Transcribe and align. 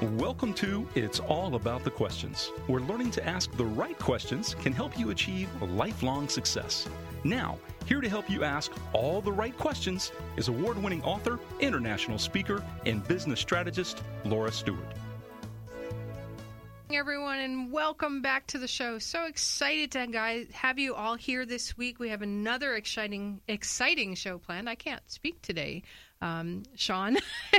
Welcome 0.00 0.54
to 0.54 0.86
It's 0.94 1.18
All 1.18 1.56
About 1.56 1.82
the 1.82 1.90
Questions, 1.90 2.52
where 2.68 2.80
learning 2.82 3.10
to 3.10 3.26
ask 3.26 3.50
the 3.56 3.64
right 3.64 3.98
questions 3.98 4.54
can 4.54 4.72
help 4.72 4.96
you 4.96 5.10
achieve 5.10 5.48
lifelong 5.60 6.28
success. 6.28 6.88
Now, 7.24 7.58
here 7.84 8.00
to 8.00 8.08
help 8.08 8.30
you 8.30 8.44
ask 8.44 8.70
all 8.92 9.20
the 9.20 9.32
right 9.32 9.58
questions 9.58 10.12
is 10.36 10.46
award 10.46 10.80
winning 10.80 11.02
author, 11.02 11.40
international 11.58 12.16
speaker, 12.18 12.62
and 12.86 13.06
business 13.08 13.40
strategist 13.40 14.00
Laura 14.24 14.52
Stewart. 14.52 14.86
Everyone 16.92 17.40
and 17.40 17.72
welcome 17.72 18.22
back 18.22 18.46
to 18.46 18.58
the 18.58 18.68
show. 18.68 19.00
So 19.00 19.24
excited 19.24 19.90
to 19.90 20.06
guys 20.06 20.46
have 20.52 20.78
you 20.78 20.94
all 20.94 21.16
here 21.16 21.44
this 21.44 21.76
week. 21.76 21.98
We 21.98 22.10
have 22.10 22.22
another 22.22 22.76
exciting 22.76 23.40
exciting 23.48 24.14
show 24.14 24.38
planned. 24.38 24.70
I 24.70 24.76
can't 24.76 25.02
speak 25.10 25.42
today 25.42 25.82
um, 26.20 26.62
Sean. 26.74 27.16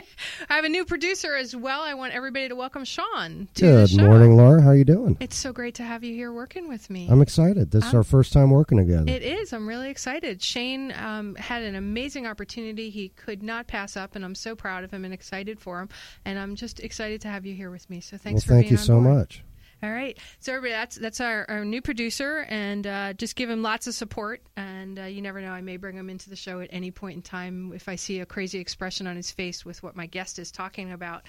I 0.50 0.56
have 0.56 0.66
a 0.66 0.70
new 0.70 0.86
producer 0.86 1.36
as 1.36 1.56
well. 1.56 1.82
I 1.82 1.94
want 1.94 2.14
everybody 2.14 2.50
to 2.50 2.56
welcome 2.56 2.84
Sean. 2.84 3.48
To 3.56 3.88
Good 3.88 3.98
morning, 4.02 4.36
Laura. 4.36 4.62
How 4.62 4.70
are 4.70 4.76
you 4.76 4.86
doing? 4.86 5.18
It's 5.20 5.36
so 5.36 5.54
great 5.54 5.76
to 5.76 5.84
have 5.84 6.04
you 6.04 6.14
here 6.14 6.32
working 6.32 6.68
with 6.68 6.90
me. 6.90 7.08
I'm 7.10 7.22
excited. 7.22 7.72
This 7.72 7.86
is 7.86 7.94
our 7.94 8.04
first 8.04 8.34
time 8.34 8.52
working 8.52 8.78
together. 8.78 9.10
It 9.10 9.24
is. 9.24 9.54
I'm 9.54 9.68
really 9.68 9.90
excited. 9.90 10.42
Shane 10.42 10.94
um, 10.94 11.36
had 11.36 11.64
an 11.64 11.76
amazing 11.76 12.28
opportunity. 12.28 12.90
He 12.90 13.10
could 13.10 13.44
not 13.44 13.68
pass 13.68 13.96
up, 13.96 14.16
and 14.16 14.26
I'm 14.26 14.36
so 14.36 14.56
proud 14.56 14.84
of 14.84 14.92
him 14.92 15.06
and 15.06 15.14
excited 15.14 15.60
for 15.60 15.80
him. 15.80 15.90
And 16.26 16.38
I'm 16.38 16.56
just 16.56 16.80
excited 16.80 17.22
to 17.22 17.28
have 17.28 17.46
you 17.46 17.56
here 17.56 17.72
with 17.72 17.90
me. 17.90 18.02
So 18.02 18.18
thanks 18.18 18.42
well, 18.42 18.48
for 18.48 18.54
thank 18.54 18.66
being 18.66 18.72
you 18.74 18.78
so 18.78 19.00
board. 19.00 19.18
much. 19.18 19.44
All 19.82 19.90
right. 19.90 20.18
So 20.40 20.54
everybody, 20.54 20.74
that's 20.74 20.96
that's 20.98 21.22
our, 21.22 21.46
our 21.48 21.64
new 21.64 21.82
producer, 21.82 22.46
and 22.50 22.86
uh, 22.86 23.14
just 23.14 23.36
give 23.36 23.50
him 23.50 23.62
lots 23.62 23.88
of 23.88 23.94
support. 23.94 24.42
And 24.58 25.00
uh, 25.00 25.04
you 25.04 25.22
never 25.22 25.42
know, 25.42 25.52
I 25.52 25.62
may 25.62 25.78
bring 25.78 25.96
him 25.96 26.10
into 26.10 26.30
the 26.30 26.36
show 26.36 26.60
at 26.60 26.70
any 26.72 26.92
point 26.92 27.16
in 27.16 27.22
time 27.22 27.72
if 27.74 27.88
I 27.88 27.96
see 27.96 28.20
a 28.20 28.26
crazy 28.26 28.60
expression 28.60 29.08
on 29.08 29.16
his 29.16 29.32
face 29.32 29.64
with 29.64 29.82
what 29.82 29.96
my 29.96 30.06
guest 30.06 30.38
is 30.38 30.52
talking 30.52 30.92
about. 30.92 31.24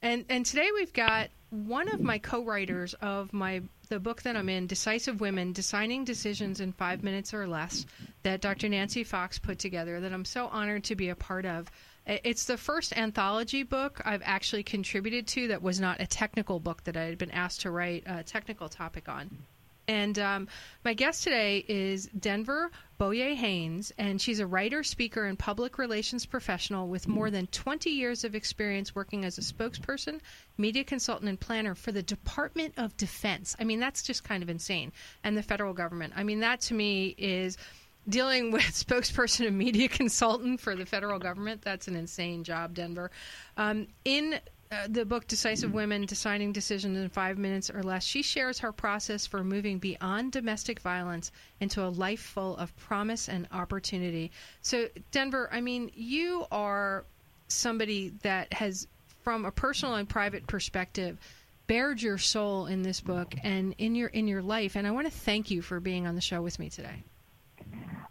And 0.00 0.24
and 0.28 0.46
today 0.46 0.68
we've 0.72 0.92
got 0.92 1.30
one 1.50 1.88
of 1.88 2.00
my 2.00 2.18
co-writers 2.18 2.94
of 2.94 3.32
my 3.32 3.62
the 3.88 3.98
book 3.98 4.22
that 4.22 4.36
I'm 4.36 4.48
in, 4.48 4.68
Decisive 4.68 5.20
Women: 5.20 5.52
Designing 5.52 6.04
Decisions 6.04 6.60
in 6.60 6.72
Five 6.72 7.02
Minutes 7.02 7.34
or 7.34 7.48
Less, 7.48 7.84
that 8.22 8.40
Dr. 8.40 8.68
Nancy 8.68 9.02
Fox 9.02 9.40
put 9.40 9.58
together. 9.58 10.00
That 10.00 10.12
I'm 10.12 10.24
so 10.24 10.46
honored 10.46 10.84
to 10.84 10.94
be 10.94 11.08
a 11.08 11.16
part 11.16 11.46
of. 11.46 11.68
It's 12.08 12.46
the 12.46 12.56
first 12.56 12.96
anthology 12.96 13.64
book 13.64 14.00
I've 14.02 14.22
actually 14.24 14.62
contributed 14.62 15.26
to 15.28 15.48
that 15.48 15.60
was 15.60 15.78
not 15.78 16.00
a 16.00 16.06
technical 16.06 16.58
book 16.58 16.82
that 16.84 16.96
I 16.96 17.04
had 17.04 17.18
been 17.18 17.30
asked 17.30 17.60
to 17.62 17.70
write 17.70 18.04
a 18.06 18.22
technical 18.22 18.70
topic 18.70 19.10
on. 19.10 19.30
And 19.88 20.18
um, 20.18 20.48
my 20.84 20.94
guest 20.94 21.24
today 21.24 21.64
is 21.66 22.06
Denver 22.18 22.70
Beaulieu 22.98 23.34
Haynes, 23.34 23.92
and 23.96 24.20
she's 24.20 24.38
a 24.38 24.46
writer, 24.46 24.82
speaker, 24.82 25.24
and 25.24 25.38
public 25.38 25.78
relations 25.78 26.26
professional 26.26 26.88
with 26.88 27.08
more 27.08 27.30
than 27.30 27.46
20 27.46 27.90
years 27.90 28.24
of 28.24 28.34
experience 28.34 28.94
working 28.94 29.24
as 29.24 29.38
a 29.38 29.40
spokesperson, 29.40 30.20
media 30.58 30.84
consultant, 30.84 31.28
and 31.28 31.40
planner 31.40 31.74
for 31.74 31.92
the 31.92 32.02
Department 32.02 32.74
of 32.76 32.96
Defense. 32.98 33.56
I 33.58 33.64
mean, 33.64 33.80
that's 33.80 34.02
just 34.02 34.24
kind 34.24 34.42
of 34.42 34.50
insane. 34.50 34.92
And 35.24 35.36
the 35.36 35.42
federal 35.42 35.72
government. 35.72 36.12
I 36.16 36.22
mean, 36.22 36.40
that 36.40 36.60
to 36.62 36.74
me 36.74 37.14
is 37.16 37.56
dealing 38.08 38.50
with 38.50 38.62
spokesperson 38.62 39.46
and 39.46 39.58
media 39.58 39.88
consultant 39.88 40.60
for 40.60 40.74
the 40.74 40.86
federal 40.86 41.18
government. 41.18 41.62
That's 41.62 41.88
an 41.88 41.96
insane 41.96 42.44
job, 42.44 42.74
Denver. 42.74 43.10
Um, 43.56 43.88
in 44.04 44.40
uh, 44.70 44.86
the 44.88 45.04
book 45.04 45.26
Decisive 45.26 45.72
Women 45.72 46.04
Deciding 46.04 46.52
Decisions 46.52 46.98
in 46.98 47.08
Five 47.08 47.38
Minutes 47.38 47.70
or 47.70 47.82
Less, 47.82 48.04
she 48.04 48.22
shares 48.22 48.58
her 48.58 48.72
process 48.72 49.26
for 49.26 49.42
moving 49.42 49.78
beyond 49.78 50.32
domestic 50.32 50.80
violence 50.80 51.32
into 51.60 51.82
a 51.82 51.88
life 51.88 52.20
full 52.20 52.56
of 52.56 52.76
promise 52.76 53.28
and 53.28 53.48
opportunity. 53.50 54.30
So, 54.62 54.88
Denver, 55.10 55.48
I 55.52 55.60
mean, 55.60 55.90
you 55.94 56.46
are 56.52 57.04
somebody 57.48 58.12
that 58.22 58.52
has, 58.52 58.86
from 59.22 59.46
a 59.46 59.50
personal 59.50 59.94
and 59.94 60.06
private 60.08 60.46
perspective, 60.46 61.18
bared 61.66 62.00
your 62.00 62.18
soul 62.18 62.66
in 62.66 62.82
this 62.82 63.00
book 63.00 63.34
and 63.42 63.74
in 63.78 63.94
your 63.94 64.08
in 64.08 64.26
your 64.26 64.40
life 64.40 64.74
and 64.74 64.86
I 64.86 64.90
want 64.90 65.06
to 65.06 65.12
thank 65.12 65.50
you 65.50 65.60
for 65.60 65.80
being 65.80 66.06
on 66.06 66.14
the 66.14 66.20
show 66.22 66.40
with 66.40 66.58
me 66.58 66.70
today. 66.70 67.04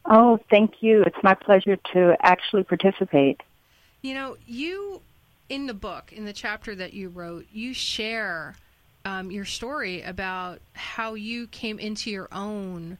Oh, 0.09 0.39
thank 0.49 0.81
you. 0.81 1.03
It's 1.03 1.21
my 1.21 1.33
pleasure 1.33 1.77
to 1.93 2.15
actually 2.21 2.63
participate. 2.63 3.41
You 4.01 4.13
know, 4.13 4.37
you 4.45 5.01
in 5.49 5.67
the 5.67 5.73
book, 5.73 6.11
in 6.13 6.25
the 6.25 6.33
chapter 6.33 6.75
that 6.75 6.93
you 6.93 7.09
wrote, 7.09 7.45
you 7.51 7.73
share 7.73 8.55
um, 9.05 9.31
your 9.31 9.45
story 9.45 10.01
about 10.01 10.59
how 10.73 11.13
you 11.13 11.47
came 11.47 11.79
into 11.79 12.09
your 12.09 12.27
own 12.31 12.97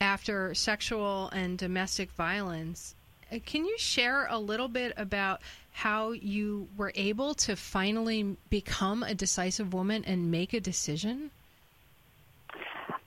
after 0.00 0.54
sexual 0.54 1.28
and 1.30 1.58
domestic 1.58 2.10
violence. 2.12 2.94
Uh, 3.30 3.38
can 3.44 3.64
you 3.64 3.76
share 3.78 4.26
a 4.30 4.38
little 4.38 4.68
bit 4.68 4.92
about 4.96 5.40
how 5.72 6.12
you 6.12 6.68
were 6.76 6.92
able 6.94 7.34
to 7.34 7.56
finally 7.56 8.36
become 8.48 9.02
a 9.02 9.14
decisive 9.14 9.72
woman 9.72 10.04
and 10.04 10.30
make 10.30 10.52
a 10.52 10.60
decision? 10.60 11.30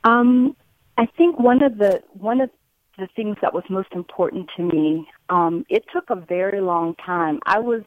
Um, 0.04 0.56
I 0.98 1.06
think 1.06 1.40
one 1.40 1.64
of 1.64 1.78
the 1.78 2.04
one 2.14 2.42
of 2.42 2.50
the 2.98 3.08
things 3.16 3.38
that 3.42 3.54
was 3.54 3.64
most 3.70 3.90
important 3.94 4.50
to 4.58 4.64
me. 4.64 5.08
Um, 5.30 5.66
it 5.70 5.86
took 5.92 6.10
a 6.10 6.16
very 6.16 6.62
long 6.62 6.96
time. 6.96 7.40
I 7.46 7.60
was 7.60 7.82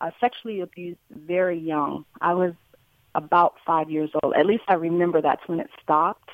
uh, 0.00 0.10
sexually 0.20 0.60
abused 0.60 0.98
very 1.10 1.58
young. 1.58 2.04
I 2.20 2.34
was 2.34 2.54
about 3.14 3.54
five 3.66 3.90
years 3.90 4.10
old. 4.22 4.34
At 4.34 4.46
least 4.46 4.64
I 4.68 4.74
remember 4.74 5.20
that's 5.22 5.46
when 5.46 5.60
it 5.60 5.70
stopped. 5.82 6.30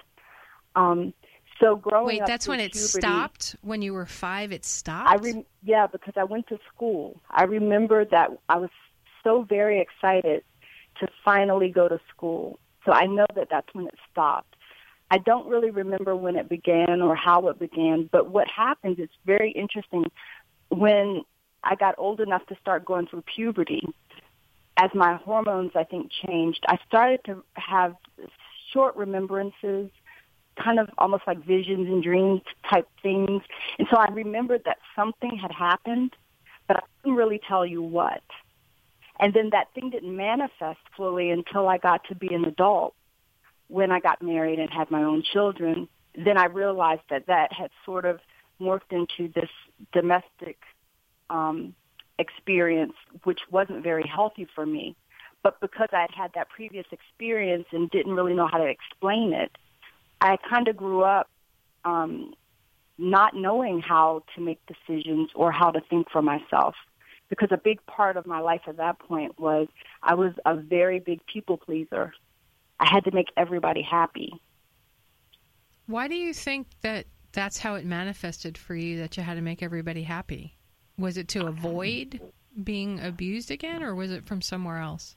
Um, 0.77 1.15
so 1.61 1.77
growing 1.77 2.21
up 2.21 2.27
Wait, 2.27 2.27
that's 2.27 2.49
when 2.49 2.61
it 2.61 2.73
puberty, 2.73 2.89
stopped. 2.89 3.57
When 3.63 3.81
you 3.83 3.95
were 3.95 4.07
five, 4.07 4.53
it 4.53 4.65
stopped. 4.65 5.09
I 5.09 5.15
re- 5.17 5.47
yeah, 5.63 5.87
because 5.87 6.15
I 6.17 6.25
went 6.25 6.49
to 6.49 6.59
school. 6.75 7.21
I 7.31 7.45
remember 7.45 8.05
that 8.07 8.31
I 8.49 8.57
was 8.57 8.71
so 9.23 9.43
very 9.43 9.81
excited 9.81 10.43
to 11.01 11.09
finally 11.25 11.71
go 11.71 11.89
to 11.89 12.01
school. 12.11 12.59
So 12.85 12.93
I 12.93 13.07
know 13.07 13.27
that 13.35 13.49
that's 13.51 13.69
when 13.73 13.87
it 13.87 13.95
stopped. 14.11 14.54
I 15.15 15.19
don't 15.19 15.47
really 15.47 15.71
remember 15.71 16.17
when 16.17 16.35
it 16.35 16.49
began 16.49 17.01
or 17.01 17.15
how 17.15 17.47
it 17.47 17.61
began, 17.61 18.09
but 18.11 18.31
what 18.31 18.49
happened 18.49 18.99
is 18.99 19.09
very 19.25 19.53
interesting. 19.53 20.11
When 20.71 21.23
I 21.63 21.77
got 21.77 21.95
old 21.99 22.21
enough 22.21 22.45
to 22.47 22.57
start 22.61 22.85
going 22.85 23.07
through 23.07 23.23
puberty, 23.33 23.87
as 24.77 24.91
my 24.93 25.15
hormones, 25.15 25.71
I 25.77 25.85
think, 25.85 26.11
changed, 26.27 26.65
I 26.67 26.79
started 26.89 27.21
to 27.27 27.45
have 27.53 27.95
short 28.73 28.97
remembrances, 28.97 29.89
kind 30.61 30.81
of 30.81 30.91
almost 30.99 31.23
like 31.29 31.39
visions 31.47 31.87
and 31.87 32.03
dreams 32.03 32.41
type 32.69 32.89
things. 33.01 33.41
And 33.79 33.87
so 33.93 33.97
I 33.97 34.11
remembered 34.11 34.63
that 34.65 34.79
something 34.97 35.39
had 35.41 35.53
happened, 35.53 36.11
but 36.67 36.79
I 36.79 36.81
couldn't 37.01 37.17
really 37.17 37.41
tell 37.47 37.65
you 37.65 37.83
what. 37.83 38.25
And 39.21 39.33
then 39.33 39.51
that 39.51 39.73
thing 39.75 39.91
didn't 39.91 40.17
manifest 40.17 40.81
fully 40.97 41.31
until 41.31 41.69
I 41.69 41.79
got 41.79 42.03
to 42.09 42.17
be 42.17 42.35
an 42.35 42.47
adult 42.47 42.97
when 43.69 43.91
I 43.91 44.01
got 44.01 44.23
married 44.23 44.59
and 44.59 44.71
had 44.71 44.91
my 44.91 45.03
own 45.03 45.23
children, 45.33 45.89
then 46.15 46.39
I 46.39 46.47
realized 46.47 47.03
that 47.11 47.27
that 47.27 47.53
had 47.53 47.71
sort 47.85 48.05
of 48.05 48.21
morphed 48.61 48.93
into 48.93 49.33
this 49.33 49.51
domestic 49.93 50.59
um, 51.31 51.75
experience, 52.19 52.95
which 53.25 53.41
wasn't 53.51 53.83
very 53.83 54.07
healthy 54.07 54.47
for 54.55 54.65
me. 54.65 54.97
But 55.43 55.61
because 55.61 55.89
I 55.93 56.03
had 56.03 56.11
had 56.17 56.31
that 56.35 56.49
previous 56.49 56.87
experience 56.91 57.67
and 57.73 57.91
didn't 57.91 58.15
really 58.15 58.35
know 58.35 58.49
how 58.51 58.59
to 58.59 58.67
explain 58.67 59.33
it, 59.33 59.53
I 60.21 60.39
kind 60.49 60.69
of 60.69 60.77
grew 60.77 61.03
up 61.03 61.29
um, 61.85 62.33
not 62.97 63.35
knowing 63.35 63.81
how 63.81 64.23
to 64.35 64.41
make 64.41 64.61
decisions 64.67 65.31
or 65.35 65.53
how 65.53 65.71
to 65.71 65.81
think 65.91 66.11
for 66.11 66.23
myself. 66.23 66.75
Because 67.29 67.49
a 67.51 67.59
big 67.59 67.85
part 67.87 68.17
of 68.17 68.27
my 68.27 68.41
life 68.41 68.63
at 68.67 68.77
that 68.77 68.99
point 68.99 69.39
was 69.39 69.67
I 70.03 70.15
was 70.15 70.33
a 70.47 70.55
very 70.55 71.01
big 71.01 71.21
people 71.27 71.57
pleaser. 71.57 72.15
I 72.85 72.89
had 72.93 73.05
to 73.05 73.13
make 73.13 73.29
everybody 73.37 73.81
happy. 73.81 74.43
Why 75.87 76.07
do 76.07 76.15
you 76.15 76.35
think 76.35 76.67
that 76.83 77.07
that's 77.33 77.59
how 77.59 77.77
it 77.77 77.87
manifested 77.87 78.59
for 78.59 78.75
you 78.75 78.99
that 78.99 79.17
you 79.17 79.23
had 79.23 79.37
to 79.37 79.41
make 79.41 79.63
everybody 79.63 80.03
happy? 80.03 80.55
Was 80.99 81.17
it 81.17 81.29
to 81.29 81.47
avoid 81.47 82.21
being 82.63 83.01
abused 83.01 83.51
again, 83.51 83.83
or 83.83 83.95
was 83.95 84.11
it 84.11 84.27
from 84.27 84.43
somewhere 84.43 84.79
else? 84.79 85.17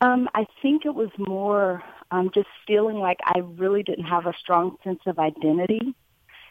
Um, 0.00 0.28
I 0.34 0.46
think 0.62 0.86
it 0.86 0.94
was 0.94 1.10
more 1.18 1.82
um, 2.12 2.30
just 2.32 2.48
feeling 2.66 2.98
like 2.98 3.18
I 3.24 3.40
really 3.40 3.82
didn't 3.82 4.04
have 4.04 4.26
a 4.26 4.32
strong 4.38 4.76
sense 4.84 5.00
of 5.06 5.18
identity, 5.18 5.94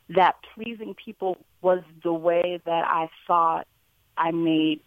that 0.10 0.36
pleasing 0.54 0.96
people 0.96 1.38
was 1.62 1.82
the 2.04 2.14
way 2.14 2.60
that 2.66 2.86
I 2.86 3.10
thought 3.26 3.68
I 4.18 4.32
made 4.32 4.82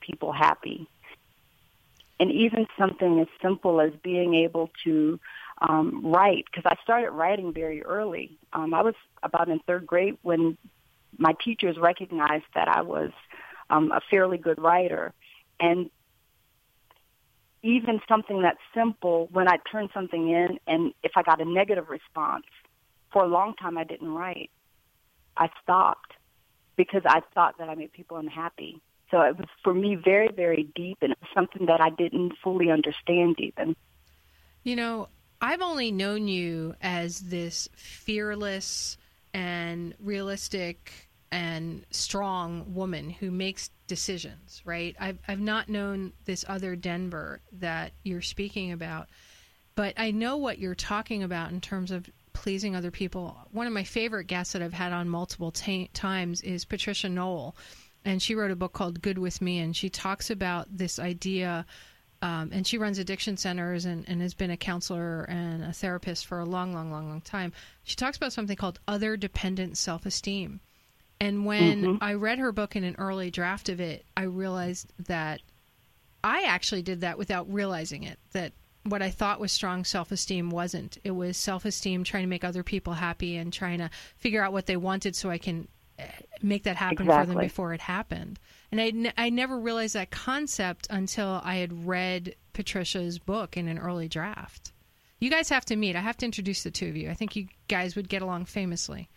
people 0.00 0.32
happy 0.32 0.88
and 2.20 2.30
even 2.30 2.66
something 2.78 3.18
as 3.18 3.26
simple 3.42 3.80
as 3.80 3.90
being 4.02 4.34
able 4.34 4.70
to 4.84 5.18
um, 5.62 6.02
write, 6.04 6.44
because 6.44 6.64
I 6.66 6.76
started 6.82 7.10
writing 7.10 7.52
very 7.52 7.82
early. 7.82 8.38
Um, 8.52 8.74
I 8.74 8.82
was 8.82 8.94
about 9.22 9.48
in 9.48 9.58
third 9.60 9.86
grade 9.86 10.18
when 10.22 10.58
my 11.16 11.34
teachers 11.42 11.76
recognized 11.78 12.44
that 12.54 12.68
I 12.68 12.82
was 12.82 13.10
um, 13.70 13.90
a 13.90 14.00
fairly 14.10 14.36
good 14.36 14.60
writer, 14.60 15.12
and 15.58 15.90
even 17.62 18.00
something 18.06 18.42
that 18.42 18.58
simple, 18.74 19.28
when 19.32 19.48
I 19.48 19.56
turned 19.70 19.90
something 19.92 20.28
in, 20.28 20.58
and 20.66 20.92
if 21.02 21.12
I 21.16 21.22
got 21.22 21.40
a 21.40 21.44
negative 21.44 21.88
response, 21.88 22.44
for 23.12 23.24
a 23.24 23.28
long 23.28 23.54
time 23.54 23.76
I 23.78 23.84
didn't 23.84 24.12
write. 24.12 24.50
I 25.36 25.48
stopped 25.62 26.12
because 26.76 27.02
I 27.06 27.20
thought 27.34 27.58
that 27.58 27.68
I 27.68 27.74
made 27.74 27.92
people 27.92 28.18
unhappy. 28.18 28.80
So 29.10 29.20
it 29.22 29.36
was 29.36 29.48
for 29.64 29.74
me 29.74 29.96
very, 29.96 30.28
very 30.28 30.68
deep, 30.74 30.98
and 31.02 31.14
something 31.34 31.66
that 31.66 31.80
I 31.80 31.90
didn't 31.90 32.34
fully 32.42 32.70
understand 32.70 33.36
even. 33.40 33.74
You 34.62 34.76
know, 34.76 35.08
I've 35.40 35.62
only 35.62 35.90
known 35.90 36.28
you 36.28 36.74
as 36.80 37.20
this 37.20 37.68
fearless 37.74 38.98
and 39.32 39.94
realistic 39.98 41.08
and 41.32 41.84
strong 41.90 42.74
woman 42.74 43.10
who 43.10 43.30
makes 43.30 43.70
decisions, 43.86 44.62
right? 44.64 44.96
I've, 44.98 45.18
I've 45.26 45.40
not 45.40 45.68
known 45.68 46.12
this 46.24 46.44
other 46.48 46.76
Denver 46.76 47.40
that 47.52 47.92
you're 48.02 48.22
speaking 48.22 48.72
about, 48.72 49.08
but 49.76 49.94
I 49.96 50.10
know 50.10 50.36
what 50.36 50.58
you're 50.58 50.74
talking 50.74 51.22
about 51.22 51.52
in 51.52 51.60
terms 51.60 51.90
of 51.90 52.08
pleasing 52.32 52.76
other 52.76 52.90
people. 52.90 53.36
One 53.52 53.66
of 53.66 53.72
my 53.72 53.84
favorite 53.84 54.26
guests 54.26 54.52
that 54.52 54.62
I've 54.62 54.72
had 54.72 54.92
on 54.92 55.08
multiple 55.08 55.50
t- 55.50 55.90
times 55.92 56.42
is 56.42 56.64
Patricia 56.64 57.08
Knoll, 57.08 57.56
and 58.04 58.22
she 58.22 58.34
wrote 58.34 58.50
a 58.50 58.56
book 58.56 58.72
called 58.72 59.02
Good 59.02 59.18
with 59.18 59.40
Me, 59.40 59.58
and 59.58 59.74
she 59.76 59.90
talks 59.90 60.30
about 60.30 60.66
this 60.70 60.98
idea. 60.98 61.66
Um, 62.22 62.50
and 62.52 62.66
she 62.66 62.76
runs 62.76 62.98
addiction 62.98 63.38
centers 63.38 63.86
and, 63.86 64.06
and 64.06 64.20
has 64.20 64.34
been 64.34 64.50
a 64.50 64.56
counselor 64.56 65.22
and 65.24 65.64
a 65.64 65.72
therapist 65.72 66.26
for 66.26 66.38
a 66.38 66.44
long, 66.44 66.74
long, 66.74 66.92
long, 66.92 67.08
long 67.08 67.22
time. 67.22 67.52
She 67.82 67.96
talks 67.96 68.18
about 68.18 68.34
something 68.34 68.56
called 68.56 68.78
other 68.86 69.16
dependent 69.16 69.78
self 69.78 70.04
esteem. 70.04 70.60
And 71.18 71.46
when 71.46 71.82
mm-hmm. 71.82 72.04
I 72.04 72.14
read 72.14 72.38
her 72.38 72.52
book 72.52 72.76
in 72.76 72.84
an 72.84 72.96
early 72.98 73.30
draft 73.30 73.68
of 73.68 73.80
it, 73.80 74.04
I 74.16 74.22
realized 74.22 74.92
that 75.06 75.40
I 76.22 76.44
actually 76.44 76.82
did 76.82 77.00
that 77.02 77.18
without 77.18 77.52
realizing 77.52 78.02
it. 78.02 78.18
That 78.32 78.52
what 78.84 79.02
I 79.02 79.10
thought 79.10 79.40
was 79.40 79.52
strong 79.52 79.84
self 79.84 80.10
esteem 80.12 80.50
wasn't. 80.50 80.98
It 81.04 81.10
was 81.12 81.36
self 81.36 81.64
esteem 81.64 82.04
trying 82.04 82.24
to 82.24 82.28
make 82.28 82.44
other 82.44 82.62
people 82.62 82.94
happy 82.94 83.36
and 83.36 83.52
trying 83.52 83.78
to 83.78 83.90
figure 84.16 84.42
out 84.42 84.52
what 84.52 84.66
they 84.66 84.76
wanted 84.76 85.16
so 85.16 85.30
I 85.30 85.38
can 85.38 85.68
make 86.42 86.64
that 86.64 86.76
happen 86.76 87.02
exactly. 87.02 87.26
for 87.26 87.38
them 87.38 87.46
before 87.46 87.74
it 87.74 87.80
happened. 87.80 88.38
And 88.70 88.80
I, 88.80 88.88
n- 88.88 89.12
I 89.16 89.30
never 89.30 89.58
realized 89.58 89.94
that 89.94 90.10
concept 90.10 90.86
until 90.90 91.40
I 91.44 91.56
had 91.56 91.86
read 91.86 92.34
Patricia's 92.52 93.18
book 93.18 93.56
in 93.56 93.68
an 93.68 93.78
early 93.78 94.08
draft. 94.08 94.72
You 95.18 95.30
guys 95.30 95.48
have 95.50 95.64
to 95.66 95.76
meet. 95.76 95.96
I 95.96 96.00
have 96.00 96.16
to 96.18 96.26
introduce 96.26 96.62
the 96.62 96.70
two 96.70 96.88
of 96.88 96.96
you. 96.96 97.10
I 97.10 97.14
think 97.14 97.36
you 97.36 97.48
guys 97.68 97.94
would 97.94 98.08
get 98.08 98.22
along 98.22 98.46
famously. 98.46 99.08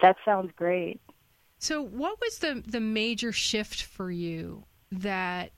That 0.00 0.16
sounds 0.24 0.52
great. 0.56 1.00
So, 1.58 1.82
what 1.82 2.18
was 2.20 2.38
the 2.38 2.62
the 2.66 2.80
major 2.80 3.32
shift 3.32 3.82
for 3.82 4.10
you 4.10 4.64
that 4.92 5.50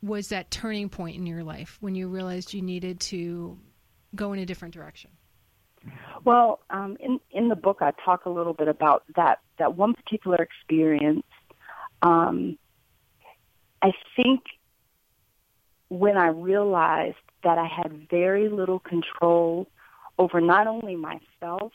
was 0.00 0.28
that 0.28 0.50
turning 0.50 0.88
point 0.88 1.16
in 1.16 1.26
your 1.26 1.42
life 1.42 1.76
when 1.80 1.94
you 1.96 2.06
realized 2.06 2.54
you 2.54 2.62
needed 2.62 3.00
to 3.00 3.58
go 4.14 4.32
in 4.32 4.38
a 4.38 4.46
different 4.46 4.74
direction? 4.74 5.10
Well, 6.24 6.60
um, 6.70 6.96
in 7.00 7.20
in 7.30 7.48
the 7.48 7.56
book, 7.56 7.78
I 7.80 7.92
talk 8.04 8.26
a 8.26 8.30
little 8.30 8.54
bit 8.54 8.68
about 8.68 9.04
that 9.16 9.40
that 9.58 9.76
one 9.76 9.94
particular 9.94 10.36
experience. 10.36 11.26
Um, 12.02 12.58
I 13.82 13.92
think 14.16 14.40
when 15.88 16.16
I 16.16 16.28
realized 16.28 17.16
that 17.44 17.58
I 17.58 17.66
had 17.66 18.08
very 18.10 18.48
little 18.48 18.78
control 18.80 19.68
over 20.18 20.40
not 20.40 20.66
only 20.66 20.96
myself, 20.96 21.72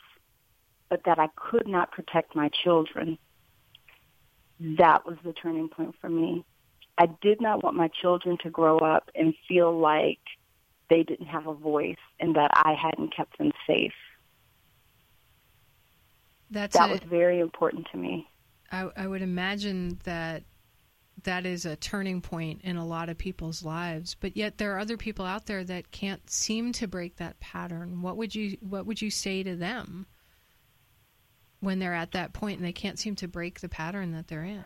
but 0.88 1.02
that 1.04 1.18
I 1.18 1.28
could 1.36 1.66
not 1.66 1.90
protect 1.90 2.36
my 2.36 2.50
children 2.62 3.18
that 4.78 5.04
was 5.04 5.16
the 5.24 5.32
turning 5.32 5.68
point 5.68 5.94
for 6.00 6.08
me. 6.08 6.44
I 6.96 7.06
did 7.20 7.40
not 7.40 7.62
want 7.62 7.76
my 7.76 7.88
children 7.88 8.38
to 8.42 8.50
grow 8.50 8.78
up 8.78 9.10
and 9.14 9.34
feel 9.48 9.76
like 9.76 10.20
they 10.90 11.02
didn't 11.02 11.26
have 11.26 11.46
a 11.46 11.54
voice 11.54 11.96
and 12.20 12.34
that 12.36 12.50
I 12.54 12.74
hadn't 12.80 13.14
kept 13.14 13.38
them 13.38 13.52
safe. 13.66 13.92
That's 16.50 16.76
that 16.76 16.88
a, 16.88 16.92
was 16.92 17.00
very 17.00 17.40
important 17.40 17.86
to 17.92 17.98
me. 17.98 18.28
I, 18.70 18.90
I 18.96 19.06
would 19.06 19.22
imagine 19.22 19.98
that 20.04 20.44
that 21.22 21.46
is 21.46 21.64
a 21.64 21.76
turning 21.76 22.20
point 22.20 22.60
in 22.62 22.76
a 22.76 22.86
lot 22.86 23.08
of 23.08 23.16
people's 23.16 23.64
lives, 23.64 24.14
but 24.14 24.36
yet 24.36 24.58
there 24.58 24.74
are 24.74 24.78
other 24.78 24.96
people 24.96 25.24
out 25.24 25.46
there 25.46 25.64
that 25.64 25.90
can't 25.90 26.28
seem 26.28 26.72
to 26.72 26.86
break 26.86 27.16
that 27.16 27.40
pattern. 27.40 28.02
What 28.02 28.16
would 28.16 28.34
you 28.34 28.56
What 28.60 28.86
would 28.86 29.00
you 29.00 29.10
say 29.10 29.42
to 29.42 29.56
them? 29.56 30.06
when 31.64 31.78
they're 31.78 31.94
at 31.94 32.12
that 32.12 32.32
point 32.32 32.58
and 32.58 32.66
they 32.66 32.72
can't 32.72 32.98
seem 32.98 33.16
to 33.16 33.26
break 33.26 33.60
the 33.60 33.68
pattern 33.68 34.12
that 34.12 34.28
they're 34.28 34.44
in? 34.44 34.64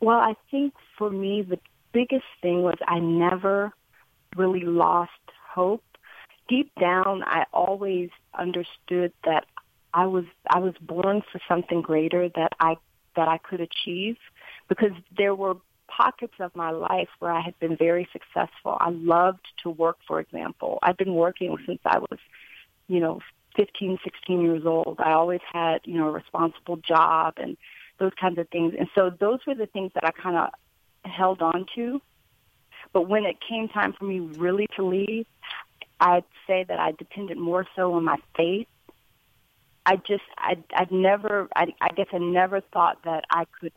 Well, 0.00 0.18
I 0.18 0.34
think 0.50 0.74
for 0.96 1.10
me, 1.10 1.42
the 1.42 1.58
biggest 1.92 2.24
thing 2.42 2.62
was 2.62 2.76
I 2.86 2.98
never 2.98 3.72
really 4.36 4.64
lost 4.64 5.10
hope. 5.52 5.84
Deep 6.48 6.72
down, 6.80 7.22
I 7.24 7.44
always 7.52 8.10
understood 8.34 9.12
that 9.24 9.46
I 9.92 10.06
was 10.06 10.24
I 10.48 10.60
was 10.60 10.74
born 10.80 11.22
for 11.32 11.40
something 11.48 11.82
greater 11.82 12.28
that 12.28 12.52
I 12.60 12.76
that 13.16 13.28
I 13.28 13.38
could 13.38 13.60
achieve 13.60 14.16
because 14.68 14.92
there 15.16 15.34
were 15.34 15.56
pockets 15.88 16.34
of 16.38 16.54
my 16.54 16.70
life 16.70 17.08
where 17.18 17.32
I 17.32 17.40
had 17.40 17.58
been 17.58 17.76
very 17.76 18.08
successful. 18.12 18.76
I 18.80 18.90
loved 18.90 19.46
to 19.62 19.70
work, 19.70 19.98
for 20.06 20.20
example. 20.20 20.78
I've 20.82 20.96
been 20.96 21.14
working 21.14 21.56
since 21.66 21.80
I 21.84 21.98
was, 21.98 22.18
you 22.88 23.00
know, 23.00 23.20
15, 23.56 23.98
16 24.02 24.40
years 24.40 24.62
old. 24.64 24.96
I 25.00 25.12
always 25.12 25.40
had, 25.52 25.80
you 25.84 25.98
know, 25.98 26.08
a 26.08 26.12
responsible 26.12 26.76
job 26.76 27.34
and 27.36 27.56
those 27.98 28.12
kinds 28.20 28.38
of 28.38 28.48
things. 28.48 28.74
And 28.78 28.88
so 28.94 29.10
those 29.10 29.40
were 29.46 29.54
the 29.54 29.66
things 29.66 29.90
that 29.94 30.04
I 30.04 30.12
kind 30.12 30.36
of 30.36 30.50
held 31.10 31.42
on 31.42 31.66
to. 31.74 32.00
But 32.92 33.08
when 33.08 33.24
it 33.24 33.36
came 33.46 33.68
time 33.68 33.92
for 33.92 34.04
me 34.04 34.20
really 34.20 34.66
to 34.76 34.84
leave, 34.84 35.26
I'd 36.00 36.24
say 36.46 36.64
that 36.64 36.80
I 36.80 36.92
depended 36.92 37.38
more 37.38 37.66
so 37.76 37.94
on 37.94 38.04
my 38.04 38.16
faith. 38.36 38.66
I 39.86 39.96
just, 39.96 40.22
I, 40.36 40.56
I'd 40.74 40.90
never, 40.90 41.48
I, 41.54 41.74
I 41.80 41.88
guess 41.88 42.08
I 42.12 42.18
never 42.18 42.60
thought 42.60 42.98
that 43.04 43.24
I 43.30 43.46
could 43.60 43.72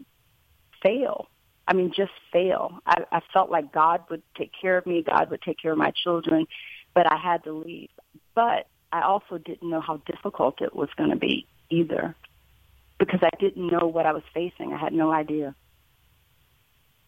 fail. 0.81 1.27
I 1.68 1.74
mean, 1.74 1.94
just 1.95 2.12
fail. 2.31 2.80
I, 2.86 3.04
I 3.12 3.21
felt 3.31 3.50
like 3.50 3.71
God 3.71 4.01
would 4.10 4.21
take 4.38 4.51
care 4.60 4.77
of 4.77 4.86
me, 4.86 5.04
God 5.04 5.30
would 5.30 5.42
take 5.42 5.62
care 5.62 5.71
of 5.71 5.77
my 5.77 5.92
children, 5.92 6.45
but 6.94 7.12
I 7.12 7.18
had 7.18 7.44
to 7.45 7.54
leave. 7.54 7.89
But 8.36 8.68
I 8.92 9.01
also 9.01 9.38
didn't 9.38 9.69
know 9.69 9.81
how 9.81 9.98
difficult 10.06 10.62
it 10.62 10.75
was 10.75 10.89
going 10.98 11.09
to 11.09 11.16
be 11.16 11.48
either 11.69 12.16
because 13.00 13.21
I 13.24 13.30
didn't 13.39 13.68
know 13.68 13.88
what 13.88 14.06
I 14.06 14.12
was 14.13 14.24
facing. 14.33 14.74
I 14.74 14.77
had 14.77 14.94
no 14.94 15.12
idea. 15.12 15.56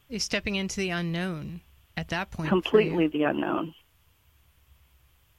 You're 0.10 0.20
stepping 0.20 0.56
into 0.56 0.80
the 0.80 0.90
unknown 0.90 1.62
at 1.98 2.10
that 2.10 2.32
point. 2.32 2.50
Completely 2.50 3.08
the 3.08 3.24
unknown. 3.24 3.74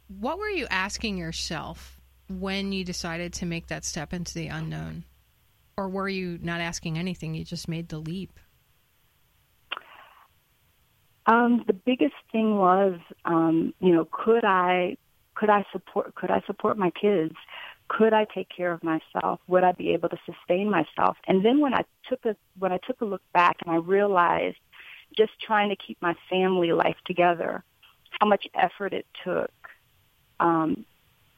What 0.09 0.39
were 0.39 0.49
you 0.49 0.67
asking 0.71 1.19
yourself 1.19 2.01
when 2.29 2.73
you 2.73 2.85
decided 2.85 3.33
to 3.35 3.47
make 3.47 3.69
that 3.69 3.85
step 3.85 4.13
into 4.13 4.35
the 4.35 4.49
unknown? 4.49 5.05
Or 5.77 5.89
were 5.89 6.09
you 6.09 6.39
not 6.41 6.61
asking 6.61 6.97
anything? 6.97 7.35
You 7.35 7.45
just 7.45 7.69
made 7.69 7.89
the 7.89 7.99
leap? 7.99 8.39
Um, 11.27 11.65
the 11.67 11.73
biggest 11.73 12.15
thing 12.31 12.57
was, 12.57 13.01
um, 13.25 13.75
you 13.81 13.93
know, 13.93 14.07
could 14.11 14.45
I 14.45 14.97
could 15.35 15.51
I 15.51 15.65
support 15.73 16.15
could 16.15 16.31
I 16.31 16.41
support 16.47 16.79
my 16.79 16.91
kids? 16.91 17.35
Could 17.89 18.13
I 18.13 18.27
take 18.33 18.49
care 18.49 18.73
of 18.73 18.83
myself? 18.83 19.41
Would 19.49 19.65
I 19.65 19.73
be 19.73 19.93
able 19.93 20.09
to 20.09 20.19
sustain 20.25 20.71
myself? 20.71 21.17
And 21.27 21.45
then 21.45 21.61
when 21.61 21.75
I 21.75 21.85
took 22.09 22.25
a 22.25 22.37
when 22.59 22.73
I 22.73 22.79
took 22.87 23.01
a 23.01 23.05
look 23.05 23.23
back 23.33 23.57
and 23.65 23.75
I 23.75 23.79
realized 23.79 24.57
just 25.17 25.33
trying 25.41 25.71
to 25.71 25.77
keep 25.77 26.01
my 26.01 26.15
family 26.29 26.73
life 26.73 26.97
together, 27.05 27.65
how 28.21 28.27
much 28.27 28.47
effort 28.55 28.93
it 28.93 29.07
took, 29.25 29.51
um, 30.41 30.85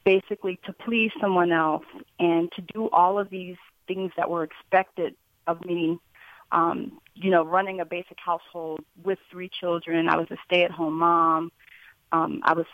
basically 0.04 0.58
to 0.64 0.72
please 0.72 1.12
someone 1.20 1.52
else 1.52 1.84
and 2.18 2.50
to 2.52 2.62
do 2.62 2.88
all 2.90 3.18
of 3.18 3.30
these 3.30 3.56
things 3.86 4.12
that 4.16 4.30
were 4.30 4.42
expected 4.42 5.14
of 5.46 5.64
me. 5.64 5.98
Um, 6.50 7.00
you 7.14 7.30
know, 7.30 7.44
running 7.44 7.80
a 7.80 7.84
basic 7.84 8.16
household 8.18 8.80
with 9.02 9.18
three 9.30 9.50
children. 9.50 10.08
I 10.08 10.16
was 10.16 10.28
a 10.30 10.38
stay-at-home 10.46 10.94
mom. 10.94 11.52
Um, 12.10 12.40
I 12.42 12.54
was 12.54 12.64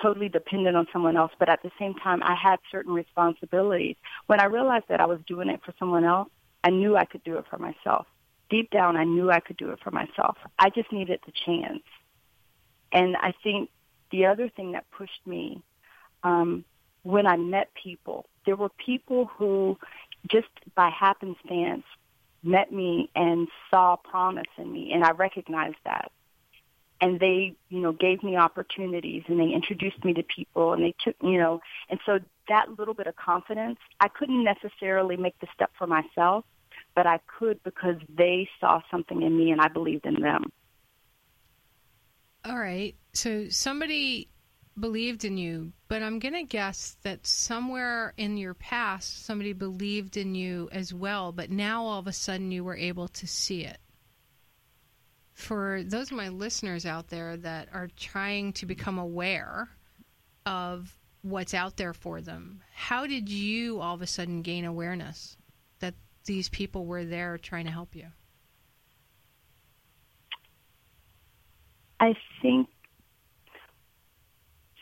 totally 0.00 0.28
dependent 0.28 0.76
on 0.76 0.86
someone 0.92 1.16
else, 1.16 1.32
but 1.38 1.48
at 1.48 1.62
the 1.62 1.70
same 1.78 1.94
time, 1.94 2.22
I 2.22 2.34
had 2.34 2.58
certain 2.70 2.92
responsibilities. 2.92 3.96
When 4.26 4.40
I 4.40 4.44
realized 4.44 4.84
that 4.88 5.00
I 5.00 5.06
was 5.06 5.18
doing 5.26 5.48
it 5.48 5.62
for 5.64 5.72
someone 5.78 6.04
else, 6.04 6.28
I 6.62 6.70
knew 6.70 6.96
I 6.96 7.06
could 7.06 7.24
do 7.24 7.38
it 7.38 7.46
for 7.48 7.58
myself. 7.58 8.06
Deep 8.48 8.70
down, 8.70 8.96
I 8.96 9.04
knew 9.04 9.30
I 9.30 9.40
could 9.40 9.56
do 9.56 9.70
it 9.70 9.80
for 9.82 9.90
myself. 9.90 10.36
I 10.58 10.70
just 10.70 10.92
needed 10.92 11.20
the 11.26 11.32
chance. 11.44 11.82
And 12.92 13.16
I 13.16 13.34
think 13.42 13.70
the 14.10 14.26
other 14.26 14.48
thing 14.48 14.72
that 14.72 14.84
pushed 14.90 15.26
me 15.26 15.62
um, 16.22 16.64
when 17.02 17.26
I 17.26 17.36
met 17.36 17.70
people, 17.74 18.26
there 18.44 18.56
were 18.56 18.70
people 18.84 19.26
who 19.26 19.76
just 20.30 20.48
by 20.74 20.90
happenstance 20.90 21.84
met 22.42 22.72
me 22.72 23.10
and 23.14 23.48
saw 23.70 23.96
promise 23.96 24.46
in 24.56 24.72
me, 24.72 24.92
and 24.92 25.04
I 25.04 25.10
recognized 25.10 25.78
that 25.84 26.12
and 27.00 27.20
they, 27.20 27.54
you 27.68 27.80
know, 27.80 27.92
gave 27.92 28.22
me 28.22 28.36
opportunities 28.36 29.22
and 29.28 29.38
they 29.38 29.52
introduced 29.52 30.02
me 30.04 30.14
to 30.14 30.22
people 30.22 30.72
and 30.72 30.82
they 30.82 30.94
took, 31.04 31.14
you 31.22 31.38
know, 31.38 31.60
and 31.90 32.00
so 32.06 32.18
that 32.48 32.78
little 32.78 32.94
bit 32.94 33.06
of 33.06 33.16
confidence, 33.16 33.78
I 34.00 34.08
couldn't 34.08 34.44
necessarily 34.44 35.16
make 35.16 35.38
the 35.40 35.46
step 35.54 35.70
for 35.76 35.86
myself, 35.86 36.44
but 36.96 37.06
I 37.06 37.20
could 37.38 37.62
because 37.62 37.96
they 38.08 38.48
saw 38.58 38.80
something 38.90 39.22
in 39.22 39.36
me 39.38 39.52
and 39.52 39.60
I 39.60 39.68
believed 39.68 40.06
in 40.06 40.20
them. 40.20 40.50
All 42.44 42.58
right. 42.58 42.96
So 43.12 43.48
somebody 43.50 44.28
believed 44.78 45.24
in 45.24 45.38
you, 45.38 45.72
but 45.88 46.02
I'm 46.02 46.18
going 46.18 46.34
to 46.34 46.42
guess 46.42 46.96
that 47.02 47.26
somewhere 47.26 48.12
in 48.16 48.36
your 48.36 48.54
past, 48.54 49.24
somebody 49.24 49.52
believed 49.52 50.16
in 50.16 50.34
you 50.34 50.68
as 50.72 50.92
well, 50.92 51.32
but 51.32 51.50
now 51.50 51.84
all 51.84 51.98
of 51.98 52.06
a 52.06 52.12
sudden 52.12 52.50
you 52.50 52.64
were 52.64 52.76
able 52.76 53.08
to 53.08 53.26
see 53.26 53.64
it. 53.64 53.78
for 55.36 55.82
those 55.84 56.10
of 56.10 56.16
my 56.16 56.30
listeners 56.30 56.86
out 56.86 57.08
there 57.08 57.36
that 57.36 57.68
are 57.72 57.88
trying 57.94 58.54
to 58.54 58.64
become 58.64 58.98
aware 58.98 59.68
of 60.46 60.96
what's 61.20 61.52
out 61.52 61.76
there 61.76 61.92
for 61.92 62.22
them, 62.22 62.62
how 62.74 63.06
did 63.06 63.28
you 63.28 63.80
all 63.80 63.94
of 63.94 64.00
a 64.02 64.06
sudden 64.06 64.40
gain 64.40 64.64
awareness 64.64 65.36
these 66.26 66.48
people 66.48 66.84
were 66.84 67.04
there 67.04 67.38
trying 67.38 67.64
to 67.64 67.70
help 67.70 67.94
you? 67.94 68.06
I 71.98 72.14
think, 72.42 72.68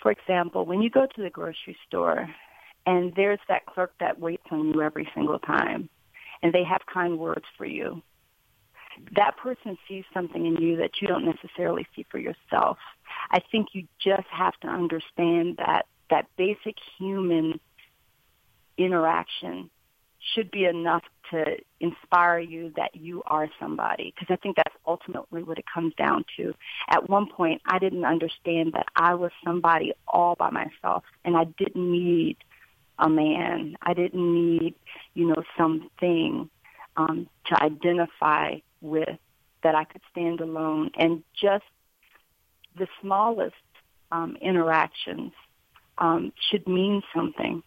for 0.03 0.11
example, 0.11 0.67
when 0.67 0.83
you 0.83 0.91
go 0.91 1.07
to 1.07 1.23
the 1.23 1.31
grocery 1.31 1.77
store 1.87 2.29
and 2.87 3.15
there's 3.15 3.39
that 3.49 3.67
clerk 3.67 3.93
that 4.01 4.19
waits 4.19 4.43
on 4.51 4.73
you 4.73 4.83
every 4.83 5.09
single 5.15 5.39
time 5.39 5.89
and 6.43 6.53
they 6.53 6.65
have 6.65 6.83
kind 6.93 7.19
words 7.19 7.45
for 7.57 7.65
you, 7.65 8.03
that 9.17 9.37
person 9.37 9.79
sees 9.89 10.05
something 10.13 10.45
in 10.45 10.57
you 10.57 10.77
that 10.77 11.01
you 11.01 11.09
don't 11.09 11.25
necessarily 11.25 11.87
see 11.95 12.05
for 12.11 12.19
yourself. 12.19 12.79
I 13.31 13.41
think 13.51 13.69
you 13.73 13.87
just 13.99 14.27
have 14.31 14.55
to 14.61 14.69
understand 14.69 15.57
that 15.59 15.87
that 16.11 16.27
basic 16.37 16.77
human 16.99 17.59
interaction 18.77 19.71
should 20.33 20.51
be 20.51 20.65
enough 20.65 21.03
to 21.31 21.57
inspire 21.81 22.39
you 22.39 22.73
that 22.77 22.95
you 22.95 23.23
are 23.27 23.49
somebody 23.61 24.15
because 24.15 24.33
I 24.33 24.37
think 24.37 24.57
that's 24.57 24.75
ultimately 24.87 25.43
what 25.43 25.59
it 25.59 25.65
comes 25.73 25.95
down 25.95 26.25
to. 26.37 26.55
At 26.89 27.09
one 27.09 27.29
point, 27.29 27.63
I 27.67 27.79
didn't 27.79 28.05
understand 28.05 28.73
that 28.75 28.87
I 28.97 29.15
was 29.15 29.31
somebody 29.45 29.93
all 30.07 30.35
by 30.35 30.51
myself 30.51 31.05
and 31.25 31.37
I 31.37 31.45
didn't 31.45 31.91
need 31.91 32.37
a 32.99 33.09
man. 33.09 33.77
I 33.83 33.95
didn't 33.95 34.35
need, 34.35 34.75
you 35.15 35.27
know, 35.27 35.43
something 35.59 36.49
um, 36.97 37.29
to 37.47 37.63
identify 37.63 38.59
with 38.81 39.19
that 39.63 39.75
I 39.75 39.85
could 39.85 40.03
stand 40.11 40.41
alone 40.41 40.91
and 40.97 41.25
just 41.35 41.65
the 42.79 42.87
smallest 43.01 43.55
um, 44.13 44.37
interactions 44.41 45.33
um, 45.99 46.33
should 46.51 46.69
mean 46.69 47.03
something. 47.15 47.63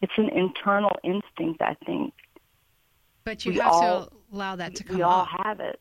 It's 0.00 0.12
an 0.16 0.28
internal 0.28 0.92
instinct, 1.02 1.60
I 1.60 1.74
think. 1.84 2.14
But 3.24 3.44
you 3.44 3.52
we 3.52 3.58
have 3.58 3.72
all, 3.72 4.06
to 4.06 4.12
allow 4.32 4.56
that 4.56 4.74
to 4.76 4.84
come 4.84 4.96
up. 4.96 4.98
We 4.98 5.02
all 5.02 5.28
have 5.44 5.60
it. 5.60 5.80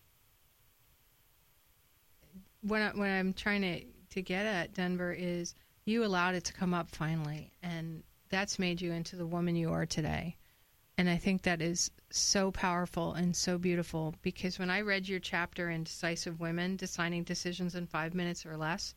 What, 2.61 2.81
I, 2.81 2.91
what 2.93 3.07
I'm 3.07 3.33
trying 3.33 3.61
to, 3.61 3.81
to 4.15 4.21
get 4.21 4.45
at, 4.45 4.73
Denver, 4.73 5.13
is 5.13 5.55
you 5.85 6.03
allowed 6.03 6.35
it 6.35 6.43
to 6.45 6.53
come 6.53 6.73
up 6.73 6.89
finally, 6.89 7.51
and 7.63 8.03
that's 8.29 8.59
made 8.59 8.81
you 8.81 8.91
into 8.91 9.15
the 9.15 9.25
woman 9.25 9.55
you 9.55 9.71
are 9.71 9.85
today. 9.85 10.35
And 10.97 11.09
I 11.09 11.17
think 11.17 11.43
that 11.43 11.61
is 11.61 11.91
so 12.09 12.51
powerful 12.51 13.13
and 13.13 13.35
so 13.35 13.57
beautiful 13.57 14.15
because 14.23 14.57
when 14.57 14.71
I 14.71 14.81
read 14.81 15.07
your 15.07 15.19
chapter 15.19 15.69
in 15.69 15.83
Decisive 15.83 16.39
Women, 16.39 16.75
Deciding 16.75 17.23
Decisions 17.23 17.75
in 17.75 17.85
Five 17.85 18.15
Minutes 18.15 18.45
or 18.45 18.57
Less, 18.57 18.95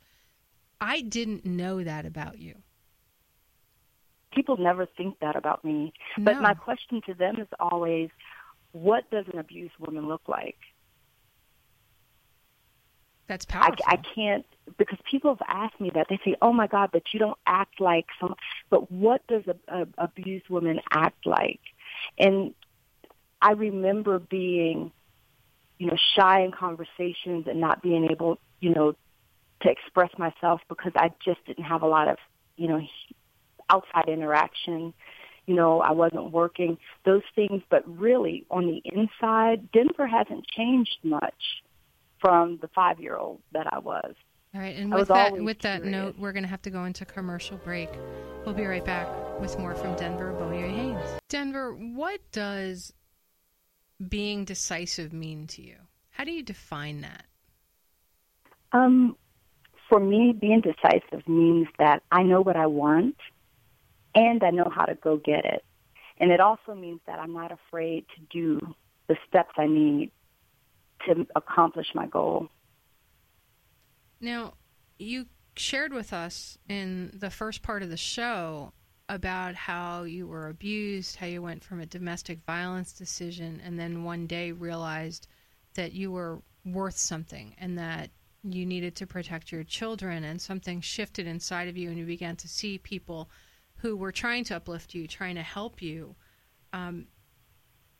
I 0.81 1.03
didn't 1.03 1.45
know 1.45 1.85
that 1.85 2.07
about 2.07 2.39
you. 2.39 2.55
People 4.33 4.57
never 4.57 4.87
think 4.87 5.19
that 5.21 5.37
about 5.37 5.65
me. 5.65 5.93
No. 6.17 6.25
But 6.25 6.41
my 6.41 6.55
question 6.55 7.01
to 7.07 7.15
them 7.15 7.41
is 7.41 7.49
always, 7.59 8.11
what 8.73 9.11
does 9.11 9.27
an 9.33 9.39
abused 9.39 9.75
woman 9.79 10.07
look 10.09 10.23
like? 10.29 10.57
That's 13.31 13.45
powerful. 13.45 13.77
I, 13.87 13.93
I 13.95 13.97
can't 13.97 14.45
because 14.77 14.99
people 15.09 15.37
have 15.37 15.47
asked 15.49 15.81
me 15.81 15.93
that. 15.95 16.07
They 16.11 16.19
say, 16.25 16.35
"Oh 16.43 16.53
my 16.53 16.67
God, 16.67 16.91
but 16.93 17.03
you 17.13 17.21
don't 17.21 17.39
act 17.47 17.81
like 17.81 18.07
some." 18.21 18.35
But 18.71 18.91
what 18.91 19.25
does 19.29 19.45
a, 19.47 19.83
a 19.83 19.87
abused 19.99 20.49
woman 20.49 20.81
act 20.91 21.25
like? 21.27 21.61
And 22.19 22.55
I 23.41 23.53
remember 23.53 24.19
being, 24.19 24.91
you 25.79 25.87
know, 25.87 25.97
shy 26.17 26.43
in 26.43 26.51
conversations 26.51 27.47
and 27.47 27.61
not 27.61 27.83
being 27.83 28.09
able, 28.11 28.41
you 28.59 28.75
know, 28.75 28.97
to 29.63 29.71
express 29.71 30.11
myself 30.19 30.61
because 30.69 30.93
I 30.97 31.13
just 31.25 31.45
didn't 31.47 31.65
have 31.65 31.83
a 31.83 31.87
lot 31.87 32.09
of, 32.09 32.17
you 32.57 32.67
know, 32.67 32.81
outside 33.71 34.09
interaction. 34.09 34.93
You 35.47 35.55
know, 35.55 35.81
I 35.81 35.93
wasn't 35.93 36.33
working 36.33 36.79
those 37.05 37.23
things, 37.35 37.62
but 37.71 37.83
really 37.87 38.45
on 38.50 38.67
the 38.67 38.83
inside, 38.85 39.71
Denver 39.73 40.07
hasn't 40.07 40.47
changed 40.49 40.99
much 41.03 41.62
from 42.21 42.59
the 42.61 42.69
five-year-old 42.69 43.41
that 43.53 43.73
I 43.73 43.79
was. 43.79 44.15
All 44.55 44.61
right, 44.61 44.77
and 44.77 44.93
with 44.93 45.09
that 45.09 45.33
with 45.33 45.61
that 45.61 45.85
note, 45.85 46.17
we're 46.19 46.33
going 46.33 46.43
to 46.43 46.49
have 46.49 46.62
to 46.62 46.71
go 46.71 46.85
into 46.85 47.05
commercial 47.05 47.57
break. 47.59 47.89
We'll 48.45 48.55
be 48.55 48.67
right 48.67 48.85
back 48.85 49.09
with 49.41 49.59
more 49.59 49.75
from 49.75 49.95
Denver 49.97 50.33
Beaulieu 50.33 50.67
Haynes. 50.67 51.21
Denver, 51.29 51.73
what 51.73 52.21
does 52.33 52.93
being 54.09 54.45
decisive 54.45 55.12
mean 55.12 55.47
to 55.49 55.62
you? 55.62 55.77
How 56.11 56.25
do 56.25 56.33
you 56.33 56.43
define 56.43 57.03
that? 57.03 57.25
Um, 58.73 59.17
for 59.89 60.00
me, 60.00 60.33
being 60.33 60.62
decisive 60.62 61.27
means 61.29 61.69
that 61.79 62.03
I 62.11 62.23
know 62.23 62.41
what 62.41 62.57
I 62.57 62.67
want 62.67 63.17
and 64.14 64.43
I 64.43 64.50
know 64.50 64.71
how 64.75 64.85
to 64.85 64.95
go 64.95 65.17
get 65.17 65.45
it. 65.45 65.64
And 66.19 66.31
it 66.31 66.40
also 66.40 66.75
means 66.75 67.00
that 67.07 67.19
I'm 67.19 67.33
not 67.33 67.52
afraid 67.52 68.07
to 68.14 68.21
do 68.31 68.75
the 69.09 69.17
steps 69.29 69.52
I 69.57 69.67
need 69.67 70.11
to 71.07 71.26
accomplish 71.35 71.88
my 71.95 72.07
goal. 72.07 72.49
Now, 74.21 74.55
you 74.99 75.26
shared 75.57 75.93
with 75.93 76.12
us 76.12 76.59
in 76.69 77.11
the 77.14 77.31
first 77.31 77.62
part 77.62 77.83
of 77.83 77.90
the 77.90 77.97
show 77.97 78.73
about 79.09 79.55
how 79.55 80.05
you 80.05 80.26
were 80.26 80.49
abused, 80.49 81.17
how 81.17 81.26
you 81.26 81.43
went 81.43 81.64
from 81.64 81.81
a 81.81 81.87
domestic 81.87 82.38
violence 82.47 82.93
decision 82.93 83.61
and 83.64 83.79
then 83.79 84.05
one 84.05 84.26
day 84.26 84.52
realized 84.52 85.26
that 85.75 85.93
you 85.93 86.12
were 86.12 86.43
worth 86.64 86.97
something 86.97 87.55
and 87.59 87.79
that 87.79 88.11
you 88.45 88.64
needed 88.64 88.95
to 88.95 89.07
protect 89.07 89.50
your 89.50 89.64
children 89.64 90.25
and 90.25 90.40
something 90.40 90.81
shifted 90.81 91.26
inside 91.26 91.69
of 91.69 91.76
you 91.76 91.88
and 91.88 91.99
you 91.99 92.07
began 92.07 92.37
to 92.37 92.49
see 92.49 92.79
people 92.79 93.29
who 93.81 93.97
were 93.97 94.13
trying 94.13 94.45
to 94.45 94.57
uplift 94.57 94.95
you, 94.95 95.07
trying 95.07 95.37
to 95.37 95.43
help 95.43 95.81
you. 95.83 96.15
Um, 96.73 97.07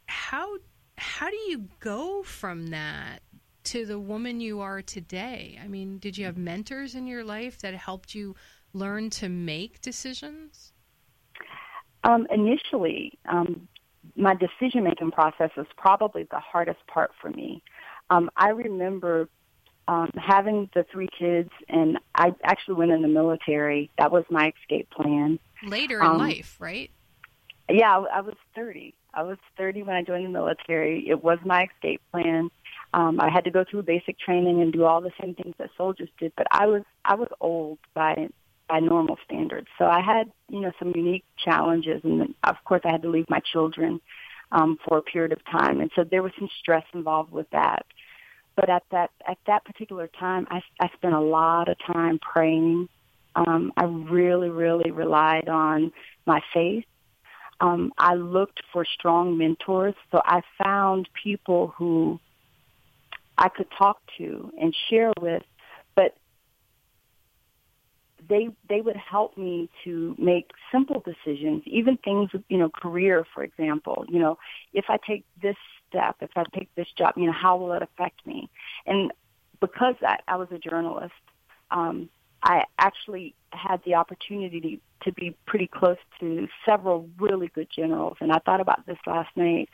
how 0.07 0.57
how 0.99 1.31
do 1.31 1.37
you 1.37 1.69
go 1.81 2.23
from 2.23 2.69
that 2.69 3.21
to 3.65 3.87
the 3.87 3.99
woman 3.99 4.41
you 4.41 4.61
are 4.61 4.83
today? 4.83 5.59
I 5.63 5.69
mean, 5.69 5.99
did 5.99 6.19
you 6.19 6.27
have 6.27 6.37
mentors 6.37 6.95
in 6.95 7.07
your 7.07 7.25
life 7.25 7.59
that 7.61 7.75
helped 7.75 8.15
you 8.15 8.37
learn 8.73 9.11
to 9.11 9.29
make 9.29 9.81
decisions? 9.81 10.73
Um, 12.05 12.27
initially, 12.31 13.19
um, 13.27 13.69
my 14.17 14.35
decision 14.35 14.85
making 14.85 15.11
process 15.11 15.51
was 15.57 15.67
probably 15.77 16.25
the 16.25 16.41
hardest 16.41 16.87
part 16.87 17.13
for 17.21 17.31
me. 17.31 17.63
Um, 18.11 18.31
I 18.37 18.51
remember 18.51 19.29
um, 19.89 20.11
having 20.17 20.69
the 20.75 20.85
three 20.93 21.09
kids, 21.19 21.51
and 21.69 21.99
I 22.15 22.35
actually 22.45 22.75
went 22.75 22.93
in 22.93 23.03
the 23.03 23.09
military. 23.09 23.91
That 23.99 24.13
was 24.13 24.25
my 24.31 24.53
escape 24.63 24.91
plan. 24.91 25.39
Later 25.62 26.00
in 26.00 26.07
um, 26.07 26.19
life, 26.19 26.57
right? 26.59 26.90
Yeah, 27.69 27.99
I, 27.99 28.19
I 28.19 28.21
was 28.21 28.35
30. 28.55 28.95
I 29.12 29.23
was 29.23 29.38
30 29.57 29.83
when 29.83 29.97
I 29.97 30.02
joined 30.02 30.25
the 30.25 30.31
military. 30.31 31.09
It 31.09 31.23
was 31.23 31.38
my 31.45 31.64
escape 31.64 32.00
plan. 32.12 32.50
Um, 32.93 33.21
I 33.21 33.29
had 33.31 33.45
to 33.45 33.50
go 33.50 33.64
through 33.69 33.83
basic 33.83 34.19
training 34.19 34.61
and 34.61 34.73
do 34.73 34.85
all 34.85 35.00
the 35.00 35.12
same 35.21 35.35
things 35.35 35.55
that 35.59 35.71
soldiers 35.76 36.09
did, 36.19 36.33
but 36.37 36.47
I 36.50 36.67
was 36.67 36.83
I 37.05 37.14
was 37.14 37.29
old 37.40 37.79
by 37.95 38.29
by 38.69 38.81
normal 38.81 39.17
standards. 39.25 39.69
So 39.79 39.85
I 39.85 40.00
had 40.00 40.31
you 40.49 40.61
know 40.61 40.73
some 40.79 40.93
unique 40.95 41.25
challenges, 41.45 42.00
and 42.02 42.21
then, 42.21 42.35
of 42.45 42.57
course 42.64 42.83
I 42.85 42.90
had 42.90 43.02
to 43.02 43.11
leave 43.11 43.29
my 43.29 43.40
children 43.52 44.00
um, 44.52 44.79
for 44.87 44.99
a 44.99 45.02
period 45.02 45.33
of 45.33 45.45
time, 45.45 45.81
and 45.81 45.90
so 45.95 46.02
there 46.02 46.23
was 46.23 46.33
some 46.38 46.49
stress 46.61 46.85
involved 46.93 47.31
with 47.31 47.49
that. 47.50 47.87
But 48.57 48.69
at 48.69 48.83
that 48.90 49.11
at 49.29 49.38
that 49.47 49.64
particular 49.64 50.09
time, 50.09 50.47
I, 50.50 50.61
I 50.81 50.88
spent 50.97 51.14
a 51.14 51.21
lot 51.21 51.69
of 51.69 51.76
time 51.93 52.19
praying. 52.19 52.88
Um, 53.47 53.73
I 53.77 53.85
really, 53.85 54.51
really 54.51 54.91
relied 54.91 55.49
on 55.49 55.93
my 56.27 56.41
faith. 56.53 56.85
Um, 57.61 57.93
I 57.99 58.15
looked 58.15 58.61
for 58.73 58.85
strong 58.85 59.39
mentors, 59.39 59.95
so 60.11 60.21
I 60.25 60.43
found 60.63 61.09
people 61.23 61.75
who 61.77 62.21
I 63.39 63.49
could 63.49 63.69
talk 63.77 63.99
to 64.19 64.53
and 64.61 64.75
share 64.89 65.13
with, 65.21 65.43
but 65.95 66.15
they 68.29 68.49
they 68.69 68.81
would 68.83 68.97
help 68.97 69.37
me 69.39 69.71
to 69.85 70.15
make 70.19 70.51
simple 70.71 71.03
decisions, 71.05 71.63
even 71.67 71.97
things 71.99 72.31
you 72.49 72.59
know, 72.59 72.69
career 72.69 73.27
for 73.35 73.43
example. 73.43 74.05
You 74.09 74.19
know, 74.19 74.39
if 74.75 74.87
I 74.89 74.99
take 75.07 75.25
this 75.43 75.57
step, 75.89 76.17
if 76.21 76.31
I 76.37 76.45
take 76.55 76.75
this 76.75 76.89
job, 76.97 77.15
you 77.17 77.27
know, 77.27 77.33
how 77.33 77.57
will 77.57 77.73
it 77.73 77.83
affect 77.83 78.27
me? 78.27 78.51
And 78.87 79.13
because 79.61 79.97
I, 80.03 80.19
I 80.29 80.37
was 80.37 80.49
a 80.51 80.59
journalist, 80.59 81.13
um, 81.71 82.09
I 82.43 82.65
actually 82.79 83.35
had 83.53 83.83
the 83.85 83.95
opportunity 83.95 84.81
to, 85.05 85.13
be 85.13 85.37
pretty 85.47 85.67
close 85.67 85.97
to 86.21 86.47
several 86.67 87.09
really 87.19 87.49
good 87.49 87.69
generals, 87.75 88.17
and 88.21 88.33
I 88.33 88.39
thought 88.39 88.61
about 88.61 88.87
this 88.87 88.99
last 89.07 89.31
night. 89.37 89.69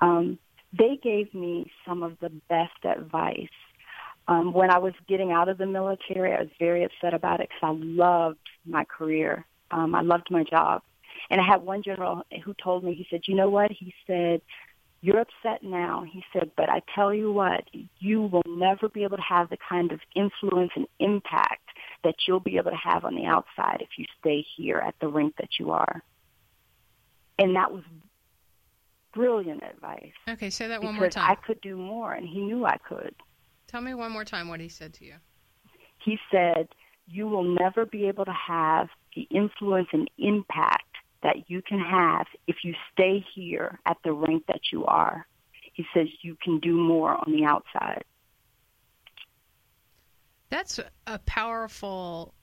Um, 0.00 0.38
they 0.76 0.98
gave 1.02 1.32
me 1.34 1.70
some 1.86 2.02
of 2.02 2.18
the 2.20 2.30
best 2.48 2.84
advice. 2.84 3.48
Um, 4.28 4.52
when 4.52 4.70
I 4.70 4.78
was 4.78 4.94
getting 5.08 5.32
out 5.32 5.48
of 5.48 5.58
the 5.58 5.66
military, 5.66 6.32
I 6.32 6.40
was 6.40 6.50
very 6.58 6.84
upset 6.84 7.14
about 7.14 7.40
it 7.40 7.48
because 7.48 7.74
I 7.74 7.78
loved 7.78 8.38
my 8.64 8.84
career. 8.84 9.44
Um, 9.70 9.94
I 9.94 10.02
loved 10.02 10.28
my 10.30 10.44
job. 10.44 10.82
And 11.30 11.40
I 11.40 11.44
had 11.44 11.62
one 11.62 11.82
general 11.82 12.22
who 12.44 12.54
told 12.54 12.84
me, 12.84 12.94
he 12.94 13.06
said, 13.10 13.22
you 13.26 13.34
know 13.34 13.50
what? 13.50 13.70
He 13.70 13.92
said, 14.06 14.40
you're 15.02 15.20
upset 15.20 15.62
now. 15.62 16.04
He 16.10 16.22
said, 16.32 16.50
but 16.56 16.68
I 16.68 16.82
tell 16.94 17.14
you 17.14 17.32
what, 17.32 17.64
you 17.98 18.22
will 18.22 18.42
never 18.46 18.88
be 18.88 19.04
able 19.04 19.16
to 19.16 19.22
have 19.22 19.48
the 19.48 19.56
kind 19.68 19.92
of 19.92 20.00
influence 20.14 20.72
and 20.76 20.86
impact 20.98 21.62
that 22.04 22.14
you'll 22.26 22.40
be 22.40 22.56
able 22.56 22.70
to 22.70 22.76
have 22.76 23.04
on 23.04 23.14
the 23.14 23.24
outside 23.24 23.78
if 23.80 23.88
you 23.96 24.04
stay 24.20 24.44
here 24.56 24.78
at 24.78 24.94
the 25.00 25.08
rink 25.08 25.34
that 25.38 25.58
you 25.58 25.70
are. 25.70 26.02
And 27.38 27.56
that 27.56 27.72
was 27.72 27.82
brilliant 29.14 29.62
advice. 29.62 30.12
Okay, 30.28 30.50
say 30.50 30.68
that 30.68 30.82
one 30.82 30.94
more 30.94 31.08
time. 31.08 31.30
I 31.30 31.34
could 31.34 31.60
do 31.62 31.76
more, 31.76 32.12
and 32.12 32.28
he 32.28 32.40
knew 32.40 32.66
I 32.66 32.76
could. 32.76 33.14
Tell 33.66 33.80
me 33.80 33.94
one 33.94 34.12
more 34.12 34.24
time 34.24 34.48
what 34.48 34.60
he 34.60 34.68
said 34.68 34.92
to 34.94 35.04
you. 35.04 35.14
He 36.04 36.18
said, 36.30 36.68
you 37.06 37.26
will 37.26 37.44
never 37.44 37.86
be 37.86 38.06
able 38.06 38.24
to 38.24 38.32
have 38.32 38.88
the 39.16 39.22
influence 39.30 39.88
and 39.92 40.10
impact 40.18 40.89
that 41.22 41.48
you 41.50 41.62
can 41.62 41.78
have 41.80 42.26
if 42.46 42.56
you 42.64 42.74
stay 42.92 43.24
here 43.34 43.78
at 43.86 43.96
the 44.04 44.12
rank 44.12 44.44
that 44.48 44.72
you 44.72 44.84
are. 44.86 45.26
He 45.72 45.84
says 45.94 46.08
you 46.22 46.36
can 46.42 46.58
do 46.60 46.76
more 46.76 47.10
on 47.10 47.32
the 47.32 47.44
outside. 47.44 48.04
That's 50.50 50.80
a 51.06 51.18
powerful 51.20 52.34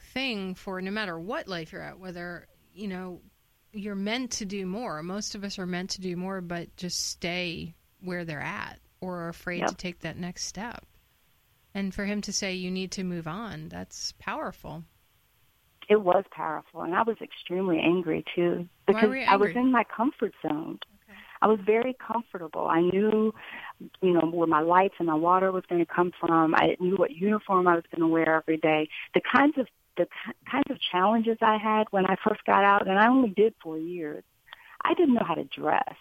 thing 0.00 0.54
for 0.54 0.80
no 0.80 0.90
matter 0.90 1.18
what 1.18 1.46
life 1.48 1.72
you're 1.72 1.82
at, 1.82 1.98
whether, 1.98 2.48
you 2.74 2.88
know, 2.88 3.20
you're 3.72 3.94
meant 3.94 4.32
to 4.32 4.44
do 4.44 4.66
more. 4.66 5.02
Most 5.02 5.34
of 5.34 5.44
us 5.44 5.58
are 5.58 5.66
meant 5.66 5.90
to 5.90 6.00
do 6.00 6.16
more, 6.16 6.40
but 6.40 6.74
just 6.76 7.06
stay 7.10 7.74
where 8.00 8.24
they're 8.24 8.40
at 8.40 8.80
or 9.00 9.20
are 9.20 9.28
afraid 9.28 9.60
Yep. 9.60 9.68
to 9.68 9.74
take 9.76 10.00
that 10.00 10.16
next 10.16 10.44
step. 10.44 10.84
And 11.74 11.94
for 11.94 12.04
him 12.06 12.22
to 12.22 12.32
say 12.32 12.54
you 12.54 12.70
need 12.70 12.90
to 12.92 13.04
move 13.04 13.28
on, 13.28 13.68
that's 13.68 14.12
powerful. 14.18 14.84
It 15.88 16.02
was 16.02 16.24
powerful, 16.30 16.82
and 16.82 16.94
I 16.94 17.02
was 17.02 17.16
extremely 17.22 17.78
angry 17.78 18.24
too 18.34 18.68
because 18.86 19.10
I 19.28 19.36
was 19.36 19.50
in 19.54 19.70
my 19.70 19.84
comfort 19.84 20.32
zone. 20.46 20.80
I 21.42 21.48
was 21.48 21.58
very 21.64 21.94
comfortable. 21.94 22.66
I 22.66 22.80
knew, 22.80 23.32
you 24.00 24.12
know, 24.12 24.26
where 24.26 24.46
my 24.46 24.62
lights 24.62 24.94
and 24.98 25.06
my 25.06 25.14
water 25.14 25.52
was 25.52 25.64
going 25.68 25.84
to 25.84 25.92
come 25.92 26.12
from. 26.18 26.54
I 26.54 26.76
knew 26.80 26.96
what 26.96 27.12
uniform 27.12 27.68
I 27.68 27.74
was 27.74 27.84
going 27.94 28.00
to 28.00 28.12
wear 28.12 28.36
every 28.36 28.56
day. 28.56 28.88
The 29.14 29.20
kinds 29.20 29.58
of 29.58 29.66
the 29.96 30.04
ki- 30.04 30.32
kinds 30.50 30.70
of 30.70 30.78
challenges 30.92 31.38
I 31.40 31.58
had 31.58 31.84
when 31.90 32.06
I 32.06 32.16
first 32.26 32.44
got 32.44 32.64
out, 32.64 32.86
and 32.88 32.98
I 32.98 33.08
only 33.08 33.30
did 33.30 33.54
four 33.62 33.78
years. 33.78 34.24
I 34.82 34.94
didn't 34.94 35.14
know 35.14 35.24
how 35.26 35.34
to 35.34 35.44
dress. 35.44 35.94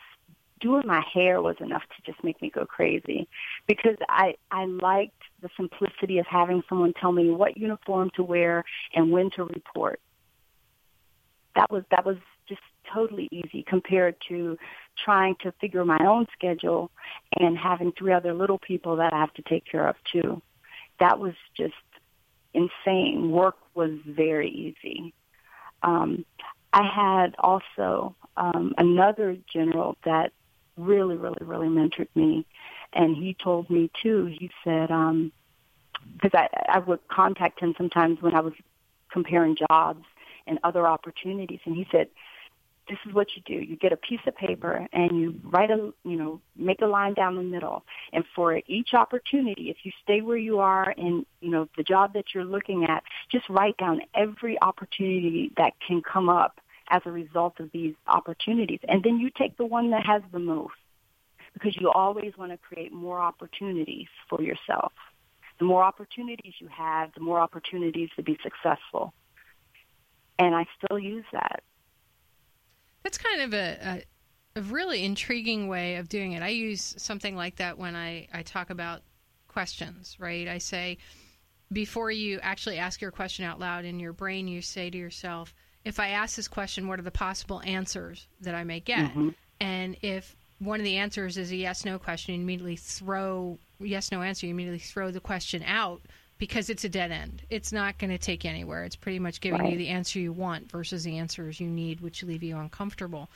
Doing 0.61 0.83
my 0.85 1.03
hair 1.13 1.41
was 1.41 1.57
enough 1.59 1.83
to 1.83 2.11
just 2.11 2.23
make 2.23 2.41
me 2.41 2.49
go 2.49 2.65
crazy 2.65 3.27
because 3.67 3.97
I 4.07 4.35
I 4.51 4.65
liked 4.65 5.21
the 5.41 5.49
simplicity 5.57 6.17
of 6.19 6.25
having 6.27 6.63
someone 6.69 6.93
tell 6.93 7.11
me 7.11 7.29
what 7.29 7.57
uniform 7.57 8.09
to 8.15 8.23
wear 8.23 8.63
and 8.93 9.11
when 9.11 9.29
to 9.31 9.43
report. 9.43 9.99
That 11.55 11.69
was 11.69 11.83
that 11.91 12.05
was 12.05 12.17
just 12.47 12.61
totally 12.93 13.27
easy 13.31 13.63
compared 13.67 14.15
to 14.29 14.57
trying 15.03 15.35
to 15.41 15.51
figure 15.59 15.83
my 15.83 15.99
own 16.05 16.25
schedule 16.31 16.89
and 17.39 17.57
having 17.57 17.91
three 17.91 18.13
other 18.13 18.33
little 18.33 18.59
people 18.59 18.95
that 18.97 19.13
I 19.13 19.19
have 19.19 19.33
to 19.33 19.41
take 19.41 19.65
care 19.65 19.87
of 19.87 19.95
too. 20.11 20.41
That 20.99 21.19
was 21.19 21.33
just 21.57 21.73
insane. 22.53 23.29
Work 23.31 23.57
was 23.73 23.91
very 24.05 24.49
easy. 24.49 25.13
Um, 25.83 26.25
I 26.73 26.83
had 26.83 27.35
also 27.39 28.15
um, 28.37 28.73
another 28.77 29.37
general 29.51 29.97
that 30.05 30.31
really, 30.77 31.15
really, 31.15 31.41
really 31.41 31.67
mentored 31.67 32.07
me, 32.15 32.45
and 32.93 33.15
he 33.15 33.35
told 33.41 33.69
me 33.69 33.89
too. 34.01 34.25
He 34.25 34.51
said, 34.63 34.91
um, 34.91 35.31
because 36.13 36.31
I, 36.33 36.49
I 36.75 36.79
would 36.79 37.07
contact 37.07 37.59
him 37.59 37.73
sometimes 37.77 38.21
when 38.21 38.35
I 38.35 38.41
was 38.41 38.53
comparing 39.11 39.55
jobs 39.69 40.05
and 40.47 40.59
other 40.63 40.85
opportunities, 40.87 41.59
and 41.65 41.75
he 41.75 41.87
said, 41.91 42.07
"This 42.89 42.97
is 43.05 43.13
what 43.13 43.27
you 43.35 43.41
do: 43.45 43.53
you 43.53 43.75
get 43.75 43.93
a 43.93 43.97
piece 43.97 44.19
of 44.27 44.35
paper 44.35 44.87
and 44.93 45.19
you 45.19 45.39
write 45.43 45.71
a, 45.71 45.93
you 46.03 46.17
know, 46.17 46.41
make 46.55 46.81
a 46.81 46.87
line 46.87 47.13
down 47.13 47.35
the 47.35 47.43
middle, 47.43 47.83
and 48.13 48.23
for 48.35 48.61
each 48.67 48.93
opportunity, 48.93 49.69
if 49.69 49.77
you 49.83 49.91
stay 50.03 50.21
where 50.21 50.37
you 50.37 50.59
are 50.59 50.91
in, 50.91 51.25
you 51.41 51.49
know, 51.49 51.67
the 51.77 51.83
job 51.83 52.13
that 52.13 52.33
you're 52.33 52.45
looking 52.45 52.85
at, 52.85 53.03
just 53.31 53.47
write 53.49 53.77
down 53.77 54.01
every 54.13 54.61
opportunity 54.61 55.51
that 55.57 55.73
can 55.85 56.01
come 56.01 56.29
up 56.29 56.59
as 56.89 57.01
a 57.05 57.11
result 57.11 57.59
of 57.59 57.71
these 57.71 57.95
opportunities, 58.07 58.79
and 58.87 59.03
then 59.03 59.19
you 59.19 59.29
take 59.29 59.57
the 59.57 59.65
one 59.65 59.91
that 59.91 60.05
has 60.05 60.21
the 60.31 60.39
most." 60.39 60.75
Because 61.53 61.77
you 61.77 61.89
always 61.89 62.37
want 62.37 62.51
to 62.51 62.57
create 62.57 62.91
more 62.91 63.21
opportunities 63.21 64.09
for 64.27 64.41
yourself 64.41 64.91
the 65.59 65.65
more 65.65 65.83
opportunities 65.83 66.53
you 66.59 66.67
have, 66.67 67.13
the 67.13 67.21
more 67.21 67.39
opportunities 67.39 68.09
to 68.15 68.23
be 68.23 68.37
successful. 68.43 69.13
And 70.37 70.53
I 70.53 70.65
still 70.77 70.99
use 70.99 71.25
that. 71.31 71.63
That's 73.03 73.17
kind 73.17 73.41
of 73.41 73.53
a, 73.53 74.03
a, 74.55 74.59
a 74.59 74.61
really 74.63 75.05
intriguing 75.05 75.67
way 75.67 75.95
of 75.95 76.09
doing 76.09 76.33
it. 76.33 76.43
I 76.43 76.49
use 76.49 76.95
something 76.97 77.35
like 77.35 77.57
that 77.57 77.77
when 77.77 77.95
I, 77.95 78.27
I 78.33 78.41
talk 78.41 78.69
about 78.69 79.01
questions, 79.47 80.17
right? 80.19 80.47
I 80.47 80.57
say, 80.57 80.97
before 81.71 82.11
you 82.11 82.39
actually 82.41 82.77
ask 82.77 82.99
your 82.99 83.11
question 83.11 83.45
out 83.45 83.59
loud 83.59 83.85
in 83.85 83.99
your 83.99 84.13
brain, 84.13 84.47
you 84.47 84.61
say 84.61 84.89
to 84.89 84.97
yourself, 84.97 85.53
if 85.85 85.99
I 85.99 86.09
ask 86.09 86.35
this 86.35 86.47
question, 86.47 86.87
what 86.87 86.99
are 86.99 87.03
the 87.03 87.11
possible 87.11 87.61
answers 87.63 88.27
that 88.41 88.55
I 88.55 88.63
may 88.63 88.79
get? 88.79 89.11
Mm-hmm. 89.11 89.29
And 89.61 89.95
if 90.01 90.35
one 90.59 90.79
of 90.79 90.83
the 90.83 90.97
answers 90.97 91.37
is 91.37 91.51
a 91.51 91.55
yes 91.55 91.85
no 91.85 91.99
question, 91.99 92.35
you 92.35 92.41
immediately 92.41 92.75
throw 92.75 93.59
yes 93.79 94.11
no 94.11 94.21
answer, 94.21 94.47
you 94.47 94.53
immediately 94.53 94.79
throw 94.79 95.11
the 95.11 95.19
question 95.19 95.63
out 95.65 96.01
because 96.37 96.69
it's 96.69 96.83
a 96.83 96.89
dead 96.89 97.11
end. 97.11 97.43
It's 97.49 97.71
not 97.71 97.97
going 97.97 98.09
to 98.09 98.17
take 98.17 98.43
you 98.43 98.49
anywhere. 98.49 98.83
It's 98.83 98.95
pretty 98.95 99.19
much 99.19 99.39
giving 99.39 99.65
you 99.67 99.77
the 99.77 99.89
answer 99.89 100.19
you 100.19 100.33
want 100.33 100.69
versus 100.69 101.03
the 101.03 101.17
answers 101.17 101.59
you 101.59 101.67
need, 101.67 102.01
which 102.01 102.23
leave 102.23 102.43
you 102.43 102.57
uncomfortable. 102.57 103.29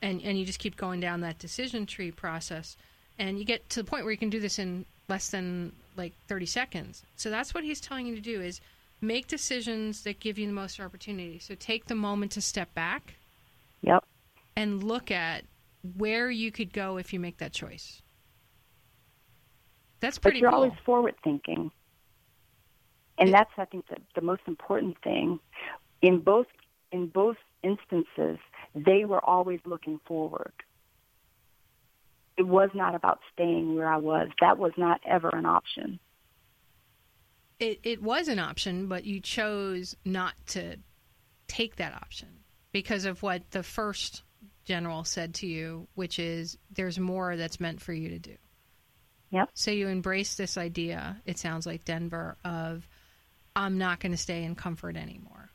And 0.00 0.22
and 0.22 0.38
you 0.38 0.44
just 0.44 0.60
keep 0.60 0.76
going 0.76 1.00
down 1.00 1.20
that 1.22 1.38
decision 1.38 1.84
tree 1.84 2.12
process, 2.12 2.76
and 3.18 3.38
you 3.38 3.44
get 3.44 3.68
to 3.70 3.82
the 3.82 3.90
point 3.90 4.04
where 4.04 4.12
you 4.12 4.18
can 4.18 4.30
do 4.30 4.38
this 4.38 4.60
in 4.60 4.84
less 5.08 5.30
than 5.30 5.72
like 5.96 6.12
30 6.28 6.46
seconds. 6.46 7.02
So 7.16 7.30
that's 7.30 7.52
what 7.52 7.64
he's 7.64 7.80
telling 7.80 8.06
you 8.06 8.14
to 8.14 8.20
do 8.20 8.40
is 8.40 8.60
make 9.00 9.26
decisions 9.26 10.02
that 10.02 10.20
give 10.20 10.38
you 10.38 10.46
the 10.46 10.52
most 10.52 10.80
opportunity. 10.80 11.38
So 11.38 11.54
take 11.54 11.86
the 11.86 11.94
moment 11.94 12.32
to 12.32 12.40
step 12.40 12.74
back 12.74 13.14
Yep. 13.82 14.04
and 14.56 14.82
look 14.82 15.10
at 15.10 15.44
where 15.96 16.30
you 16.30 16.50
could 16.50 16.72
go 16.72 16.96
if 16.96 17.12
you 17.12 17.20
make 17.20 17.38
that 17.38 17.52
choice. 17.52 18.02
That's 20.00 20.18
pretty. 20.18 20.38
But 20.38 20.42
you're 20.42 20.50
cool. 20.50 20.64
always 20.64 20.78
forward 20.84 21.14
thinking. 21.22 21.70
And 23.18 23.28
It- 23.28 23.32
that's 23.32 23.50
I 23.56 23.64
think 23.64 23.86
the, 23.88 23.96
the 24.14 24.20
most 24.20 24.42
important 24.46 24.96
thing. 25.02 25.40
In 26.02 26.20
both 26.20 26.46
in 26.92 27.08
both 27.08 27.36
instances, 27.62 28.38
they 28.74 29.04
were 29.04 29.24
always 29.24 29.60
looking 29.66 29.98
forward. 30.06 30.52
It 32.36 32.44
was 32.46 32.70
not 32.74 32.94
about 32.94 33.18
staying 33.32 33.74
where 33.74 33.88
I 33.88 33.96
was. 33.96 34.28
That 34.40 34.58
was 34.58 34.72
not 34.76 35.00
ever 35.04 35.28
an 35.28 35.44
option. 35.44 35.98
It, 37.60 37.80
it 37.82 38.02
was 38.02 38.28
an 38.28 38.38
option, 38.38 38.86
but 38.86 39.04
you 39.04 39.20
chose 39.20 39.96
not 40.04 40.34
to 40.48 40.76
take 41.46 41.76
that 41.76 41.94
option 41.94 42.28
because 42.72 43.04
of 43.04 43.22
what 43.22 43.50
the 43.50 43.62
first 43.62 44.22
general 44.64 45.04
said 45.04 45.34
to 45.34 45.46
you, 45.46 45.88
which 45.94 46.18
is 46.18 46.58
there's 46.70 46.98
more 46.98 47.36
that's 47.36 47.58
meant 47.58 47.80
for 47.80 47.92
you 47.92 48.10
to 48.10 48.18
do. 48.18 48.36
Yep. 49.30 49.50
So 49.54 49.70
you 49.70 49.88
embrace 49.88 50.36
this 50.36 50.56
idea, 50.56 51.20
it 51.26 51.38
sounds 51.38 51.66
like 51.66 51.84
Denver, 51.84 52.36
of 52.44 52.86
I'm 53.56 53.78
not 53.78 54.00
going 54.00 54.12
to 54.12 54.18
stay 54.18 54.44
in 54.44 54.54
comfort 54.54 54.96
anymore. 54.96 55.50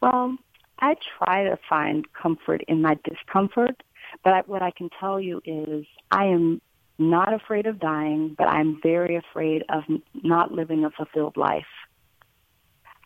Well, 0.00 0.36
I 0.78 0.94
try 1.18 1.44
to 1.44 1.58
find 1.68 2.06
comfort 2.12 2.62
in 2.68 2.82
my 2.82 2.96
discomfort, 3.04 3.82
but 4.24 4.32
I, 4.32 4.40
what 4.46 4.62
I 4.62 4.70
can 4.70 4.88
tell 5.00 5.20
you 5.20 5.40
is 5.44 5.84
I 6.10 6.26
am 6.26 6.60
not 6.98 7.32
afraid 7.32 7.66
of 7.66 7.80
dying, 7.80 8.34
but 8.36 8.48
I'm 8.48 8.80
very 8.82 9.16
afraid 9.16 9.64
of 9.68 9.84
not 10.14 10.52
living 10.52 10.84
a 10.84 10.90
fulfilled 10.90 11.36
life. 11.36 11.66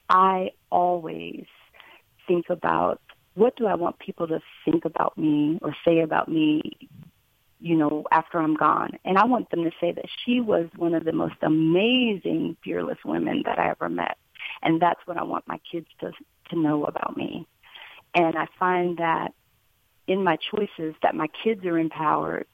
I 0.09 0.51
always 0.71 1.47
think 2.27 2.47
about 2.51 3.01
what 3.35 3.57
do 3.57 3.67
I 3.67 3.75
want 3.75 3.99
people 3.99 4.27
to 4.29 4.41
think 4.65 4.85
about 4.85 5.17
me 5.19 5.59
or 5.63 5.75
say 5.85 6.01
about 6.01 6.29
me, 6.29 6.89
you 7.61 7.77
know, 7.77 8.05
after 8.11 8.39
I'm 8.39 8.55
gone. 8.55 8.99
And 9.05 9.19
I 9.19 9.27
want 9.27 9.51
them 9.51 9.65
to 9.65 9.71
say 9.81 9.93
that 9.93 10.07
she 10.25 10.41
was 10.41 10.69
one 10.77 10.95
of 10.95 11.05
the 11.05 11.13
most 11.13 11.37
amazing, 11.43 12.57
fearless 12.65 12.99
women 13.05 13.43
that 13.45 13.59
I 13.59 13.71
ever 13.71 13.89
met. 13.89 14.17
And 14.63 14.81
that's 14.81 15.01
what 15.07 15.17
I 15.17 15.25
want 15.25 15.47
my 15.47 15.61
kids 15.71 15.87
to 16.01 16.13
to 16.51 16.59
know 16.59 16.85
about 16.85 17.17
me. 17.17 17.47
And 18.15 18.37
I 18.37 18.47
find 18.59 18.99
that 18.99 19.35
in 20.07 20.23
my 20.23 20.37
choices 20.37 20.95
that 21.03 21.15
my 21.15 21.27
kids 21.43 21.65
are 21.65 21.79
empowered 21.79 22.47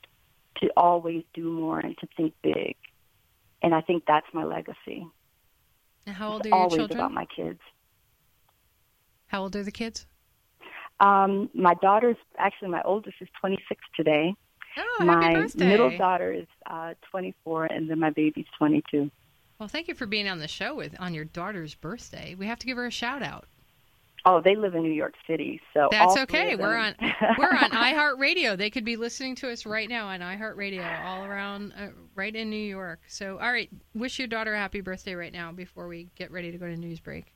to 0.61 0.69
always 0.77 1.25
do 1.35 1.51
more 1.51 1.79
and 1.81 1.97
to 1.99 2.07
think 2.17 2.35
big. 2.43 2.77
And 3.62 3.75
I 3.75 3.81
think 3.81 4.05
that's 4.07 4.27
my 4.33 4.45
legacy. 4.45 5.07
And 6.07 6.17
how 6.17 6.33
old 6.33 6.41
It's 6.41 6.47
are 6.47 6.49
your 6.51 6.59
always 6.59 6.79
children? 6.79 7.01
about 7.01 7.12
my 7.12 7.27
kids. 7.35 7.61
How 9.29 9.43
old 9.43 9.57
are 9.57 9.62
the 9.62 9.73
kids? 9.73 10.07
Um, 11.01 11.49
my 11.55 11.75
daughter's 11.75 12.17
actually 12.38 12.69
my 12.69 12.83
oldest 12.85 13.17
is 13.21 13.29
26 13.41 13.81
today. 13.97 14.35
Oh, 14.79 15.05
my 15.05 15.47
middle 15.57 15.97
daughter 15.99 16.33
is 16.33 16.47
uh, 16.71 16.95
24, 17.11 17.67
and 17.67 17.91
then 17.91 17.99
my 17.99 18.11
baby's 18.11 18.47
22. 18.59 19.11
Well, 19.59 19.69
thank 19.69 19.88
you 19.88 19.95
for 19.95 20.07
being 20.07 20.29
on 20.29 20.38
the 20.38 20.49
show 20.49 20.75
with 20.75 20.95
on 20.99 21.15
your 21.15 21.25
daughter's 21.25 21.75
birthday. 21.75 22.35
We 22.35 22.47
have 22.47 22.59
to 22.61 22.67
give 22.67 22.77
her 22.77 22.87
a 22.87 22.91
shout 22.91 23.23
out. 23.23 23.47
Oh, 24.25 24.41
they 24.41 24.55
live 24.55 24.75
in 24.75 24.83
New 24.83 24.93
York 24.93 25.15
City, 25.27 25.61
so 25.75 25.89
that's 25.91 26.17
okay. 26.17 26.55
We're 26.55 26.77
on 26.77 26.95
we're 27.39 27.51
on 27.51 27.71
iHeartRadio. 27.71 28.57
They 28.57 28.71
could 28.71 28.85
be 28.85 28.97
listening 28.97 29.35
to 29.37 29.51
us 29.51 29.67
right 29.67 29.89
now 29.89 30.07
on 30.07 30.21
iHeartRadio, 30.21 31.05
all 31.05 31.25
around, 31.25 31.73
uh, 31.77 31.89
right 32.15 32.35
in 32.35 32.49
New 32.49 32.57
York. 32.57 33.01
So, 33.09 33.39
all 33.39 33.51
right, 33.51 33.69
wish 33.95 34.21
your 34.21 34.29
daughter 34.29 34.55
a 34.55 34.59
happy 34.59 34.81
birthday 34.81 35.15
right 35.15 35.33
now 35.33 35.51
before 35.51 35.89
we 35.89 36.09
get 36.15 36.31
ready 36.31 36.53
to 36.53 36.59
go 36.59 36.67
to 36.67 36.77
news 36.77 37.01
break. 37.01 37.35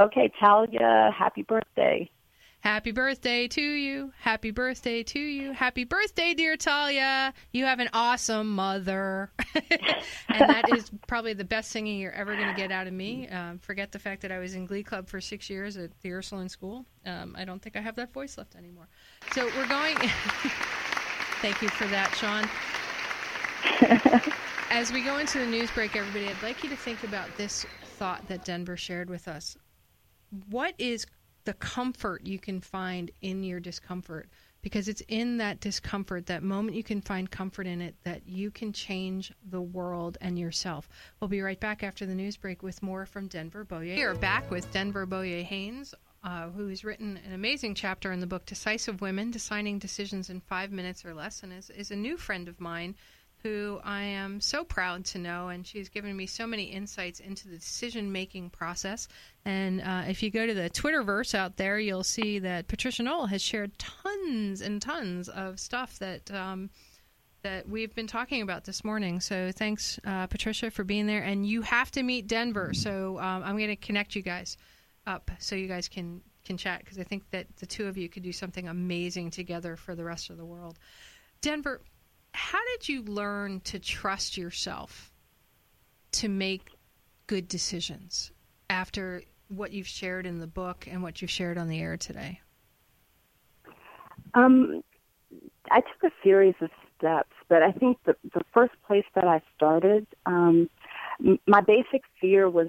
Okay, 0.00 0.32
Talia, 0.40 1.10
happy 1.16 1.42
birthday. 1.42 2.10
Happy 2.60 2.90
birthday 2.90 3.46
to 3.46 3.62
you. 3.62 4.12
Happy 4.18 4.50
birthday 4.50 5.02
to 5.04 5.18
you. 5.18 5.52
Happy 5.52 5.84
birthday, 5.84 6.34
dear 6.34 6.56
Talia. 6.56 7.32
You 7.52 7.64
have 7.66 7.78
an 7.78 7.88
awesome 7.92 8.54
mother. 8.54 9.30
and 9.54 10.40
that 10.40 10.64
is 10.76 10.90
probably 11.06 11.34
the 11.34 11.44
best 11.44 11.70
singing 11.70 12.00
you're 12.00 12.12
ever 12.12 12.34
going 12.34 12.48
to 12.48 12.60
get 12.60 12.72
out 12.72 12.88
of 12.88 12.92
me. 12.92 13.28
Um, 13.28 13.58
forget 13.60 13.92
the 13.92 14.00
fact 14.00 14.22
that 14.22 14.32
I 14.32 14.38
was 14.38 14.54
in 14.54 14.66
Glee 14.66 14.82
Club 14.82 15.08
for 15.08 15.20
six 15.20 15.48
years 15.48 15.76
at 15.76 15.92
the 16.02 16.12
Ursuline 16.12 16.48
School. 16.48 16.84
Um, 17.06 17.36
I 17.38 17.44
don't 17.44 17.62
think 17.62 17.76
I 17.76 17.80
have 17.80 17.94
that 17.96 18.12
voice 18.12 18.36
left 18.36 18.56
anymore. 18.56 18.88
So 19.32 19.46
we're 19.56 19.68
going. 19.68 19.96
Thank 21.40 21.62
you 21.62 21.68
for 21.68 21.86
that, 21.86 22.12
Sean. 22.16 22.48
As 24.70 24.92
we 24.92 25.02
go 25.02 25.18
into 25.18 25.38
the 25.38 25.46
news 25.46 25.70
break, 25.70 25.94
everybody, 25.94 26.28
I'd 26.28 26.42
like 26.42 26.64
you 26.64 26.70
to 26.70 26.76
think 26.76 27.04
about 27.04 27.34
this 27.36 27.64
thought 27.84 28.26
that 28.26 28.44
Denver 28.44 28.76
shared 28.76 29.08
with 29.08 29.28
us. 29.28 29.56
What 30.50 30.74
is 30.76 31.06
the 31.48 31.54
comfort 31.54 32.26
you 32.26 32.38
can 32.38 32.60
find 32.60 33.10
in 33.22 33.42
your 33.42 33.58
discomfort 33.58 34.28
because 34.60 34.86
it's 34.86 35.00
in 35.08 35.38
that 35.38 35.60
discomfort, 35.60 36.26
that 36.26 36.42
moment 36.42 36.76
you 36.76 36.84
can 36.84 37.00
find 37.00 37.30
comfort 37.30 37.66
in 37.66 37.80
it, 37.80 37.94
that 38.04 38.20
you 38.26 38.50
can 38.50 38.70
change 38.70 39.32
the 39.48 39.62
world 39.62 40.18
and 40.20 40.38
yourself. 40.38 40.90
We'll 41.18 41.28
be 41.28 41.40
right 41.40 41.58
back 41.58 41.82
after 41.82 42.04
the 42.04 42.14
news 42.14 42.36
break 42.36 42.62
with 42.62 42.82
more 42.82 43.06
from 43.06 43.28
Denver 43.28 43.64
Beaulieu. 43.64 43.96
We 43.96 44.02
are 44.02 44.14
back 44.14 44.50
with 44.50 44.70
Denver 44.72 45.06
Beaulieu 45.06 45.42
Haynes, 45.42 45.94
uh, 46.22 46.50
who's 46.50 46.84
written 46.84 47.18
an 47.24 47.32
amazing 47.32 47.74
chapter 47.74 48.12
in 48.12 48.20
the 48.20 48.26
book 48.26 48.44
Decisive 48.44 49.00
Women 49.00 49.30
Deciding 49.30 49.78
Decisions 49.78 50.28
in 50.28 50.42
Five 50.42 50.70
Minutes 50.70 51.02
or 51.02 51.14
Less, 51.14 51.42
and 51.42 51.50
is, 51.50 51.70
is 51.70 51.90
a 51.90 51.96
new 51.96 52.18
friend 52.18 52.46
of 52.48 52.60
mine 52.60 52.94
who 53.42 53.80
I 53.84 54.02
am 54.02 54.40
so 54.40 54.64
proud 54.64 55.04
to 55.06 55.18
know, 55.18 55.48
and 55.48 55.66
she's 55.66 55.88
given 55.88 56.16
me 56.16 56.26
so 56.26 56.46
many 56.46 56.64
insights 56.64 57.20
into 57.20 57.48
the 57.48 57.56
decision 57.56 58.10
making 58.10 58.50
process. 58.50 59.08
And 59.44 59.80
uh, 59.80 60.04
if 60.08 60.22
you 60.22 60.30
go 60.30 60.46
to 60.46 60.54
the 60.54 60.70
Twitterverse 60.70 61.34
out 61.34 61.56
there, 61.56 61.78
you'll 61.78 62.04
see 62.04 62.40
that 62.40 62.68
Patricia 62.68 63.02
Knoll 63.02 63.26
has 63.26 63.42
shared 63.42 63.78
tons 63.78 64.60
and 64.60 64.82
tons 64.82 65.28
of 65.28 65.58
stuff 65.60 65.98
that. 65.98 66.30
Um, 66.30 66.70
that 67.42 67.68
we've 67.68 67.94
been 67.94 68.08
talking 68.08 68.42
about 68.42 68.64
this 68.64 68.82
morning. 68.82 69.20
So 69.20 69.52
thanks, 69.52 70.00
uh, 70.04 70.26
Patricia, 70.26 70.72
for 70.72 70.82
being 70.82 71.06
there. 71.06 71.22
And 71.22 71.46
you 71.46 71.62
have 71.62 71.88
to 71.92 72.02
meet 72.02 72.26
Denver. 72.26 72.74
So 72.74 73.16
um, 73.18 73.44
I'm 73.44 73.56
going 73.56 73.68
to 73.68 73.76
connect 73.76 74.16
you 74.16 74.22
guys 74.22 74.56
up 75.06 75.30
so 75.38 75.54
you 75.54 75.68
guys 75.68 75.88
can 75.88 76.20
can 76.44 76.56
chat 76.56 76.80
because 76.80 76.98
I 76.98 77.04
think 77.04 77.30
that 77.30 77.46
the 77.58 77.66
two 77.66 77.86
of 77.86 77.96
you 77.96 78.08
could 78.08 78.22
do 78.22 78.32
something 78.32 78.68
amazing 78.68 79.30
together 79.30 79.76
for 79.76 79.94
the 79.94 80.04
rest 80.04 80.30
of 80.30 80.36
the 80.36 80.44
world. 80.44 80.78
Denver, 81.42 81.80
how 82.38 82.60
did 82.76 82.88
you 82.88 83.02
learn 83.02 83.58
to 83.60 83.80
trust 83.80 84.36
yourself 84.38 85.10
to 86.12 86.28
make 86.28 86.70
good 87.26 87.48
decisions 87.48 88.30
after 88.70 89.22
what 89.48 89.72
you've 89.72 89.88
shared 89.88 90.24
in 90.24 90.38
the 90.38 90.46
book 90.46 90.86
and 90.88 91.02
what 91.02 91.20
you've 91.20 91.32
shared 91.32 91.58
on 91.58 91.68
the 91.68 91.80
air 91.80 91.96
today? 91.96 92.40
Um, 94.34 94.84
I 95.72 95.80
took 95.80 96.12
a 96.12 96.14
series 96.22 96.54
of 96.60 96.70
steps, 96.96 97.32
but 97.48 97.64
I 97.64 97.72
think 97.72 97.98
the, 98.04 98.14
the 98.32 98.42
first 98.54 98.74
place 98.86 99.04
that 99.16 99.24
I 99.24 99.42
started, 99.56 100.06
um, 100.24 100.70
my 101.48 101.60
basic 101.60 102.02
fear 102.20 102.48
was 102.48 102.68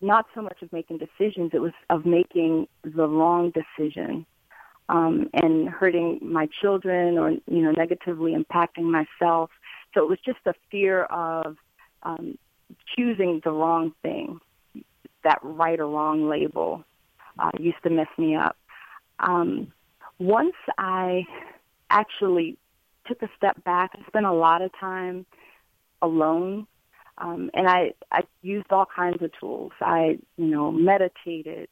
not 0.00 0.24
so 0.34 0.40
much 0.40 0.62
of 0.62 0.72
making 0.72 0.98
decisions, 0.98 1.50
it 1.52 1.60
was 1.60 1.74
of 1.90 2.06
making 2.06 2.68
the 2.82 3.06
wrong 3.06 3.52
decision 3.52 4.24
um, 4.88 5.30
and 5.32 5.68
hurting 5.68 6.18
my 6.22 6.48
children 6.60 7.18
or 7.18 7.30
you 7.30 7.62
know 7.62 7.72
negatively 7.72 8.34
impacting 8.34 8.84
myself. 8.84 9.50
So 9.94 10.02
it 10.02 10.08
was 10.08 10.18
just 10.24 10.38
a 10.46 10.54
fear 10.70 11.04
of 11.04 11.56
um, 12.02 12.38
choosing 12.96 13.40
the 13.44 13.50
wrong 13.50 13.92
thing. 14.02 14.40
That 15.22 15.38
right 15.42 15.80
or 15.80 15.86
wrong 15.86 16.28
label 16.28 16.84
uh, 17.38 17.50
used 17.58 17.82
to 17.84 17.90
mess 17.90 18.08
me 18.18 18.36
up. 18.36 18.56
Um, 19.18 19.72
once 20.18 20.54
I 20.76 21.24
actually 21.88 22.58
took 23.06 23.22
a 23.22 23.28
step 23.36 23.62
back, 23.64 23.92
I 23.94 24.06
spent 24.06 24.26
a 24.26 24.32
lot 24.32 24.60
of 24.60 24.70
time 24.78 25.24
alone, 26.02 26.66
um, 27.16 27.50
and 27.54 27.68
I 27.68 27.94
I 28.12 28.22
used 28.42 28.66
all 28.70 28.86
kinds 28.86 29.22
of 29.22 29.30
tools. 29.40 29.72
I 29.80 30.18
you 30.36 30.46
know 30.46 30.70
meditated 30.70 31.68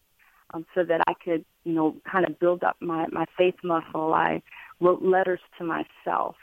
um, 0.52 0.66
so 0.74 0.84
that 0.84 1.00
I 1.06 1.14
could 1.14 1.44
you 1.64 1.72
know, 1.72 1.96
kind 2.10 2.26
of 2.26 2.38
build 2.38 2.64
up 2.64 2.76
my, 2.80 3.06
my 3.12 3.26
faith 3.36 3.54
muscle. 3.62 4.14
I 4.14 4.42
wrote 4.80 5.02
letters 5.02 5.40
to 5.58 5.64
myself. 5.64 6.36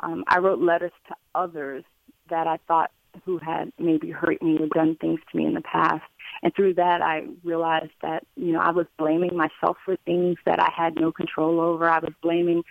Um, 0.00 0.24
I 0.26 0.38
wrote 0.38 0.60
letters 0.60 0.92
to 1.08 1.14
others 1.34 1.84
that 2.30 2.46
I 2.46 2.58
thought 2.66 2.90
who 3.24 3.38
had 3.38 3.72
maybe 3.78 4.10
hurt 4.10 4.42
me 4.42 4.58
or 4.58 4.66
done 4.74 4.96
things 4.96 5.20
to 5.30 5.36
me 5.36 5.46
in 5.46 5.54
the 5.54 5.60
past. 5.60 6.02
And 6.42 6.54
through 6.54 6.74
that, 6.74 7.00
I 7.00 7.26
realized 7.44 7.92
that, 8.02 8.26
you 8.36 8.52
know, 8.52 8.58
I 8.58 8.70
was 8.70 8.86
blaming 8.98 9.36
myself 9.36 9.76
for 9.84 9.96
things 10.04 10.36
that 10.46 10.58
I 10.58 10.70
had 10.74 10.96
no 10.96 11.12
control 11.12 11.60
over. 11.60 11.88
I 11.88 12.00
was 12.00 12.12
blaming 12.22 12.64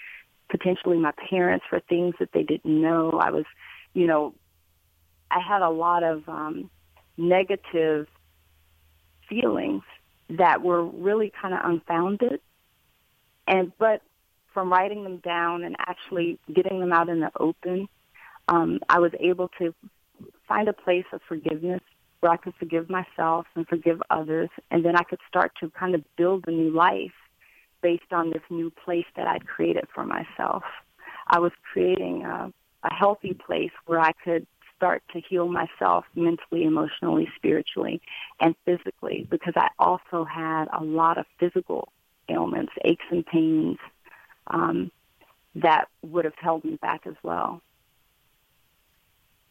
potentially 0.50 0.98
my 0.98 1.14
parents 1.30 1.66
for 1.70 1.80
things 1.80 2.16
that 2.20 2.30
they 2.34 2.44
didn't 2.44 2.82
know. 2.82 3.12
I 3.12 3.32
was, 3.32 3.46
you 3.94 4.06
know, 4.06 4.34
I 5.32 5.40
had 5.40 5.62
a 5.62 5.70
lot 5.70 6.04
of 6.04 6.28
um, 6.28 6.70
negative 7.18 8.08
feelings 9.30 9.84
that 10.30 10.62
were 10.62 10.84
really 10.84 11.32
kind 11.42 11.54
of 11.54 11.60
unfounded. 11.64 12.40
And 13.48 13.72
but 13.78 14.02
from 14.54 14.72
writing 14.72 15.04
them 15.04 15.18
down 15.18 15.64
and 15.64 15.76
actually 15.80 16.40
getting 16.54 16.80
them 16.80 16.94
out 16.94 17.10
in 17.10 17.20
the 17.20 17.32
open, 17.40 17.88
um, 18.48 18.80
I 18.88 19.00
was 19.00 19.12
able 19.20 19.50
to 19.60 19.74
find 20.48 20.68
a 20.68 20.74
place 20.74 21.06
of 21.12 21.22
forgiveness 21.28 21.82
where 22.20 22.32
I 22.32 22.38
could 22.38 22.54
forgive 22.58 22.90
myself 22.90 23.48
and 23.56 23.68
forgive 23.68 24.02
others, 24.10 24.50
and 24.72 24.86
then 24.86 24.96
I 24.96 25.04
could 25.04 25.20
start 25.28 25.52
to 25.60 25.70
kind 25.72 25.94
of 25.94 26.04
build 26.16 26.48
a 26.48 26.52
new 26.52 26.72
life 26.72 27.12
based 27.82 28.14
on 28.14 28.30
this 28.30 28.42
new 28.50 28.72
place 28.86 29.06
that 29.18 29.28
I'd 29.28 29.46
created 29.46 29.86
for 29.94 30.06
myself. 30.06 30.64
I 31.28 31.40
was 31.40 31.52
creating 31.72 32.24
a, 32.24 32.52
a 32.84 32.94
healthy 32.94 33.34
place 33.34 33.72
where 33.86 34.00
I 34.00 34.14
could 34.24 34.48
start 34.84 35.02
to 35.14 35.22
heal 35.30 35.48
myself 35.48 36.04
mentally, 36.14 36.66
emotionally, 36.66 37.30
spiritually, 37.38 38.02
and 38.42 38.54
physically 38.66 39.26
because 39.32 39.54
I 39.56 39.70
also 39.80 40.26
had 40.26 40.66
a 40.78 40.84
lot 40.84 41.18
of 41.18 41.26
physical 41.40 41.88
ailments, 42.28 42.74
aches 42.84 43.06
and 43.10 43.26
pains 43.26 43.78
um, 44.48 44.92
that 45.56 45.86
would 46.02 46.26
have 46.26 46.36
held 46.36 46.66
me 46.66 46.78
back 46.82 47.08
as 47.08 47.16
well. 47.24 47.62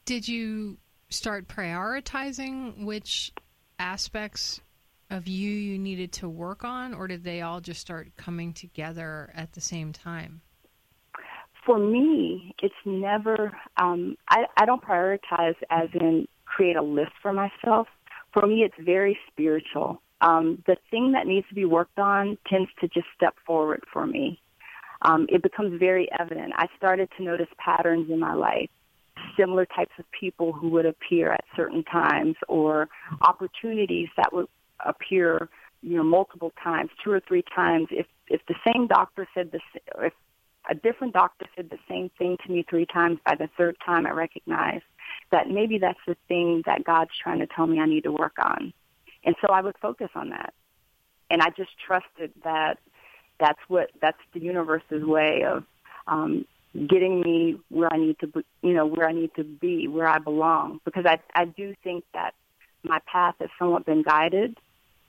Did 0.04 0.28
you 0.28 0.76
start 1.08 1.48
prioritizing 1.48 2.84
which 2.84 3.32
aspects 3.78 4.60
of 5.08 5.26
you 5.26 5.50
you 5.50 5.78
needed 5.78 6.12
to 6.12 6.28
work 6.28 6.62
on, 6.62 6.92
or 6.92 7.08
did 7.08 7.24
they 7.24 7.40
all 7.40 7.62
just 7.62 7.80
start 7.80 8.16
coming 8.18 8.52
together 8.52 9.32
at 9.34 9.54
the 9.54 9.62
same 9.62 9.94
time? 9.94 10.42
For 11.64 11.78
me, 11.78 12.54
it's 12.62 12.74
never, 12.84 13.56
um, 13.76 14.16
I, 14.28 14.44
I 14.56 14.66
don't 14.66 14.82
prioritize 14.82 15.54
as 15.70 15.88
in 15.94 16.26
create 16.44 16.76
a 16.76 16.82
list 16.82 17.12
for 17.20 17.32
myself. 17.32 17.88
For 18.32 18.46
me, 18.46 18.62
it's 18.62 18.74
very 18.78 19.18
spiritual. 19.30 20.00
Um, 20.20 20.62
the 20.66 20.76
thing 20.90 21.12
that 21.12 21.26
needs 21.26 21.48
to 21.48 21.54
be 21.54 21.64
worked 21.64 21.98
on 21.98 22.38
tends 22.48 22.70
to 22.80 22.88
just 22.88 23.06
step 23.16 23.34
forward 23.46 23.82
for 23.92 24.06
me. 24.06 24.40
Um, 25.02 25.26
it 25.28 25.42
becomes 25.42 25.78
very 25.80 26.08
evident. 26.18 26.52
I 26.56 26.66
started 26.76 27.08
to 27.16 27.24
notice 27.24 27.48
patterns 27.58 28.08
in 28.08 28.20
my 28.20 28.34
life, 28.34 28.70
similar 29.36 29.66
types 29.66 29.92
of 29.98 30.04
people 30.18 30.52
who 30.52 30.68
would 30.70 30.86
appear 30.86 31.32
at 31.32 31.44
certain 31.56 31.82
times, 31.84 32.36
or 32.48 32.88
opportunities 33.22 34.08
that 34.16 34.32
would 34.32 34.46
appear, 34.84 35.48
you 35.82 35.96
know, 35.96 36.04
multiple 36.04 36.52
times, 36.62 36.90
two 37.02 37.10
or 37.10 37.20
three 37.20 37.44
times. 37.54 37.88
If 37.90 38.06
if 38.28 38.40
the 38.46 38.54
same 38.64 38.86
doctor 38.86 39.26
said 39.34 39.50
this, 39.50 39.62
if 39.98 40.12
a 40.70 40.74
different 40.74 41.12
doctor 41.12 41.46
said 41.56 41.70
the 41.70 41.78
same 41.88 42.10
thing 42.18 42.36
to 42.44 42.52
me 42.52 42.64
three 42.68 42.86
times. 42.86 43.18
By 43.26 43.34
the 43.34 43.48
third 43.56 43.76
time, 43.84 44.06
I 44.06 44.10
recognized 44.10 44.84
that 45.30 45.48
maybe 45.48 45.78
that's 45.78 45.98
the 46.06 46.16
thing 46.28 46.62
that 46.66 46.84
God's 46.84 47.10
trying 47.20 47.40
to 47.40 47.46
tell 47.46 47.66
me 47.66 47.80
I 47.80 47.86
need 47.86 48.04
to 48.04 48.12
work 48.12 48.34
on. 48.38 48.72
And 49.24 49.34
so 49.40 49.52
I 49.52 49.60
would 49.60 49.76
focus 49.80 50.10
on 50.14 50.30
that. 50.30 50.54
And 51.30 51.42
I 51.42 51.50
just 51.50 51.70
trusted 51.84 52.32
that 52.44 52.78
that's 53.40 53.58
what 53.68 53.90
that's 54.00 54.18
the 54.34 54.40
universe's 54.40 55.04
way 55.04 55.44
of 55.44 55.64
um, 56.06 56.44
getting 56.74 57.20
me 57.20 57.58
where 57.68 57.92
I 57.92 57.96
need 57.96 58.18
to, 58.20 58.26
be, 58.26 58.44
you 58.62 58.74
know, 58.74 58.86
where 58.86 59.08
I 59.08 59.12
need 59.12 59.34
to 59.36 59.44
be, 59.44 59.88
where 59.88 60.06
I 60.06 60.18
belong. 60.18 60.80
Because 60.84 61.06
I 61.06 61.18
I 61.34 61.46
do 61.46 61.74
think 61.82 62.04
that 62.14 62.34
my 62.82 63.00
path 63.06 63.34
has 63.40 63.48
somewhat 63.58 63.86
been 63.86 64.02
guided. 64.02 64.58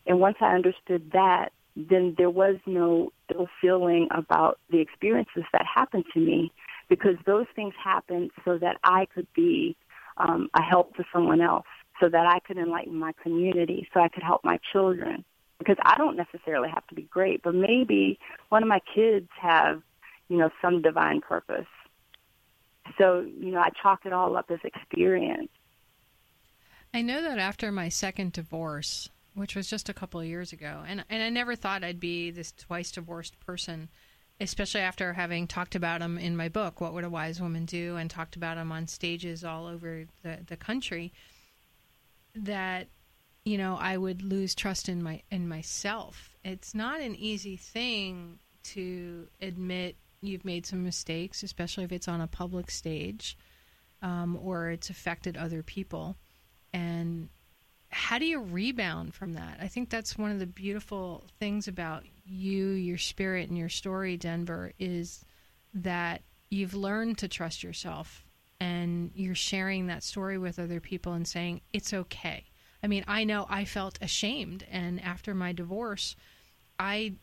And 0.06 0.20
once 0.20 0.38
I 0.42 0.54
understood 0.54 1.12
that, 1.13 1.52
then 1.75 2.15
there 2.17 2.29
was 2.29 2.55
no 2.65 3.12
ill 3.33 3.47
feeling 3.59 4.07
about 4.12 4.59
the 4.69 4.79
experiences 4.79 5.43
that 5.51 5.65
happened 5.65 6.05
to 6.13 6.19
me 6.19 6.51
because 6.88 7.15
those 7.25 7.47
things 7.55 7.73
happened 7.81 8.31
so 8.45 8.57
that 8.59 8.77
I 8.83 9.05
could 9.13 9.27
be 9.33 9.75
um, 10.17 10.49
a 10.53 10.62
help 10.62 10.95
to 10.97 11.03
someone 11.12 11.41
else, 11.41 11.65
so 11.99 12.09
that 12.09 12.27
I 12.27 12.39
could 12.39 12.57
enlighten 12.57 12.95
my 12.99 13.13
community, 13.23 13.88
so 13.93 13.99
I 13.99 14.09
could 14.09 14.23
help 14.23 14.43
my 14.43 14.59
children. 14.71 15.25
because 15.63 15.77
I 15.83 15.97
don't 15.97 16.17
necessarily 16.17 16.69
have 16.69 16.86
to 16.88 16.95
be 16.95 17.03
great, 17.03 17.41
but 17.41 17.55
maybe 17.55 18.19
one 18.49 18.63
of 18.63 18.69
my 18.69 18.81
kids 18.93 19.29
have, 19.39 19.81
you 20.27 20.38
know, 20.38 20.49
some 20.62 20.81
divine 20.81 21.21
purpose. 21.21 21.67
So, 22.97 23.25
you 23.39 23.51
know, 23.51 23.59
I 23.59 23.69
chalk 23.81 24.05
it 24.05 24.13
all 24.13 24.36
up 24.36 24.51
as 24.51 24.59
experience. 24.63 25.49
I 26.93 27.01
know 27.01 27.21
that 27.21 27.39
after 27.39 27.71
my 27.71 27.89
second 27.89 28.33
divorce, 28.33 29.09
which 29.34 29.56
was 29.56 29.67
just 29.67 29.89
a 29.89 29.93
couple 29.93 30.19
of 30.19 30.26
years 30.26 30.54
ago, 30.54 30.84
and 30.88 31.04
and 31.10 31.24
I 31.24 31.30
never 31.30 31.56
thought 31.56 31.84
I'd 31.84 32.00
be 32.00 32.32
this 32.32 32.52
twice 32.52 32.91
divorced 32.91 33.39
person, 33.39 33.89
especially 34.39 34.82
after 34.82 35.13
having 35.13 35.48
talked 35.48 35.76
about 35.76 36.00
them 36.00 36.17
in 36.17 36.36
my 36.36 36.50
book, 36.50 36.82
What 36.82 36.93
Would 36.93 37.04
a 37.04 37.10
Wise 37.10 37.41
Woman 37.41 37.65
Do, 37.65 37.96
and 37.96 38.10
talked 38.10 38.36
about 38.36 38.58
them 38.58 38.72
on 38.72 38.88
stages 38.88 39.43
all 39.43 39.67
over 39.67 40.06
the, 40.24 40.39
the 40.48 40.58
country, 40.58 41.13
that 42.36 42.88
you 43.43 43.58
know 43.58 43.78
I 43.80 43.98
would 43.98 44.22
lose 44.22 44.56
trust 44.56 44.89
in 44.89 45.02
my 45.02 45.22
in 45.32 45.48
myself. 45.48 46.36
It's 46.43 46.76
not 46.76 47.02
an 47.02 47.15
easy 47.15 47.58
thing 47.58 48.39
to 48.63 49.28
admit 49.41 49.96
you've 50.22 50.46
made 50.46 50.65
some 50.65 50.84
mistakes, 50.84 51.43
especially 51.43 51.84
if 51.84 51.91
it's 51.91 52.08
on 52.08 52.22
a 52.22 52.28
public 52.28 52.72
stage 52.72 53.38
um, 54.04 54.38
or 54.41 54.69
it's 54.69 54.89
affected 54.89 55.38
other 55.38 55.63
people. 55.63 56.15
And 56.74 57.30
how 57.93 58.17
do 58.19 58.25
you 58.25 58.41
rebound 58.41 59.13
from 59.13 59.34
that? 59.34 59.58
I 59.62 59.67
think 59.67 59.89
that's 59.89 60.17
one 60.17 60.32
of 60.32 60.39
the 60.39 60.47
beautiful 60.47 61.25
things 61.39 61.67
about 61.67 62.03
you, 62.25 62.69
your 62.69 62.97
spirit, 62.97 63.49
and 63.49 63.58
your 63.58 63.69
story, 63.69 64.17
Denver, 64.17 64.73
is 64.79 65.23
that 65.75 66.23
you've 66.49 66.73
learned 66.73 67.17
to 67.19 67.27
trust 67.27 67.63
yourself 67.63 68.25
and 68.60 69.12
you're 69.15 69.36
sharing 69.36 69.88
that 69.88 70.03
story 70.03 70.38
with 70.38 70.60
other 70.60 70.79
people 70.79 71.13
and 71.13 71.27
saying, 71.27 71.62
it's 71.73 71.93
okay. 71.93 72.45
I 72.84 72.88
mean, 72.88 73.03
I 73.08 73.23
know 73.23 73.45
I 73.49 73.65
felt 73.65 73.97
ashamed, 74.01 74.65
and 74.69 75.01
after 75.01 75.34
my 75.34 75.53
divorce, 75.53 76.15
I. 76.79 77.13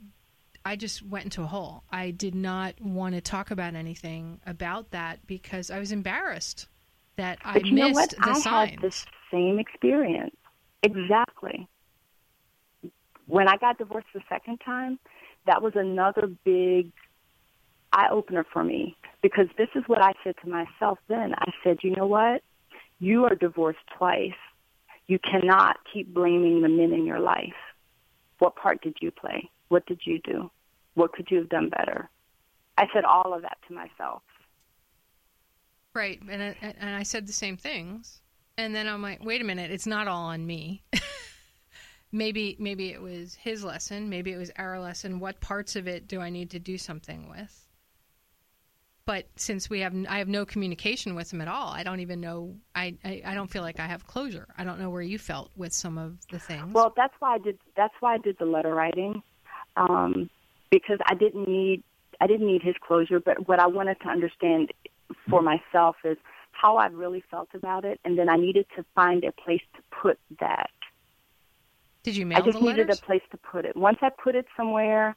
I 0.62 0.76
just 0.76 1.02
went 1.02 1.24
into 1.24 1.42
a 1.42 1.46
hole. 1.46 1.84
I 1.90 2.10
did 2.10 2.34
not 2.34 2.78
want 2.82 3.14
to 3.14 3.22
talk 3.22 3.50
about 3.50 3.74
anything 3.74 4.40
about 4.46 4.90
that 4.90 5.26
because 5.26 5.70
I 5.70 5.78
was 5.78 5.90
embarrassed 5.90 6.68
that 7.16 7.38
but 7.42 7.64
I 7.64 7.66
you 7.66 7.72
missed 7.72 7.88
know 7.88 7.88
what? 7.94 8.10
the 8.10 8.16
I 8.20 8.38
signs. 8.40 8.70
had 8.72 8.80
the 8.82 9.04
same 9.32 9.58
experience. 9.58 10.36
Exactly. 10.82 11.68
When 13.26 13.48
I 13.48 13.56
got 13.56 13.78
divorced 13.78 14.08
the 14.14 14.22
second 14.28 14.58
time, 14.64 14.98
that 15.46 15.62
was 15.62 15.72
another 15.76 16.28
big 16.44 16.92
eye 17.92 18.08
opener 18.10 18.44
for 18.52 18.64
me 18.64 18.96
because 19.22 19.46
this 19.56 19.68
is 19.74 19.84
what 19.86 20.02
I 20.02 20.12
said 20.24 20.34
to 20.42 20.48
myself 20.48 20.98
then. 21.08 21.34
I 21.34 21.50
said, 21.62 21.78
you 21.82 21.94
know 21.94 22.06
what? 22.06 22.42
You 22.98 23.24
are 23.24 23.34
divorced 23.34 23.78
twice. 23.96 24.32
You 25.06 25.18
cannot 25.18 25.76
keep 25.92 26.12
blaming 26.12 26.62
the 26.62 26.68
men 26.68 26.92
in 26.92 27.04
your 27.04 27.20
life. 27.20 27.54
What 28.38 28.56
part 28.56 28.82
did 28.82 28.96
you 29.00 29.10
play? 29.10 29.50
What 29.68 29.86
did 29.86 30.00
you 30.04 30.20
do? 30.20 30.50
What 30.94 31.12
could 31.12 31.30
you 31.30 31.38
have 31.38 31.48
done 31.48 31.68
better? 31.68 32.08
I 32.78 32.86
said 32.92 33.04
all 33.04 33.34
of 33.34 33.42
that 33.42 33.58
to 33.68 33.74
myself. 33.74 34.22
Right, 35.94 36.20
and 36.28 36.42
I, 36.42 36.56
and 36.78 36.94
I 36.94 37.02
said 37.02 37.26
the 37.26 37.32
same 37.32 37.56
things, 37.56 38.20
and 38.60 38.74
then 38.74 38.86
I'm 38.86 39.02
like, 39.02 39.24
wait 39.24 39.40
a 39.40 39.44
minute, 39.44 39.70
it's 39.70 39.86
not 39.86 40.06
all 40.06 40.26
on 40.26 40.46
me. 40.46 40.82
maybe 42.12 42.56
maybe 42.58 42.90
it 42.90 43.00
was 43.00 43.34
his 43.34 43.64
lesson, 43.64 44.08
maybe 44.08 44.32
it 44.32 44.36
was 44.36 44.50
our 44.56 44.78
lesson. 44.78 45.20
What 45.20 45.40
parts 45.40 45.76
of 45.76 45.88
it 45.88 46.08
do 46.08 46.20
I 46.20 46.30
need 46.30 46.50
to 46.50 46.58
do 46.58 46.76
something 46.78 47.28
with? 47.30 47.66
But 49.06 49.26
since 49.34 49.68
we 49.68 49.80
have, 49.80 49.94
I 50.08 50.18
have 50.18 50.28
no 50.28 50.44
communication 50.44 51.16
with 51.16 51.32
him 51.32 51.40
at 51.40 51.48
all. 51.48 51.68
I 51.68 51.82
don't 51.82 51.98
even 52.00 52.20
know. 52.20 52.54
I, 52.76 52.96
I, 53.04 53.22
I 53.24 53.34
don't 53.34 53.50
feel 53.50 53.62
like 53.62 53.80
I 53.80 53.86
have 53.86 54.06
closure. 54.06 54.46
I 54.56 54.62
don't 54.62 54.78
know 54.78 54.90
where 54.90 55.02
you 55.02 55.18
felt 55.18 55.50
with 55.56 55.72
some 55.72 55.98
of 55.98 56.18
the 56.30 56.38
things. 56.38 56.72
Well, 56.72 56.92
that's 56.96 57.14
why 57.18 57.34
I 57.34 57.38
did. 57.38 57.58
That's 57.76 57.94
why 57.98 58.14
I 58.14 58.18
did 58.18 58.36
the 58.38 58.44
letter 58.44 58.72
writing, 58.72 59.22
um, 59.76 60.30
because 60.70 60.98
I 61.06 61.14
didn't 61.14 61.48
need 61.48 61.82
I 62.20 62.26
didn't 62.26 62.46
need 62.46 62.62
his 62.62 62.76
closure. 62.86 63.18
But 63.18 63.48
what 63.48 63.58
I 63.58 63.66
wanted 63.66 63.98
to 64.02 64.08
understand 64.08 64.70
for 65.28 65.42
myself 65.42 65.96
is 66.04 66.18
how 66.60 66.76
I 66.76 66.86
really 66.86 67.22
felt 67.30 67.48
about 67.54 67.84
it, 67.84 68.00
and 68.04 68.18
then 68.18 68.28
I 68.28 68.36
needed 68.36 68.66
to 68.76 68.84
find 68.94 69.24
a 69.24 69.32
place 69.32 69.62
to 69.76 69.82
put 70.02 70.18
that. 70.40 70.70
Did 72.02 72.16
you 72.16 72.26
mail 72.26 72.38
I 72.38 72.42
just 72.42 72.60
needed 72.60 72.90
a 72.90 72.96
place 72.96 73.22
to 73.30 73.36
put 73.36 73.64
it. 73.64 73.76
Once 73.76 73.98
I 74.02 74.10
put 74.10 74.34
it 74.34 74.46
somewhere, 74.56 75.16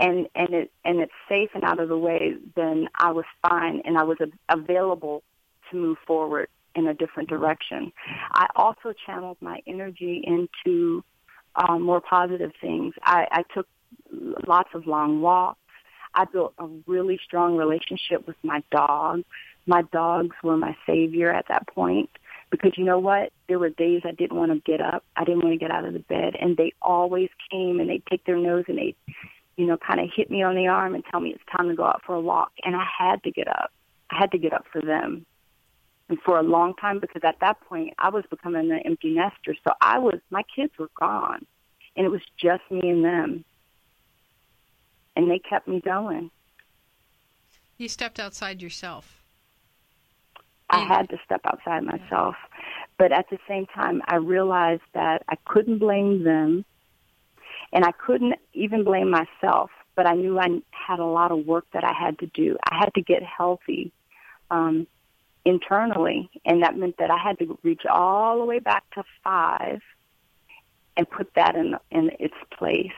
and 0.00 0.26
and 0.34 0.50
it 0.54 0.72
and 0.84 1.00
it's 1.00 1.12
safe 1.28 1.50
and 1.54 1.64
out 1.64 1.80
of 1.80 1.88
the 1.88 1.98
way, 1.98 2.34
then 2.56 2.88
I 2.98 3.12
was 3.12 3.24
fine, 3.48 3.82
and 3.84 3.96
I 3.96 4.04
was 4.04 4.18
a, 4.20 4.28
available 4.52 5.22
to 5.70 5.76
move 5.76 5.98
forward 6.06 6.48
in 6.74 6.86
a 6.86 6.94
different 6.94 7.28
direction. 7.28 7.92
I 8.32 8.46
also 8.56 8.92
channeled 9.06 9.38
my 9.40 9.60
energy 9.66 10.22
into 10.24 11.04
um, 11.56 11.82
more 11.82 12.00
positive 12.00 12.52
things. 12.60 12.94
I, 13.02 13.26
I 13.30 13.42
took 13.54 13.68
lots 14.46 14.70
of 14.74 14.86
long 14.86 15.20
walks. 15.20 15.60
I 16.14 16.24
built 16.24 16.54
a 16.58 16.66
really 16.86 17.18
strong 17.24 17.56
relationship 17.56 18.26
with 18.26 18.36
my 18.42 18.62
dog. 18.70 19.22
My 19.66 19.82
dogs 19.82 20.36
were 20.42 20.56
my 20.56 20.76
savior 20.86 21.32
at 21.32 21.46
that 21.48 21.66
point 21.68 22.10
because 22.50 22.72
you 22.76 22.84
know 22.84 22.98
what? 22.98 23.32
There 23.48 23.58
were 23.58 23.70
days 23.70 24.02
I 24.04 24.12
didn't 24.12 24.36
want 24.36 24.52
to 24.52 24.70
get 24.70 24.80
up. 24.80 25.04
I 25.16 25.24
didn't 25.24 25.42
want 25.42 25.54
to 25.54 25.58
get 25.58 25.70
out 25.70 25.84
of 25.84 25.92
the 25.92 26.00
bed, 26.00 26.34
and 26.38 26.56
they 26.56 26.72
always 26.82 27.30
came 27.50 27.80
and 27.80 27.88
they'd 27.88 28.06
take 28.06 28.24
their 28.24 28.36
nose 28.36 28.64
and 28.68 28.78
they'd, 28.78 28.96
you 29.56 29.66
know, 29.66 29.76
kind 29.76 30.00
of 30.00 30.10
hit 30.14 30.30
me 30.30 30.42
on 30.42 30.54
the 30.54 30.66
arm 30.66 30.94
and 30.94 31.04
tell 31.10 31.20
me 31.20 31.30
it's 31.30 31.56
time 31.56 31.68
to 31.68 31.74
go 31.74 31.84
out 31.84 32.02
for 32.04 32.14
a 32.14 32.20
walk. 32.20 32.52
And 32.62 32.76
I 32.76 32.84
had 32.98 33.22
to 33.24 33.30
get 33.30 33.48
up. 33.48 33.72
I 34.10 34.18
had 34.18 34.32
to 34.32 34.38
get 34.38 34.52
up 34.52 34.66
for 34.70 34.80
them. 34.80 35.24
And 36.08 36.18
for 36.20 36.38
a 36.38 36.42
long 36.42 36.74
time, 36.74 37.00
because 37.00 37.22
at 37.24 37.40
that 37.40 37.60
point 37.62 37.94
I 37.98 38.10
was 38.10 38.24
becoming 38.28 38.70
an 38.70 38.80
empty 38.84 39.14
nester, 39.14 39.56
so 39.66 39.72
I 39.80 39.98
was 39.98 40.20
my 40.30 40.42
kids 40.54 40.72
were 40.78 40.90
gone, 41.00 41.46
and 41.96 42.04
it 42.04 42.10
was 42.10 42.20
just 42.36 42.62
me 42.70 42.90
and 42.90 43.04
them 43.04 43.44
and 45.16 45.30
they 45.30 45.38
kept 45.38 45.68
me 45.68 45.80
going. 45.80 46.30
You 47.76 47.88
stepped 47.88 48.20
outside 48.20 48.62
yourself. 48.62 49.23
I 50.70 50.84
had 50.84 51.08
to 51.10 51.18
step 51.24 51.42
outside 51.44 51.84
myself. 51.84 52.34
But 52.98 53.12
at 53.12 53.28
the 53.30 53.38
same 53.48 53.66
time, 53.66 54.02
I 54.06 54.16
realized 54.16 54.82
that 54.94 55.22
I 55.28 55.36
couldn't 55.46 55.78
blame 55.78 56.24
them 56.24 56.64
and 57.72 57.84
I 57.84 57.92
couldn't 57.92 58.34
even 58.52 58.84
blame 58.84 59.10
myself, 59.10 59.70
but 59.96 60.06
I 60.06 60.14
knew 60.14 60.38
I 60.38 60.60
had 60.70 61.00
a 61.00 61.04
lot 61.04 61.32
of 61.32 61.46
work 61.46 61.66
that 61.72 61.84
I 61.84 61.92
had 61.92 62.18
to 62.20 62.26
do. 62.26 62.56
I 62.70 62.78
had 62.78 62.94
to 62.94 63.02
get 63.02 63.22
healthy 63.22 63.92
um, 64.50 64.86
internally, 65.44 66.30
and 66.44 66.62
that 66.62 66.76
meant 66.76 66.96
that 66.98 67.10
I 67.10 67.18
had 67.18 67.38
to 67.40 67.58
reach 67.62 67.82
all 67.90 68.38
the 68.38 68.44
way 68.44 68.60
back 68.60 68.84
to 68.94 69.02
five 69.22 69.80
and 70.96 71.10
put 71.10 71.34
that 71.34 71.56
in 71.56 71.76
in 71.90 72.10
its 72.20 72.34
place. 72.56 72.92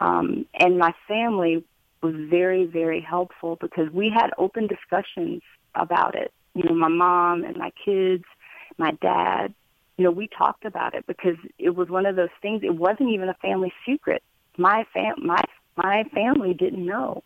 Um, 0.00 0.46
and 0.54 0.78
my 0.78 0.94
family 1.08 1.64
was 2.02 2.14
very, 2.14 2.66
very 2.66 3.00
helpful 3.00 3.58
because 3.60 3.90
we 3.92 4.10
had 4.10 4.30
open 4.38 4.68
discussions 4.68 5.42
about 5.74 6.14
it. 6.14 6.32
You 6.54 6.64
know, 6.64 6.74
my 6.74 6.88
mom 6.88 7.44
and 7.44 7.56
my 7.56 7.72
kids, 7.84 8.24
my 8.78 8.92
dad, 9.00 9.54
you 9.96 10.04
know, 10.04 10.10
we 10.10 10.28
talked 10.28 10.64
about 10.64 10.94
it 10.94 11.06
because 11.06 11.36
it 11.58 11.70
was 11.70 11.88
one 11.88 12.06
of 12.06 12.16
those 12.16 12.28
things. 12.40 12.62
It 12.62 12.74
wasn't 12.74 13.10
even 13.10 13.28
a 13.28 13.34
family 13.34 13.72
secret. 13.86 14.22
My 14.56 14.84
fam, 14.92 15.14
my 15.24 15.42
my 15.76 16.04
family 16.14 16.54
didn't 16.54 16.84
know. 16.84 17.22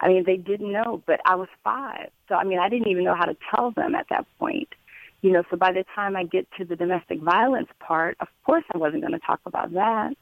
I 0.00 0.08
mean, 0.08 0.24
they 0.24 0.36
didn't 0.36 0.72
know, 0.72 1.02
but 1.06 1.20
I 1.24 1.34
was 1.36 1.48
five, 1.62 2.10
so 2.28 2.34
I 2.34 2.44
mean, 2.44 2.58
I 2.58 2.68
didn't 2.68 2.88
even 2.88 3.04
know 3.04 3.14
how 3.14 3.24
to 3.24 3.36
tell 3.54 3.70
them 3.70 3.94
at 3.94 4.06
that 4.10 4.26
point. 4.38 4.68
You 5.22 5.32
know, 5.32 5.42
so 5.50 5.56
by 5.56 5.72
the 5.72 5.84
time 5.94 6.16
I 6.16 6.24
get 6.24 6.46
to 6.58 6.64
the 6.66 6.76
domestic 6.76 7.20
violence 7.20 7.68
part, 7.80 8.16
of 8.20 8.28
course, 8.44 8.64
I 8.74 8.78
wasn't 8.78 9.02
going 9.02 9.18
to 9.18 9.26
talk 9.26 9.40
about 9.46 9.72
that 9.72 10.14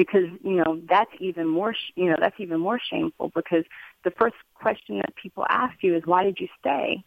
because 0.00 0.30
you 0.42 0.56
know 0.56 0.80
that's 0.88 1.10
even 1.20 1.46
more 1.46 1.74
you 1.94 2.06
know 2.06 2.16
that's 2.18 2.40
even 2.40 2.58
more 2.58 2.80
shameful 2.82 3.30
because 3.34 3.64
the 4.02 4.10
first 4.12 4.34
question 4.54 4.96
that 4.96 5.14
people 5.14 5.44
ask 5.50 5.74
you 5.82 5.94
is 5.94 6.02
why 6.06 6.24
did 6.24 6.38
you 6.40 6.48
stay? 6.58 7.04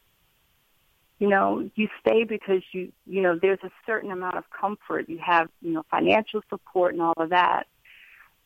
You 1.17 1.27
know 1.27 1.71
you 1.73 1.87
stay 2.01 2.23
because 2.23 2.61
you 2.71 2.91
you 3.07 3.23
know 3.23 3.39
there's 3.41 3.63
a 3.63 3.71
certain 3.87 4.11
amount 4.11 4.37
of 4.37 4.43
comfort. 4.51 5.09
You 5.09 5.17
have 5.25 5.49
you 5.63 5.71
know 5.71 5.83
financial 5.89 6.41
support 6.51 6.93
and 6.93 7.01
all 7.01 7.15
of 7.17 7.31
that. 7.31 7.63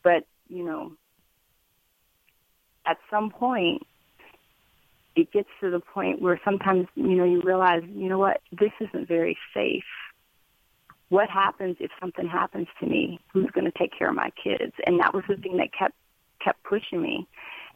But 0.01 0.23
you 0.47 0.63
know 0.63 0.93
at 2.85 2.99
some 3.11 3.29
point 3.29 3.81
it 5.17 5.29
gets 5.33 5.49
to 5.59 5.69
the 5.69 5.81
point 5.81 6.21
where 6.21 6.39
sometimes 6.45 6.87
you 6.95 7.17
know 7.17 7.25
you 7.25 7.41
realize 7.41 7.83
you 7.93 8.07
know 8.07 8.17
what 8.17 8.39
this 8.53 8.71
isn't 8.79 9.09
very 9.09 9.37
safe 9.53 9.83
what 11.09 11.29
happens 11.29 11.77
if 11.79 11.91
something 11.99 12.27
happens 12.27 12.67
to 12.79 12.85
me? 12.85 13.19
Who's 13.33 13.49
going 13.51 13.65
to 13.65 13.77
take 13.77 13.97
care 13.97 14.09
of 14.09 14.15
my 14.15 14.31
kids? 14.41 14.73
And 14.85 14.99
that 14.99 15.13
was 15.13 15.23
the 15.27 15.37
thing 15.37 15.57
that 15.57 15.69
kept 15.77 15.95
kept 16.43 16.63
pushing 16.63 17.01
me. 17.01 17.27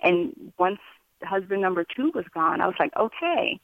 And 0.03 0.51
once 0.57 0.79
husband 1.23 1.61
number 1.61 1.83
two 1.83 2.11
was 2.13 2.25
gone, 2.33 2.61
I 2.61 2.67
was 2.67 2.75
like, 2.79 2.91
okay, 2.97 3.59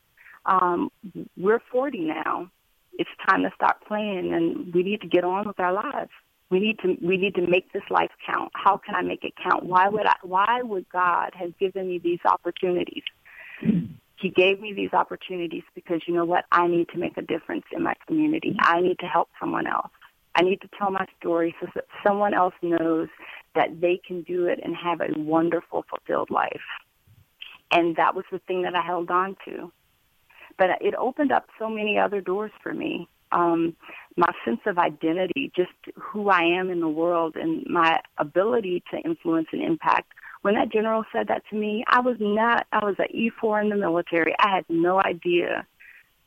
um, 0.45 0.89
we're 1.35 1.61
40 1.71 1.99
now. 1.99 2.49
It's 2.93 3.09
time 3.29 3.43
to 3.43 3.51
stop 3.55 3.85
playing, 3.85 4.33
and 4.33 4.73
we 4.73 4.81
need 4.81 5.01
to 5.01 5.07
get 5.07 5.23
on 5.23 5.47
with 5.47 5.59
our 5.59 5.73
lives. 5.73 6.09
We 6.49 6.59
need 6.59 6.79
to 6.79 6.97
we 7.05 7.17
need 7.17 7.35
to 7.35 7.45
make 7.45 7.71
this 7.73 7.83
life 7.89 8.11
count. 8.25 8.51
How 8.53 8.77
can 8.77 8.95
I 8.95 9.01
make 9.01 9.23
it 9.23 9.33
count? 9.35 9.65
Why 9.65 9.89
would 9.89 10.05
I? 10.05 10.15
Why 10.23 10.61
would 10.63 10.87
God 10.89 11.31
have 11.35 11.57
given 11.59 11.89
me 11.89 11.99
these 11.99 12.19
opportunities? 12.25 13.03
He 14.19 14.29
gave 14.29 14.59
me 14.59 14.73
these 14.73 14.93
opportunities 14.93 15.63
because 15.75 16.01
you 16.07 16.13
know 16.13 16.25
what? 16.25 16.45
I 16.51 16.67
need 16.67 16.89
to 16.89 16.97
make 16.97 17.17
a 17.17 17.21
difference 17.21 17.65
in 17.71 17.83
my 17.83 17.93
community. 18.07 18.55
I 18.59 18.81
need 18.81 18.99
to 18.99 19.05
help 19.05 19.29
someone 19.39 19.67
else. 19.67 19.91
I 20.35 20.41
need 20.41 20.61
to 20.61 20.69
tell 20.77 20.91
my 20.91 21.05
story 21.19 21.55
so 21.59 21.67
that 21.75 21.85
someone 22.05 22.33
else 22.33 22.53
knows 22.61 23.09
that 23.55 23.81
they 23.81 23.99
can 24.05 24.21
do 24.21 24.45
it 24.45 24.59
and 24.63 24.75
have 24.75 25.01
a 25.01 25.19
wonderful, 25.19 25.83
fulfilled 25.89 26.29
life. 26.29 26.61
And 27.71 27.95
that 27.95 28.15
was 28.15 28.25
the 28.31 28.39
thing 28.39 28.63
that 28.63 28.75
I 28.75 28.81
held 28.81 29.09
on 29.09 29.35
to. 29.45 29.71
But 30.57 30.81
it 30.81 30.95
opened 30.95 31.31
up 31.31 31.47
so 31.59 31.69
many 31.69 31.97
other 31.97 32.21
doors 32.21 32.51
for 32.61 32.73
me. 32.73 33.07
Um, 33.31 33.75
my 34.15 34.31
sense 34.45 34.61
of 34.65 34.77
identity, 34.77 35.51
just 35.55 35.71
who 35.95 36.29
I 36.29 36.41
am 36.41 36.69
in 36.69 36.79
the 36.79 36.87
world, 36.87 37.35
and 37.35 37.65
my 37.67 37.99
ability 38.17 38.83
to 38.91 38.97
influence 38.97 39.47
and 39.51 39.61
impact. 39.61 40.13
When 40.47 40.55
that 40.55 40.71
general 40.71 41.03
said 41.11 41.27
that 41.27 41.43
to 41.49 41.57
me, 41.57 41.83
I 41.89 41.99
was 41.99 42.15
not, 42.21 42.67
I 42.71 42.77
was 42.77 42.95
an 42.99 43.07
E4 43.13 43.63
in 43.63 43.69
the 43.69 43.75
military. 43.75 44.33
I 44.39 44.55
had 44.55 44.63
no 44.69 44.97
idea 44.97 45.67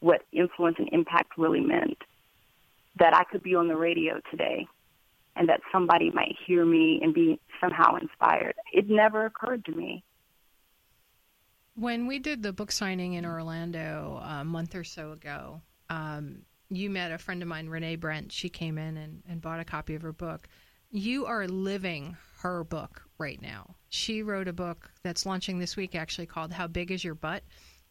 what 0.01 0.27
influence 0.31 0.77
and 0.79 0.91
impact 0.93 1.39
really 1.39 1.63
meant. 1.63 1.97
That 2.99 3.17
I 3.17 3.25
could 3.25 3.43
be 3.43 3.55
on 3.55 3.67
the 3.67 3.77
radio 3.77 4.21
today 4.31 4.67
and 5.37 5.49
that 5.49 5.63
somebody 5.73 6.11
might 6.11 6.35
hear 6.47 6.67
me 6.67 7.01
and 7.03 7.15
be 7.15 7.41
somehow 7.63 7.97
inspired. 7.97 8.57
It 8.75 8.91
never 8.91 9.25
occurred 9.25 9.65
to 9.65 9.73
me. 9.73 10.05
When 11.75 12.07
we 12.07 12.19
did 12.19 12.43
the 12.43 12.53
book 12.53 12.73
signing 12.73 13.15
in 13.15 13.25
Orlando 13.25 14.21
a 14.23 14.45
month 14.45 14.75
or 14.75 14.85
so 14.85 15.13
ago, 15.13 15.63
um, 15.89 16.43
you 16.69 16.91
met 16.91 17.11
a 17.11 17.17
friend 17.17 17.41
of 17.41 17.49
mine, 17.49 17.71
Renee 17.71 17.97
Brent. 17.97 18.33
She 18.33 18.51
came 18.51 18.77
in 18.77 18.99
and, 18.99 19.23
and 19.27 19.41
bought 19.41 19.61
a 19.61 19.65
copy 19.65 19.95
of 19.95 20.03
her 20.03 20.13
book. 20.13 20.47
You 20.91 21.25
are 21.25 21.49
living 21.49 22.19
her 22.41 22.65
book 22.65 23.01
right 23.17 23.41
now. 23.41 23.77
She 23.91 24.23
wrote 24.23 24.49
a 24.49 24.53
book 24.53 24.91
that's 25.03 25.27
launching 25.27 25.59
this 25.59 25.77
week, 25.77 25.95
actually 25.95 26.27
called 26.27 26.53
"How 26.53 26.67
Big 26.67 26.91
Is 26.91 27.05
Your 27.05 27.15
Butt," 27.15 27.43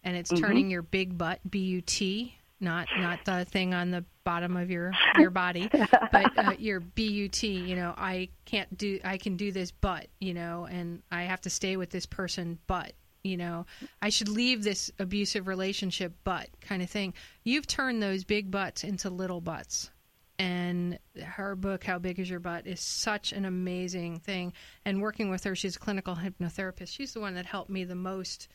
and 0.03 0.15
it's 0.15 0.31
mm-hmm. 0.31 0.43
turning 0.43 0.69
your 0.71 0.81
big 0.81 1.17
butt 1.17 1.39
B 1.49 1.59
U 1.59 1.81
T, 1.81 2.35
not 2.59 2.87
not 2.97 3.19
the 3.25 3.45
thing 3.45 3.73
on 3.73 3.91
the 3.91 4.05
bottom 4.23 4.55
of 4.57 4.71
your 4.71 4.93
your 5.17 5.29
body, 5.29 5.69
but 6.11 6.37
uh, 6.37 6.53
your 6.57 6.79
B 6.79 7.03
U 7.07 7.27
T. 7.27 7.47
You 7.49 7.75
know, 7.75 7.93
I 7.97 8.29
can't 8.45 8.75
do, 8.77 8.99
I 9.03 9.17
can 9.17 9.35
do 9.35 9.51
this, 9.51 9.71
but 9.71 10.07
you 10.19 10.33
know, 10.33 10.67
and 10.69 11.03
I 11.11 11.23
have 11.23 11.41
to 11.41 11.49
stay 11.49 11.77
with 11.77 11.89
this 11.89 12.05
person, 12.05 12.59
but 12.65 12.93
you 13.23 13.35
know, 13.35 13.65
I 14.01 14.09
should 14.09 14.29
leave 14.29 14.63
this 14.63 14.91
abusive 14.99 15.47
relationship, 15.47 16.13
but 16.23 16.47
kind 16.61 16.81
of 16.81 16.89
thing. 16.89 17.13
You've 17.43 17.67
turned 17.67 18.01
those 18.01 18.23
big 18.23 18.49
butts 18.49 18.83
into 18.83 19.09
little 19.09 19.41
butts. 19.41 19.89
And 20.39 20.97
her 21.21 21.55
book, 21.57 21.83
How 21.83 21.99
Big 21.99 22.17
Is 22.17 22.29
Your 22.29 22.39
Butt, 22.39 22.65
is 22.65 22.79
such 22.79 23.33
an 23.33 23.43
amazing 23.43 24.19
thing. 24.19 24.53
And 24.85 25.01
working 25.01 25.29
with 25.29 25.43
her, 25.43 25.53
she's 25.53 25.75
a 25.75 25.79
clinical 25.79 26.15
hypnotherapist. 26.15 26.87
She's 26.87 27.13
the 27.13 27.19
one 27.19 27.35
that 27.35 27.45
helped 27.45 27.69
me 27.69 27.83
the 27.83 27.93
most 27.93 28.47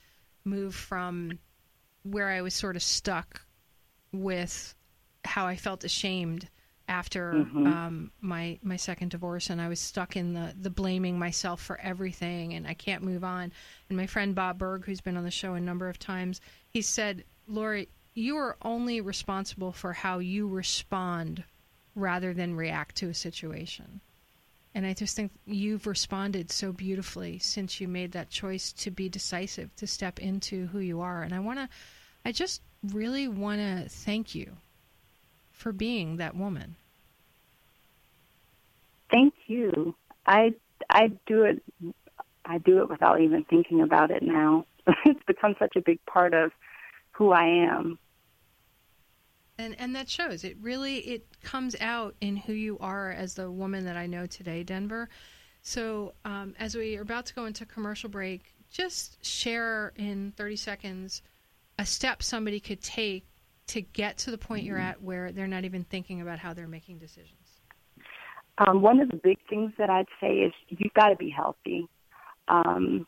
move 0.47 0.75
from 0.75 1.38
where 2.03 2.31
I 2.31 2.40
was 2.40 2.55
sort 2.55 2.77
of 2.77 2.83
stuck 2.83 3.42
with 4.12 4.75
how 5.25 5.47
I 5.47 5.57
felt 5.57 5.85
ashamed 5.85 6.49
after 6.88 7.33
mm-hmm. 7.33 7.66
um, 7.66 8.11
my 8.20 8.59
my 8.62 8.77
second 8.77 9.11
divorce, 9.11 9.51
and 9.51 9.61
I 9.61 9.68
was 9.68 9.81
stuck 9.81 10.16
in 10.16 10.35
the 10.35 10.55
the 10.59 10.70
blaming 10.70 11.18
myself 11.18 11.62
for 11.62 11.79
everything, 11.81 12.55
and 12.55 12.66
I 12.66 12.75
can't 12.75 13.03
move 13.03 13.25
on. 13.25 13.53
And 13.88 13.97
my 13.97 14.07
friend 14.07 14.35
Bob 14.35 14.59
Berg, 14.59 14.85
who's 14.85 15.01
been 15.01 15.16
on 15.16 15.25
the 15.25 15.31
show 15.31 15.55
a 15.55 15.61
number 15.61 15.88
of 15.88 15.99
times, 15.99 16.40
he 16.68 16.83
said, 16.83 17.25
"Lori, 17.47 17.88
you 18.14 18.37
are 18.37 18.57
only 18.62 19.01
responsible 19.01 19.73
for 19.73 19.92
how 19.92 20.18
you 20.18 20.47
respond 20.47 21.44
rather 21.94 22.35
than 22.35 22.57
react 22.57 22.96
to 22.96 23.09
a 23.09 23.14
situation." 23.14 24.00
And 24.74 24.85
I 24.85 24.92
just 24.92 25.14
think 25.14 25.30
you've 25.46 25.87
responded 25.87 26.50
so 26.50 26.72
beautifully 26.72 27.38
since 27.38 27.80
you 27.80 27.87
made 27.87 28.12
that 28.12 28.30
choice 28.30 28.72
to 28.72 28.90
be 28.90 29.09
decisive, 29.09 29.74
to 29.76 29.87
step 29.87 30.18
into 30.18 30.66
who 30.66 30.80
you 30.80 31.00
are. 31.00 31.22
And 31.22 31.33
I 31.33 31.38
want 31.38 31.61
to, 31.61 31.68
I 32.24 32.33
just 32.33 32.61
really 32.92 33.28
want 33.28 33.61
to 33.61 33.88
thank 33.88 34.35
you 34.35 34.57
for 35.52 35.70
being 35.70 36.16
that 36.16 36.35
woman. 36.35 36.74
Thank 39.11 39.35
you. 39.46 39.94
I 40.26 40.54
I 40.90 41.12
do 41.26 41.44
it 41.44 41.62
I 42.44 42.59
do 42.59 42.83
it 42.83 42.88
without 42.88 43.20
even 43.20 43.44
thinking 43.44 43.80
about 43.80 44.11
it 44.11 44.22
now. 44.22 44.66
it's 45.07 45.22
become 45.24 45.54
such 45.59 45.76
a 45.76 45.80
big 45.80 46.04
part 46.04 46.35
of 46.35 46.50
who 47.12 47.30
I 47.30 47.44
am. 47.44 47.98
And 49.59 49.77
and 49.79 49.95
that 49.95 50.09
shows. 50.09 50.45
It 50.45 50.57
really 50.61 50.99
it 50.99 51.27
comes 51.43 51.77
out 51.81 52.14
in 52.21 52.37
who 52.37 52.53
you 52.53 52.79
are 52.81 53.12
as 53.12 53.35
the 53.35 53.51
woman 53.51 53.85
that 53.85 53.97
I 53.97 54.07
know 54.07 54.27
today, 54.27 54.62
Denver. 54.64 55.09
So 55.62 56.14
um, 56.25 56.55
as 56.59 56.75
we 56.75 56.97
are 56.97 57.03
about 57.03 57.27
to 57.27 57.35
go 57.35 57.47
into 57.47 57.64
commercial 57.64 58.11
break, 58.11 58.55
just 58.71 59.25
share 59.25 59.93
in 59.97 60.33
30 60.37 60.57
seconds 60.57 61.23
a 61.79 61.87
step 61.87 62.23
somebody 62.23 62.61
could 62.61 62.83
take 62.83 63.25
to 63.69 63.81
get 63.81 64.19
to 64.19 64.31
the 64.31 64.38
point 64.38 64.64
you're 64.64 64.79
at 64.79 65.03
where 65.03 65.33
they're 65.33 65.47
not 65.47 65.64
even 65.64 65.85
thinking 65.85 66.21
about 66.21 66.38
how 66.38 66.53
they're 66.53 66.69
making 66.69 66.99
decisions? 66.99 67.61
Um, 68.59 68.83
one 68.83 69.01
of 69.01 69.11
the 69.11 69.17
big 69.17 69.38
things 69.49 69.73
that 69.79 69.90
I'd 69.90 70.07
say 70.21 70.35
is 70.35 70.53
you've 70.69 70.95
got 70.95 71.09
to 71.09 71.17
be 71.17 71.31
healthy. 71.31 71.88
Um, 72.49 73.07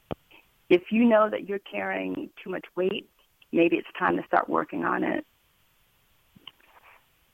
if 0.69 0.83
you 0.91 1.05
know 1.05 1.29
that 1.31 1.49
you're 1.49 1.61
carrying 1.61 2.31
too 2.43 2.51
much 2.51 2.65
weight, 2.75 3.09
maybe 3.53 3.77
it's 3.77 3.87
time 3.99 4.17
to 4.17 4.23
start 4.27 4.49
working 4.49 4.85
on 4.85 5.05
it. 5.05 5.25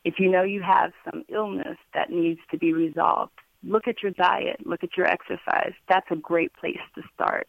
If 0.05 0.19
you 0.19 0.31
know 0.31 0.43
you 0.43 0.63
have 0.63 0.93
some 1.05 1.25
illness 1.29 1.79
that 1.95 2.11
needs 2.11 2.41
to 2.51 2.59
be 2.59 2.73
resolved, 2.73 3.33
look 3.63 3.87
at 3.87 4.03
your 4.03 4.13
diet, 4.13 4.67
look 4.67 4.83
at 4.83 4.97
your 4.97 5.07
exercise. 5.07 5.73
That's 5.89 6.07
a 6.11 6.17
great 6.17 6.53
place 6.55 6.81
to 6.97 7.03
start. 7.15 7.49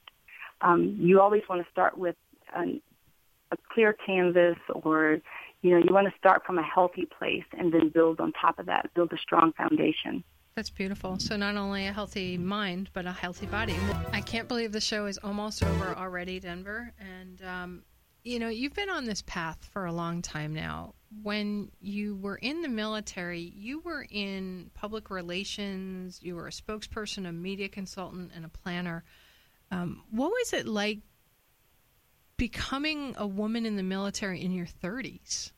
Um, 0.62 0.98
you 1.00 1.20
always 1.20 1.42
want 1.50 1.66
to 1.66 1.72
start 1.72 1.98
with 1.98 2.16
an, 2.56 2.82
a 3.52 3.58
clear 3.74 3.94
canvas 3.94 4.58
or 4.74 5.20
you 5.64 5.72
know, 5.72 5.78
you 5.78 5.94
want 5.94 6.08
to 6.08 6.14
start 6.18 6.46
from 6.46 6.60
a 6.60 6.64
healthy 6.64 7.08
place 7.18 7.46
and 7.58 7.74
then 7.74 7.90
build 7.90 8.20
on 8.20 8.34
top 8.34 8.60
of 8.60 8.66
that, 8.66 8.94
build 8.94 9.14
a 9.14 9.18
strong 9.18 9.54
foundation. 9.54 10.24
That's 10.56 10.70
beautiful. 10.70 11.18
So 11.20 11.36
not 11.36 11.56
only 11.56 11.88
a 11.88 11.94
healthy 11.94 12.38
mind, 12.38 12.90
but 12.94 13.06
a 13.06 13.12
healthy 13.12 13.48
body. 13.48 13.76
I 14.12 14.22
can't 14.22 14.48
believe 14.48 14.72
the 14.72 14.82
show 14.82 15.08
is 15.08 15.18
almost 15.18 15.64
over 15.64 15.96
already, 15.98 16.40
Denver. 16.40 16.94
And 17.00 17.42
um, 17.44 17.84
you 18.24 18.40
know, 18.40 18.48
you've 18.48 18.74
been 18.74 18.90
on 18.90 19.06
this 19.06 19.22
path 19.22 19.70
for 19.72 19.86
a 19.86 19.92
long 19.92 20.22
time 20.22 20.54
now. 20.54 20.94
When 21.22 21.72
you 21.82 22.16
were 22.16 22.38
in 22.38 22.62
the 22.62 22.70
military, 22.70 23.54
you 23.56 23.82
were 23.82 24.06
in 24.10 24.72
public 24.74 25.10
relations. 25.10 26.20
You 26.24 26.36
were 26.36 26.48
a 26.48 26.52
spokesperson, 26.52 27.28
a 27.28 27.32
media 27.32 27.70
consultant, 27.70 28.32
and 28.36 28.46
a 28.46 28.50
planner. 28.50 29.04
Um, 29.72 30.04
what 30.10 30.30
was 30.30 30.54
it 30.54 30.68
like 30.68 31.00
becoming 32.38 33.14
a 33.18 33.28
woman 33.28 33.66
in 33.66 33.76
the 33.76 33.84
military 33.84 34.42
in 34.42 34.52
your 34.52 34.66
30s? 34.66 35.52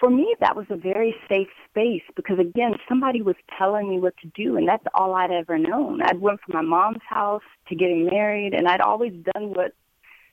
For 0.00 0.10
me, 0.10 0.34
that 0.40 0.56
was 0.56 0.66
a 0.68 0.76
very 0.76 1.14
safe 1.28 1.48
space 1.70 2.02
because, 2.16 2.38
again, 2.38 2.74
somebody 2.88 3.22
was 3.22 3.36
telling 3.58 3.88
me 3.88 3.98
what 3.98 4.14
to 4.18 4.30
do, 4.34 4.56
and 4.56 4.68
that's 4.68 4.84
all 4.94 5.14
I'd 5.14 5.30
ever 5.30 5.56
known. 5.56 6.02
I'd 6.02 6.20
went 6.20 6.40
from 6.40 6.54
my 6.54 6.62
mom's 6.62 7.02
house 7.08 7.42
to 7.68 7.74
getting 7.74 8.06
married, 8.06 8.52
and 8.52 8.68
I'd 8.68 8.82
always 8.82 9.12
done 9.34 9.54
what 9.54 9.72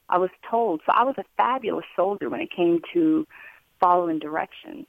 I 0.10 0.18
was 0.18 0.30
told. 0.50 0.82
So 0.86 0.92
I 0.94 1.04
was 1.04 1.16
a 1.18 1.24
fabulous 1.38 1.86
soldier 1.96 2.30
when 2.30 2.42
it 2.42 2.52
came 2.52 2.82
to 2.94 3.28
following 3.80 4.20
directions. 4.20 4.86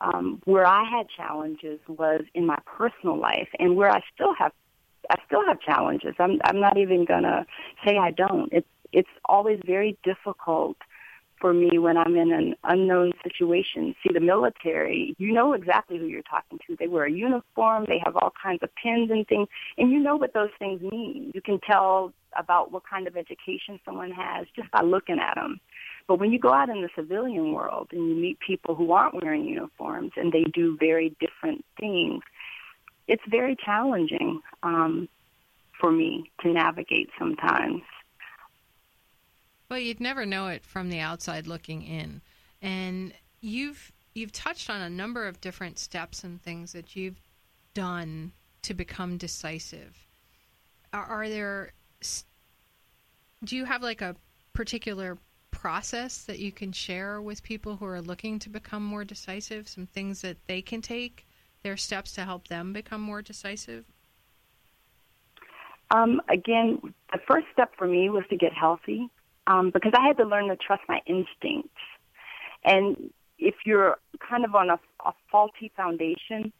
Um, 0.00 0.42
where 0.44 0.66
I 0.66 0.84
had 0.84 1.06
challenges 1.08 1.78
was 1.86 2.22
in 2.34 2.46
my 2.46 2.58
personal 2.66 3.16
life, 3.16 3.48
and 3.58 3.76
where 3.76 3.90
I 3.90 4.02
still 4.12 4.34
have 4.34 4.52
I 5.08 5.16
still 5.26 5.44
have 5.46 5.60
challenges. 5.60 6.14
I'm 6.18 6.40
I'm 6.44 6.60
not 6.60 6.76
even 6.76 7.04
gonna 7.04 7.46
say 7.86 7.96
I 7.96 8.10
don't. 8.10 8.52
It's 8.52 8.68
it's 8.92 9.08
always 9.26 9.60
very 9.64 9.96
difficult 10.02 10.76
for 11.44 11.52
me 11.52 11.78
when 11.78 11.98
I'm 11.98 12.16
in 12.16 12.32
an 12.32 12.54
unknown 12.64 13.12
situation. 13.22 13.94
See, 14.02 14.14
the 14.14 14.20
military, 14.20 15.14
you 15.18 15.30
know 15.30 15.52
exactly 15.52 15.98
who 15.98 16.06
you're 16.06 16.22
talking 16.22 16.58
to. 16.66 16.74
They 16.74 16.88
wear 16.88 17.04
a 17.04 17.12
uniform, 17.12 17.84
they 17.86 18.00
have 18.02 18.16
all 18.16 18.32
kinds 18.42 18.62
of 18.62 18.70
pins 18.82 19.10
and 19.10 19.28
things, 19.28 19.48
and 19.76 19.90
you 19.90 19.98
know 19.98 20.16
what 20.16 20.32
those 20.32 20.48
things 20.58 20.80
mean. 20.80 21.32
You 21.34 21.42
can 21.42 21.60
tell 21.60 22.14
about 22.34 22.72
what 22.72 22.84
kind 22.88 23.06
of 23.06 23.18
education 23.18 23.78
someone 23.84 24.10
has 24.10 24.46
just 24.56 24.70
by 24.70 24.80
looking 24.80 25.18
at 25.18 25.34
them. 25.34 25.60
But 26.08 26.18
when 26.18 26.32
you 26.32 26.38
go 26.38 26.50
out 26.50 26.70
in 26.70 26.80
the 26.80 26.88
civilian 26.96 27.52
world 27.52 27.88
and 27.92 28.08
you 28.08 28.14
meet 28.14 28.38
people 28.40 28.74
who 28.74 28.92
aren't 28.92 29.22
wearing 29.22 29.44
uniforms 29.44 30.12
and 30.16 30.32
they 30.32 30.44
do 30.44 30.78
very 30.80 31.14
different 31.20 31.62
things, 31.78 32.22
it's 33.06 33.22
very 33.28 33.54
challenging 33.54 34.40
um, 34.62 35.10
for 35.78 35.92
me 35.92 36.30
to 36.40 36.50
navigate 36.50 37.10
sometimes. 37.18 37.82
Well, 39.68 39.78
you'd 39.78 40.00
never 40.00 40.26
know 40.26 40.48
it 40.48 40.64
from 40.64 40.90
the 40.90 41.00
outside 41.00 41.46
looking 41.46 41.82
in, 41.82 42.20
and 42.60 43.12
you've 43.40 43.92
you've 44.14 44.32
touched 44.32 44.70
on 44.70 44.80
a 44.80 44.90
number 44.90 45.26
of 45.26 45.40
different 45.40 45.78
steps 45.78 46.24
and 46.24 46.40
things 46.40 46.72
that 46.72 46.94
you've 46.94 47.20
done 47.72 48.32
to 48.62 48.74
become 48.74 49.16
decisive. 49.16 50.06
Are, 50.92 51.04
are 51.04 51.28
there? 51.28 51.72
Do 53.42 53.56
you 53.56 53.64
have 53.64 53.82
like 53.82 54.00
a 54.00 54.16
particular 54.52 55.18
process 55.50 56.24
that 56.24 56.38
you 56.38 56.52
can 56.52 56.72
share 56.72 57.20
with 57.20 57.42
people 57.42 57.76
who 57.76 57.86
are 57.86 58.00
looking 58.00 58.38
to 58.40 58.50
become 58.50 58.84
more 58.84 59.04
decisive? 59.04 59.68
Some 59.68 59.86
things 59.86 60.20
that 60.22 60.36
they 60.46 60.62
can 60.62 60.82
take 60.82 61.26
their 61.62 61.76
steps 61.76 62.12
to 62.12 62.24
help 62.24 62.48
them 62.48 62.72
become 62.72 63.00
more 63.00 63.22
decisive? 63.22 63.84
Um, 65.90 66.20
again, 66.28 66.80
the 67.12 67.18
first 67.26 67.46
step 67.52 67.72
for 67.76 67.86
me 67.86 68.10
was 68.10 68.24
to 68.30 68.36
get 68.36 68.52
healthy 68.52 69.10
um, 69.46 69.70
because 69.70 69.92
I 69.96 70.06
had 70.06 70.16
to 70.18 70.24
learn 70.24 70.48
to 70.48 70.56
trust 70.56 70.82
my 70.88 71.00
instincts. 71.06 71.80
And 72.64 73.10
if 73.38 73.54
you're 73.66 73.98
kind 74.18 74.44
of 74.44 74.54
on 74.54 74.70
a, 74.70 74.78
a 75.04 75.12
faulty 75.30 75.70
foundation, 75.76 76.52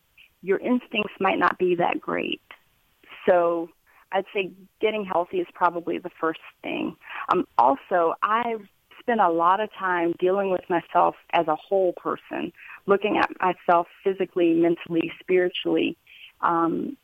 your 0.42 0.58
instincts 0.58 1.14
might 1.20 1.38
not 1.38 1.58
be 1.58 1.76
that 1.76 2.00
great. 2.00 2.42
So 3.26 3.70
I'd 4.12 4.26
say 4.34 4.50
getting 4.80 5.04
healthy 5.04 5.38
is 5.38 5.46
probably 5.54 5.98
the 5.98 6.10
first 6.20 6.40
thing. 6.62 6.96
Um, 7.32 7.46
also, 7.56 8.14
I've 8.22 8.66
spent 9.00 9.20
a 9.20 9.30
lot 9.30 9.60
of 9.60 9.70
time 9.78 10.14
dealing 10.18 10.50
with 10.50 10.62
myself 10.68 11.14
as 11.32 11.46
a 11.48 11.56
whole 11.56 11.92
person, 11.94 12.52
looking 12.86 13.18
at 13.18 13.30
myself 13.40 13.86
physically, 14.02 14.54
mentally, 14.54 15.12
spiritually, 15.20 15.96
um, 16.40 16.96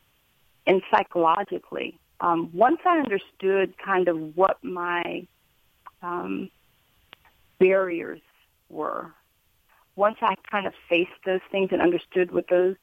and 0.67 0.83
psychologically. 0.91 1.99
Um, 2.21 2.51
once 2.53 2.81
I 2.87 2.99
understood 2.99 3.75
kind 3.85 4.09
of 4.09 4.37
what 4.37 4.63
my 4.63 5.27
um, 6.03 6.51
barriers 7.59 8.21
were, 8.69 9.13
once 9.97 10.17
I 10.23 10.35
kind 10.51 10.67
of 10.67 10.73
faced 10.89 11.11
those 11.25 11.41
things 11.51 11.71
and 11.73 11.83
understood 11.83 12.33
what 12.33 12.47
those 12.49 12.77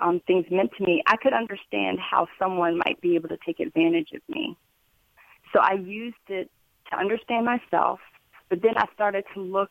um, 0.00 0.20
things 0.26 0.46
meant 0.50 0.70
to 0.78 0.84
me, 0.84 1.02
I 1.06 1.16
could 1.16 1.32
understand 1.32 1.98
how 1.98 2.28
someone 2.38 2.78
might 2.78 3.00
be 3.00 3.14
able 3.16 3.28
to 3.30 3.38
take 3.44 3.60
advantage 3.60 4.10
of 4.14 4.22
me. 4.28 4.56
So 5.52 5.60
I 5.60 5.74
used 5.74 6.16
it 6.28 6.50
to 6.90 6.98
understand 6.98 7.46
myself, 7.46 8.00
but 8.48 8.62
then 8.62 8.76
I 8.76 8.86
started 8.94 9.24
to 9.34 9.40
look 9.40 9.70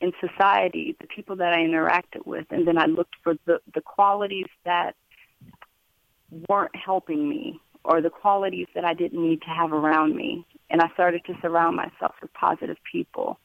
in 0.00 0.12
society, 0.20 0.96
the 1.00 1.06
people 1.06 1.36
that 1.36 1.52
I 1.52 1.58
interacted 1.58 2.24
with, 2.24 2.46
and 2.50 2.66
then 2.66 2.78
I 2.78 2.86
looked 2.86 3.16
for 3.22 3.34
the, 3.46 3.60
the 3.74 3.80
qualities 3.80 4.46
that 4.64 4.94
weren't 6.48 6.76
helping 6.76 7.28
me 7.28 7.60
or 7.84 8.00
the 8.00 8.10
qualities 8.10 8.66
that 8.74 8.84
I 8.84 8.94
didn't 8.94 9.22
need 9.22 9.42
to 9.42 9.48
have 9.48 9.72
around 9.72 10.14
me. 10.14 10.46
And 10.70 10.80
I 10.80 10.88
started 10.94 11.24
to 11.26 11.34
surround 11.40 11.76
myself 11.76 12.14
with 12.20 12.32
positive 12.34 12.76
people, 12.90 13.38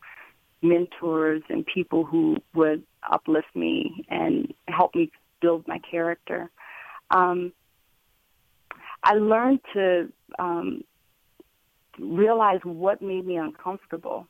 mentors, 0.62 1.44
and 1.50 1.66
people 1.66 2.04
who 2.04 2.38
would 2.54 2.84
uplift 3.10 3.56
me 3.56 4.06
and 4.10 4.54
help 4.68 4.96
me 4.96 5.12
build 5.42 5.68
my 5.68 5.80
character. 5.80 6.50
Um, 7.12 7.54
I 9.04 9.14
learned 9.14 9.60
to 9.74 10.12
um, 10.40 10.84
realize 12.00 12.60
what 12.64 13.02
made 13.02 13.26
me 13.26 13.38
uncomfortable. 13.38 14.28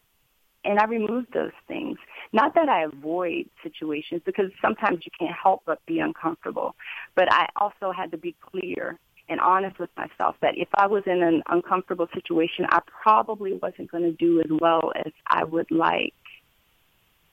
And 0.65 0.79
I 0.79 0.85
removed 0.85 1.33
those 1.33 1.51
things. 1.67 1.97
Not 2.31 2.55
that 2.55 2.69
I 2.69 2.83
avoid 2.83 3.49
situations 3.61 4.21
because 4.25 4.49
sometimes 4.61 4.99
you 5.03 5.11
can't 5.19 5.35
help 5.35 5.63
but 5.65 5.85
be 5.85 5.99
uncomfortable, 5.99 6.75
but 7.15 7.31
I 7.31 7.47
also 7.57 7.91
had 7.91 8.11
to 8.11 8.17
be 8.17 8.33
clear 8.39 8.97
and 9.29 9.39
honest 9.39 9.79
with 9.79 9.89
myself 9.95 10.35
that 10.41 10.57
if 10.57 10.67
I 10.75 10.87
was 10.87 11.03
in 11.05 11.23
an 11.23 11.43
uncomfortable 11.47 12.07
situation, 12.13 12.65
I 12.69 12.81
probably 13.01 13.53
wasn't 13.53 13.91
going 13.91 14.03
to 14.03 14.11
do 14.11 14.39
as 14.41 14.49
well 14.49 14.91
as 14.95 15.11
I 15.27 15.43
would 15.43 15.71
like. 15.71 16.13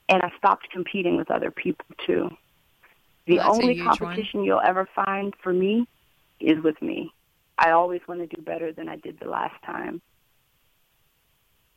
And 0.09 0.21
I 0.21 0.31
stopped 0.37 0.69
competing 0.71 1.17
with 1.17 1.31
other 1.31 1.51
people 1.51 1.85
too. 2.05 2.29
The 3.27 3.37
well, 3.37 3.55
only 3.55 3.79
competition 3.79 4.39
one. 4.39 4.45
you'll 4.45 4.61
ever 4.61 4.87
find 4.95 5.33
for 5.41 5.53
me 5.53 5.87
is 6.39 6.61
with 6.63 6.81
me. 6.81 7.11
I 7.57 7.71
always 7.71 8.01
want 8.07 8.21
to 8.21 8.35
do 8.35 8.41
better 8.41 8.73
than 8.73 8.89
I 8.89 8.95
did 8.95 9.19
the 9.19 9.29
last 9.29 9.61
time. 9.63 10.01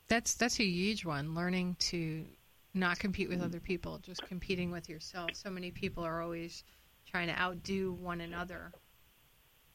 That's 0.08 0.34
that's 0.34 0.58
a 0.60 0.64
huge 0.64 1.04
one. 1.04 1.34
Learning 1.34 1.76
to 1.90 2.24
not 2.72 2.98
compete 2.98 3.28
with 3.28 3.40
other 3.40 3.60
people, 3.60 3.98
just 3.98 4.26
competing 4.26 4.70
with 4.70 4.88
yourself. 4.88 5.30
So 5.34 5.50
many 5.50 5.70
people 5.70 6.04
are 6.04 6.22
always 6.22 6.64
trying 7.06 7.28
to 7.28 7.40
outdo 7.40 7.92
one 7.92 8.20
another, 8.20 8.72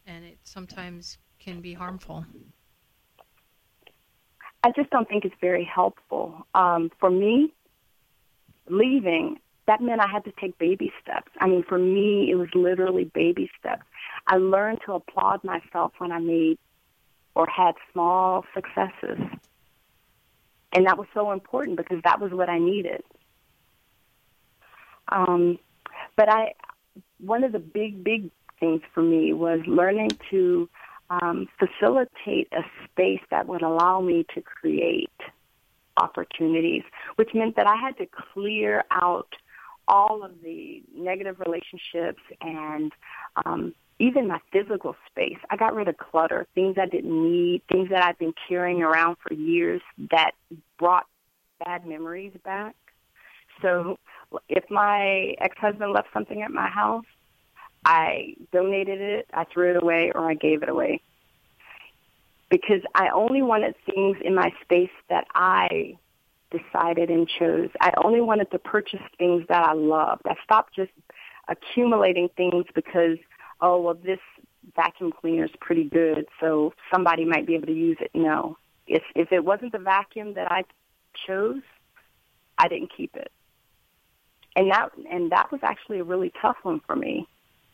and 0.10 0.26
it 0.26 0.39
sometimes 0.43 1.20
can 1.39 1.62
be 1.62 1.74
harmful. 1.74 2.26
I 4.64 4.72
just 4.76 4.89
don't 4.89 5.07
think 5.07 5.24
it's 5.24 5.36
very 5.39 5.64
helpful. 5.64 6.45
Um, 6.53 6.91
for 6.99 7.10
me, 7.10 7.53
leaving, 8.68 9.39
that 9.68 9.82
meant 9.82 10.01
I 10.01 10.07
had 10.12 10.26
to 10.26 10.34
take 10.41 10.57
baby 10.57 10.91
steps. 11.01 11.32
I 11.39 11.47
mean, 11.47 11.64
for 11.64 11.78
me, 11.78 12.30
it 12.32 12.36
was 12.36 12.49
literally 12.55 13.05
baby 13.05 13.49
steps. 13.57 13.84
I 14.28 14.38
learned 14.38 14.80
to 14.88 14.93
applaud 14.93 15.43
myself 15.43 15.93
when 15.99 16.12
I 16.12 16.20
made 16.20 16.57
or 17.36 17.47
had 17.47 17.76
small 17.93 18.43
successes. 18.53 19.20
And 20.74 20.86
that 20.88 20.97
was 20.97 21.07
so 21.14 21.32
important 21.32 21.78
because 21.78 21.99
that 22.03 22.20
was 22.20 22.32
what 22.32 22.49
I 22.49 22.60
needed. 22.60 23.03
Um, 25.07 25.57
but 26.16 26.30
I, 26.30 26.53
one 27.20 27.43
of 27.43 27.51
the 27.51 27.60
big, 27.60 28.03
big 28.03 28.32
things 28.60 28.82
for 28.93 29.01
me 29.01 29.34
was 29.34 29.60
learning 29.68 30.12
to 30.30 30.70
um, 31.10 31.47
facilitate 31.57 32.47
a 32.51 32.62
space 32.86 33.22
that 33.32 33.47
would 33.47 33.62
allow 33.62 33.99
me 34.01 34.26
to 34.36 34.41
create 34.41 35.10
opportunities, 35.97 36.84
which 37.16 37.32
meant 37.34 37.55
that 37.55 37.68
I 37.68 37.76
had 37.76 37.97
to 37.97 38.05
clear 38.05 38.84
out 38.91 39.28
all 39.88 40.24
of 40.24 40.32
the 40.43 40.84
negative 40.95 41.39
relationships 41.39 42.22
and 42.41 42.91
um, 43.45 43.74
even 43.97 44.28
my 44.28 44.39
physical 44.51 44.95
space. 45.10 45.38
I 45.49 45.57
got 45.57 45.76
rid 45.76 45.88
of 45.88 45.97
clutter, 45.97 46.47
things 46.55 46.78
I 46.80 46.86
didn't 46.86 47.32
need, 47.32 47.64
things 47.72 47.89
that 47.89 48.03
I've 48.03 48.18
been 48.18 48.34
carrying 48.47 48.82
around 48.82 49.18
for 49.26 49.34
years 49.34 49.82
that 50.12 50.32
brought 50.78 51.05
bad 51.66 51.86
memories 51.86 52.34
back. 52.45 52.76
So 53.62 53.97
if 54.47 54.64
my 54.70 55.34
ex-husband 55.41 55.91
left 55.91 56.07
something 56.14 56.41
at 56.41 56.51
my 56.51 56.70
house, 56.70 57.03
I 57.89 58.35
donated 58.53 59.01
it, 59.01 59.27
I 59.33 59.45
threw 59.45 59.71
it 59.71 59.81
away, 59.81 60.11
or 60.13 60.29
I 60.29 60.35
gave 60.35 60.61
it 60.61 60.69
away. 60.69 61.01
Because 62.51 62.83
I 62.93 63.09
only 63.09 63.41
wanted 63.41 63.73
things 63.83 64.17
in 64.23 64.35
my 64.35 64.51
space 64.61 64.91
that 65.09 65.25
I 65.33 65.97
decided 66.51 67.09
and 67.09 67.27
chose. 67.27 67.69
I 67.81 67.91
only 68.03 68.21
wanted 68.21 68.51
to 68.51 68.59
purchase 68.59 69.01
things 69.17 69.43
that 69.49 69.67
I 69.67 69.73
loved. 69.73 70.21
I 70.27 70.35
stopped 70.43 70.75
just 70.75 70.91
accumulating 71.47 72.29
things 72.37 72.65
because 72.75 73.17
oh, 73.59 73.81
well, 73.81 73.95
this 73.95 74.19
vacuum 74.75 75.11
cleaner 75.11 75.45
is 75.45 75.51
pretty 75.59 75.85
good, 75.85 76.27
so 76.39 76.73
somebody 76.93 77.25
might 77.25 77.47
be 77.47 77.55
able 77.55 77.65
to 77.65 77.73
use 77.73 77.97
it. 77.99 78.11
No. 78.13 78.55
If, 78.85 79.01
if 79.15 79.31
it 79.31 79.43
wasn't 79.43 79.71
the 79.71 79.79
vacuum 79.79 80.35
that 80.35 80.51
I 80.51 80.63
chose, 81.25 81.63
I 82.59 82.67
didn't 82.67 82.91
keep 82.95 83.15
it. 83.15 83.31
And 84.55 84.69
that, 84.71 84.91
and 85.11 85.31
that 85.31 85.51
was 85.51 85.61
actually 85.63 85.99
a 85.99 86.03
really 86.03 86.31
tough 86.39 86.57
one 86.61 86.81
for 86.85 86.95
me 86.95 87.27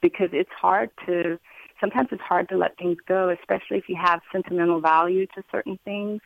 because 0.06 0.30
it's 0.34 0.52
hard 0.52 0.92
to, 1.08 1.40
sometimes 1.82 2.10
it's 2.12 2.22
hard 2.22 2.48
to 2.50 2.58
let 2.58 2.78
things 2.78 2.98
go, 3.08 3.30
especially 3.30 3.78
if 3.78 3.90
you 3.90 3.96
have 4.00 4.22
sentimental 4.32 4.80
value 4.80 5.26
to 5.34 5.44
certain 5.52 5.80
things. 5.84 6.22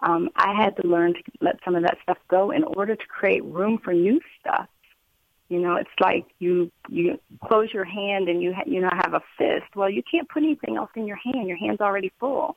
Um, 0.00 0.28
I 0.34 0.52
had 0.60 0.74
to 0.78 0.88
learn 0.88 1.14
to 1.14 1.22
let 1.40 1.60
some 1.64 1.76
of 1.76 1.84
that 1.84 1.98
stuff 2.02 2.18
go 2.28 2.50
in 2.50 2.64
order 2.64 2.96
to 2.96 3.06
create 3.06 3.44
room 3.44 3.78
for 3.78 3.92
new 3.92 4.20
stuff. 4.40 4.66
You 5.48 5.60
know, 5.60 5.76
it's 5.76 5.96
like 6.00 6.24
you 6.40 6.72
you 6.88 7.20
close 7.44 7.68
your 7.72 7.84
hand 7.84 8.28
and 8.28 8.42
you 8.42 8.54
ha- 8.54 8.64
you 8.66 8.80
know 8.80 8.90
have 8.90 9.14
a 9.14 9.20
fist. 9.38 9.70
Well, 9.76 9.90
you 9.90 10.02
can't 10.10 10.28
put 10.28 10.42
anything 10.42 10.76
else 10.76 10.90
in 10.96 11.06
your 11.06 11.18
hand. 11.22 11.46
Your 11.46 11.58
hand's 11.58 11.80
already 11.80 12.10
full. 12.18 12.56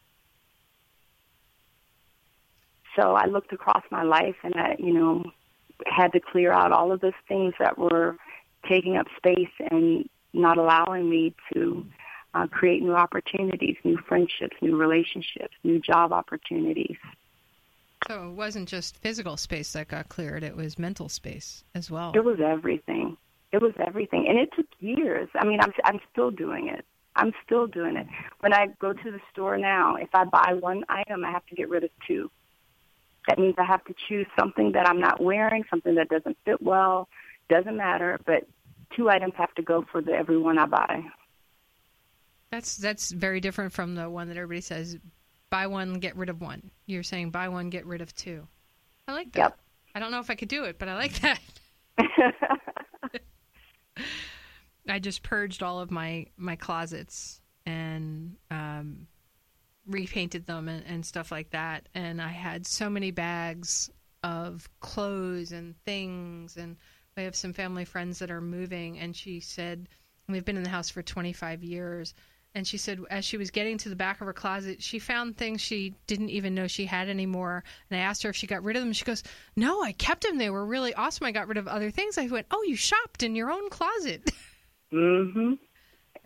So 2.95 3.13
I 3.13 3.26
looked 3.26 3.53
across 3.53 3.84
my 3.91 4.03
life 4.03 4.38
and 4.43 4.55
I, 4.55 4.78
you 4.80 4.93
know, 4.93 5.24
had 5.86 6.13
to 6.13 6.20
clear 6.20 6.51
out 6.51 6.72
all 6.72 6.91
of 6.91 7.01
those 7.01 7.20
things 7.28 7.53
that 7.59 7.78
were 7.78 8.16
taking 8.68 8.97
up 8.97 9.07
space 9.18 9.55
and 9.70 10.09
not 10.36 10.58
allowing 10.58 11.10
me 11.10 11.34
to 11.54 11.86
uh, 12.34 12.48
create 12.48 12.82
new 12.82 12.94
opportunities, 12.94 13.78
new 13.84 13.98
friendships, 13.98 14.56
new 14.62 14.76
relationships, 14.76 15.54
new 15.64 15.80
job 15.80 16.12
opportunities. 16.12 16.98
So 18.08 18.30
it 18.30 18.34
wasn't 18.34 18.70
just 18.70 18.98
physical 18.98 19.38
space 19.38 19.74
that 19.74 19.88
got 19.88 20.10
cleared, 20.10 20.44
it 20.44 20.56
was 20.56 20.78
mental 20.78 21.10
space 21.10 21.64
as 21.74 21.90
well. 21.90 22.12
It 22.14 22.24
was 22.24 22.40
everything. 22.40 23.18
It 23.52 23.62
was 23.62 23.74
everything. 23.80 24.28
And 24.28 24.38
it 24.38 24.50
took 24.56 24.68
years. 24.80 25.30
I 25.34 25.46
mean, 25.46 25.60
I'm 25.62 25.72
I'm 25.84 26.00
still 26.12 26.30
doing 26.30 26.68
it. 26.68 26.86
I'm 27.16 27.32
still 27.46 27.68
doing 27.68 27.96
it. 27.96 28.06
When 28.42 28.54
I 28.54 28.68
go 28.80 28.92
to 28.92 29.12
the 29.12 29.22
store 29.32 29.58
now, 29.58 29.96
if 29.96 30.10
I 30.14 30.26
buy 30.26 30.54
one 30.60 30.84
item, 30.90 31.24
I 31.24 31.32
have 31.32 31.46
to 31.48 31.56
get 31.56 31.70
rid 31.70 31.86
of 31.86 31.90
two. 32.06 32.30
That 33.28 33.40
means 33.40 33.56
I 33.58 33.64
have 33.64 33.84
to 33.86 33.96
choose 34.08 34.28
something 34.38 34.74
that 34.74 34.88
I'm 34.88 35.00
not 35.00 35.22
wearing, 35.22 35.64
something 35.70 35.96
that 35.96 36.10
doesn't 36.10 36.38
fit 36.46 36.62
well, 36.62 37.08
doesn't 37.50 37.78
matter, 37.78 38.20
but 38.26 38.46
two 38.96 39.10
items 39.10 39.34
have 39.38 39.54
to 39.56 39.62
go 39.62 39.86
for 39.92 40.02
the 40.02 40.12
every 40.12 40.38
one 40.38 40.58
I 40.58 40.66
buy. 40.66 41.04
That's 42.52 42.78
that's 42.78 43.12
very 43.12 43.40
different 43.40 43.74
from 43.74 43.96
the 43.96 44.10
one 44.10 44.28
that 44.30 44.38
everybody 44.38 44.62
says 44.62 44.98
buy 45.50 45.68
one, 45.68 45.96
get 45.96 46.16
rid 46.16 46.30
of 46.30 46.42
one. 46.42 46.72
You're 46.86 47.04
saying 47.04 47.32
buy 47.32 47.50
one, 47.50 47.70
get 47.70 47.86
rid 47.86 48.02
of 48.02 48.14
two. 48.16 48.48
I 49.08 49.14
like 49.14 49.32
that. 49.34 49.40
Yep. 49.40 49.60
I 49.96 50.00
don't 50.00 50.12
know 50.12 50.20
if 50.20 50.30
I 50.30 50.36
could 50.36 50.50
do 50.50 50.66
it, 50.66 50.78
but 50.78 50.88
I 50.88 50.96
like 50.96 51.20
that. 51.22 51.40
I 54.90 55.00
just 55.00 55.24
purged 55.24 55.64
all 55.64 55.80
of 55.80 55.92
my 55.92 56.28
my 56.38 56.56
closets 56.56 57.42
and 57.66 58.36
um, 58.52 59.08
repainted 59.88 60.46
them 60.46 60.68
and, 60.68 60.84
and 60.86 61.06
stuff 61.06 61.32
like 61.32 61.52
that. 61.52 61.88
And 61.94 62.22
I 62.22 62.30
had 62.30 62.68
so 62.68 62.90
many 62.90 63.12
bags 63.12 63.90
of 64.24 64.68
clothes 64.80 65.52
and 65.52 65.76
things. 65.86 66.58
And 66.58 66.78
we 67.16 67.24
have 67.24 67.36
some 67.36 67.53
family 67.53 67.86
friends 67.86 68.20
that 68.20 68.32
are 68.32 68.41
moving. 68.41 68.99
And 68.99 69.16
she 69.16 69.39
said, 69.39 69.88
We've 70.28 70.45
been 70.45 70.57
in 70.57 70.63
the 70.63 70.70
house 70.70 70.89
for 70.89 71.03
25 71.03 71.63
years 71.63 72.13
and 72.55 72.66
she 72.66 72.78
said 72.78 73.01
as 73.09 73.26
she 73.26 73.38
was 73.38 73.51
getting 73.51 73.78
to 73.80 73.89
the 73.89 73.97
back 73.97 74.22
of 74.22 74.28
her 74.28 74.34
closet, 74.34 74.82
she 74.82 74.97
found 74.97 75.36
things 75.36 75.59
she 75.59 75.93
didn't 76.07 76.30
even 76.30 76.55
know 76.55 76.68
she 76.68 76.86
had 76.86 77.09
anymore. 77.09 77.66
And 77.89 77.99
I 77.99 78.03
asked 78.03 78.24
her 78.24 78.30
if 78.30 78.36
she 78.38 78.47
got 78.47 78.63
rid 78.63 78.78
of 78.78 78.82
them. 78.82 78.93
She 78.93 79.03
goes, 79.03 79.24
"No, 79.57 79.84
I 79.84 79.91
kept 79.91 80.24
them. 80.24 80.38
They 80.38 80.49
were 80.49 80.66
really 80.66 80.93
awesome. 80.93 81.28
I 81.28 81.34
got 81.34 81.49
rid 81.49 81.57
of 81.57 81.68
other 81.68 81.91
things." 81.91 82.18
I 82.18 82.28
went, 82.28 82.47
"Oh, 82.51 82.63
you 82.63 82.78
shopped 82.78 83.24
in 83.24 83.36
your 83.36 83.51
own 83.51 83.70
closet." 83.70 84.32
Mhm. 84.93 85.57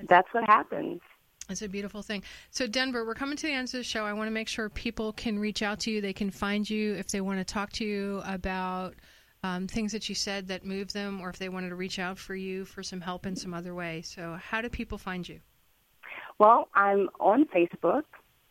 That's 0.07 0.31
what 0.33 0.43
happens. 0.43 1.01
It's 1.49 1.63
a 1.63 1.69
beautiful 1.69 2.03
thing. 2.03 2.23
So, 2.51 2.67
Denver, 2.67 3.03
we're 3.05 3.15
coming 3.15 3.37
to 3.37 3.47
the 3.47 3.53
end 3.53 3.69
of 3.69 3.71
the 3.71 3.83
show. 3.83 4.03
I 4.03 4.13
want 4.13 4.27
to 4.27 4.31
make 4.31 4.49
sure 4.49 4.69
people 4.69 5.13
can 5.13 5.39
reach 5.39 5.63
out 5.63 5.79
to 5.81 5.91
you. 5.91 6.01
They 6.01 6.13
can 6.13 6.29
find 6.29 6.69
you 6.69 6.93
if 6.93 7.07
they 7.07 7.21
want 7.21 7.39
to 7.39 7.45
talk 7.45 7.71
to 7.73 7.85
you 7.85 8.21
about 8.25 8.95
um, 9.43 9.67
things 9.67 9.91
that 9.91 10.09
you 10.09 10.15
said 10.15 10.47
that 10.47 10.65
moved 10.65 10.93
them, 10.93 11.21
or 11.21 11.29
if 11.29 11.37
they 11.37 11.49
wanted 11.49 11.69
to 11.69 11.75
reach 11.75 11.99
out 11.99 12.17
for 12.17 12.35
you 12.35 12.65
for 12.65 12.83
some 12.83 13.01
help 13.01 13.25
in 13.25 13.35
some 13.35 13.53
other 13.53 13.73
way. 13.73 14.01
So, 14.01 14.37
how 14.41 14.61
do 14.61 14.69
people 14.69 14.97
find 14.97 15.27
you? 15.27 15.39
Well, 16.37 16.69
I'm 16.73 17.09
on 17.19 17.45
Facebook, 17.45 18.03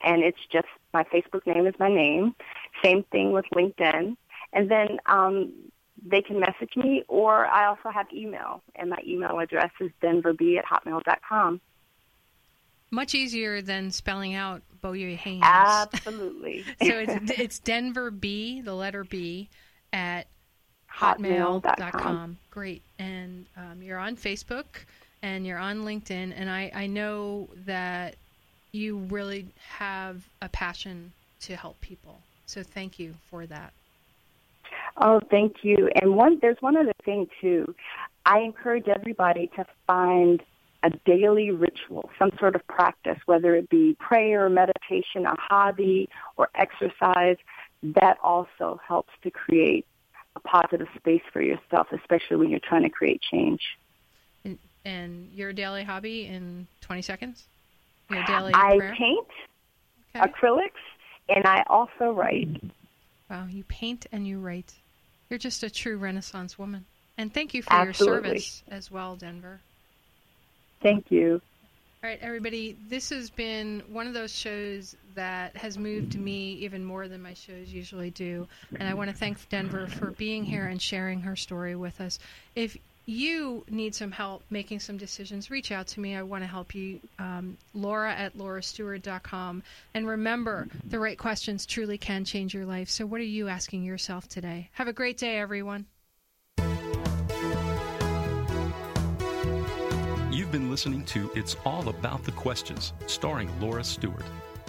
and 0.02 0.22
it's 0.22 0.38
just 0.50 0.68
my 0.92 1.04
Facebook 1.04 1.46
name 1.46 1.66
is 1.66 1.74
my 1.78 1.88
name. 1.88 2.34
Same 2.82 3.02
thing 3.04 3.32
with 3.32 3.44
LinkedIn. 3.54 4.16
And 4.52 4.70
then 4.70 4.98
um, 5.06 5.52
they 6.04 6.22
can 6.22 6.40
message 6.40 6.76
me, 6.76 7.04
or 7.08 7.46
I 7.46 7.66
also 7.66 7.90
have 7.90 8.06
email, 8.12 8.62
and 8.76 8.90
my 8.90 8.98
email 9.06 9.38
address 9.38 9.70
is 9.80 9.90
denverb 10.02 10.58
at 10.58 10.64
hotmail.com. 10.64 11.60
Much 12.90 13.14
easier 13.14 13.60
than 13.60 13.90
spelling 13.90 14.34
out 14.34 14.62
Beaulieu 14.80 15.16
Haynes. 15.16 15.42
Absolutely. 15.44 16.62
so 16.62 16.74
it's, 16.80 17.38
it's 17.38 17.58
Denver 17.58 18.10
B, 18.10 18.62
the 18.62 18.74
letter 18.74 19.04
B, 19.04 19.50
at 19.92 20.26
Hotmail.com. 20.98 21.62
hotmail.com. 21.62 22.38
Great. 22.50 22.82
And 22.98 23.46
um, 23.56 23.82
you're 23.82 23.98
on 23.98 24.16
Facebook 24.16 24.64
and 25.22 25.46
you're 25.46 25.58
on 25.58 25.82
LinkedIn. 25.82 26.32
And 26.36 26.50
I, 26.50 26.70
I 26.74 26.86
know 26.86 27.48
that 27.66 28.16
you 28.72 28.98
really 28.98 29.46
have 29.68 30.22
a 30.42 30.48
passion 30.48 31.12
to 31.40 31.56
help 31.56 31.80
people. 31.80 32.20
So 32.46 32.62
thank 32.62 32.98
you 32.98 33.14
for 33.30 33.46
that. 33.46 33.72
Oh, 34.96 35.20
thank 35.30 35.56
you. 35.62 35.88
And 36.00 36.16
one, 36.16 36.38
there's 36.40 36.56
one 36.60 36.76
other 36.76 36.92
thing 37.04 37.28
too. 37.40 37.74
I 38.26 38.40
encourage 38.40 38.88
everybody 38.88 39.50
to 39.56 39.64
find 39.86 40.42
a 40.82 40.90
daily 41.04 41.50
ritual, 41.50 42.10
some 42.18 42.30
sort 42.38 42.54
of 42.54 42.66
practice, 42.66 43.18
whether 43.26 43.54
it 43.54 43.68
be 43.68 43.96
prayer, 43.98 44.48
meditation, 44.48 45.26
a 45.26 45.34
hobby, 45.38 46.08
or 46.36 46.48
exercise. 46.54 47.36
That 47.82 48.18
also 48.22 48.80
helps 48.86 49.12
to 49.22 49.30
create 49.30 49.86
a 50.44 50.48
positive 50.48 50.88
space 50.96 51.22
for 51.32 51.42
yourself, 51.42 51.88
especially 51.92 52.36
when 52.36 52.50
you're 52.50 52.60
trying 52.60 52.82
to 52.82 52.90
create 52.90 53.20
change. 53.30 53.60
And, 54.44 54.58
and 54.84 55.30
your 55.32 55.52
daily 55.52 55.84
hobby 55.84 56.26
in 56.26 56.66
20 56.80 57.02
seconds? 57.02 57.44
Your 58.10 58.24
daily 58.24 58.52
I 58.54 58.76
prayer? 58.78 58.94
paint 58.96 59.26
Okay. 60.16 60.26
acrylics, 60.26 60.70
and 61.28 61.46
I 61.46 61.62
also 61.68 62.12
write. 62.12 62.48
Wow, 63.30 63.46
you 63.50 63.64
paint 63.64 64.06
and 64.10 64.26
you 64.26 64.38
write. 64.38 64.74
You're 65.28 65.38
just 65.38 65.62
a 65.62 65.70
true 65.70 65.98
Renaissance 65.98 66.58
woman. 66.58 66.86
And 67.18 67.32
thank 67.32 67.52
you 67.52 67.62
for 67.62 67.74
Absolutely. 67.74 68.28
your 68.28 68.38
service 68.38 68.62
as 68.70 68.90
well, 68.90 69.16
Denver. 69.16 69.60
Thank 70.82 71.10
you. 71.10 71.42
All 72.02 72.08
right, 72.08 72.18
everybody, 72.22 72.76
this 72.88 73.10
has 73.10 73.28
been 73.28 73.82
one 73.90 74.06
of 74.06 74.14
those 74.14 74.32
shows 74.34 74.96
that 75.18 75.56
has 75.56 75.76
moved 75.76 76.16
me 76.16 76.52
even 76.52 76.84
more 76.84 77.08
than 77.08 77.20
my 77.20 77.34
shows 77.34 77.72
usually 77.72 78.10
do. 78.10 78.46
And 78.78 78.88
I 78.88 78.94
want 78.94 79.10
to 79.10 79.16
thank 79.16 79.48
Denver 79.48 79.88
for 79.88 80.12
being 80.12 80.44
here 80.44 80.66
and 80.66 80.80
sharing 80.80 81.20
her 81.22 81.34
story 81.34 81.74
with 81.74 82.00
us. 82.00 82.20
If 82.54 82.76
you 83.04 83.64
need 83.68 83.96
some 83.96 84.12
help 84.12 84.44
making 84.48 84.78
some 84.78 84.96
decisions, 84.96 85.50
reach 85.50 85.72
out 85.72 85.88
to 85.88 86.00
me. 86.00 86.14
I 86.14 86.22
want 86.22 86.44
to 86.44 86.46
help 86.46 86.72
you. 86.72 87.00
Um, 87.18 87.56
Laura 87.74 88.12
at 88.12 88.38
laurastewart.com. 88.38 89.64
And 89.92 90.06
remember, 90.06 90.68
the 90.84 91.00
right 91.00 91.18
questions 91.18 91.66
truly 91.66 91.98
can 91.98 92.24
change 92.24 92.54
your 92.54 92.66
life. 92.66 92.88
So, 92.88 93.04
what 93.04 93.20
are 93.20 93.24
you 93.24 93.48
asking 93.48 93.82
yourself 93.82 94.28
today? 94.28 94.68
Have 94.74 94.86
a 94.86 94.92
great 94.92 95.18
day, 95.18 95.38
everyone. 95.38 95.86
You've 100.30 100.52
been 100.52 100.70
listening 100.70 101.04
to 101.06 101.28
It's 101.34 101.56
All 101.66 101.88
About 101.88 102.22
the 102.22 102.32
Questions, 102.32 102.92
starring 103.06 103.50
Laura 103.60 103.82
Stewart. 103.82 104.22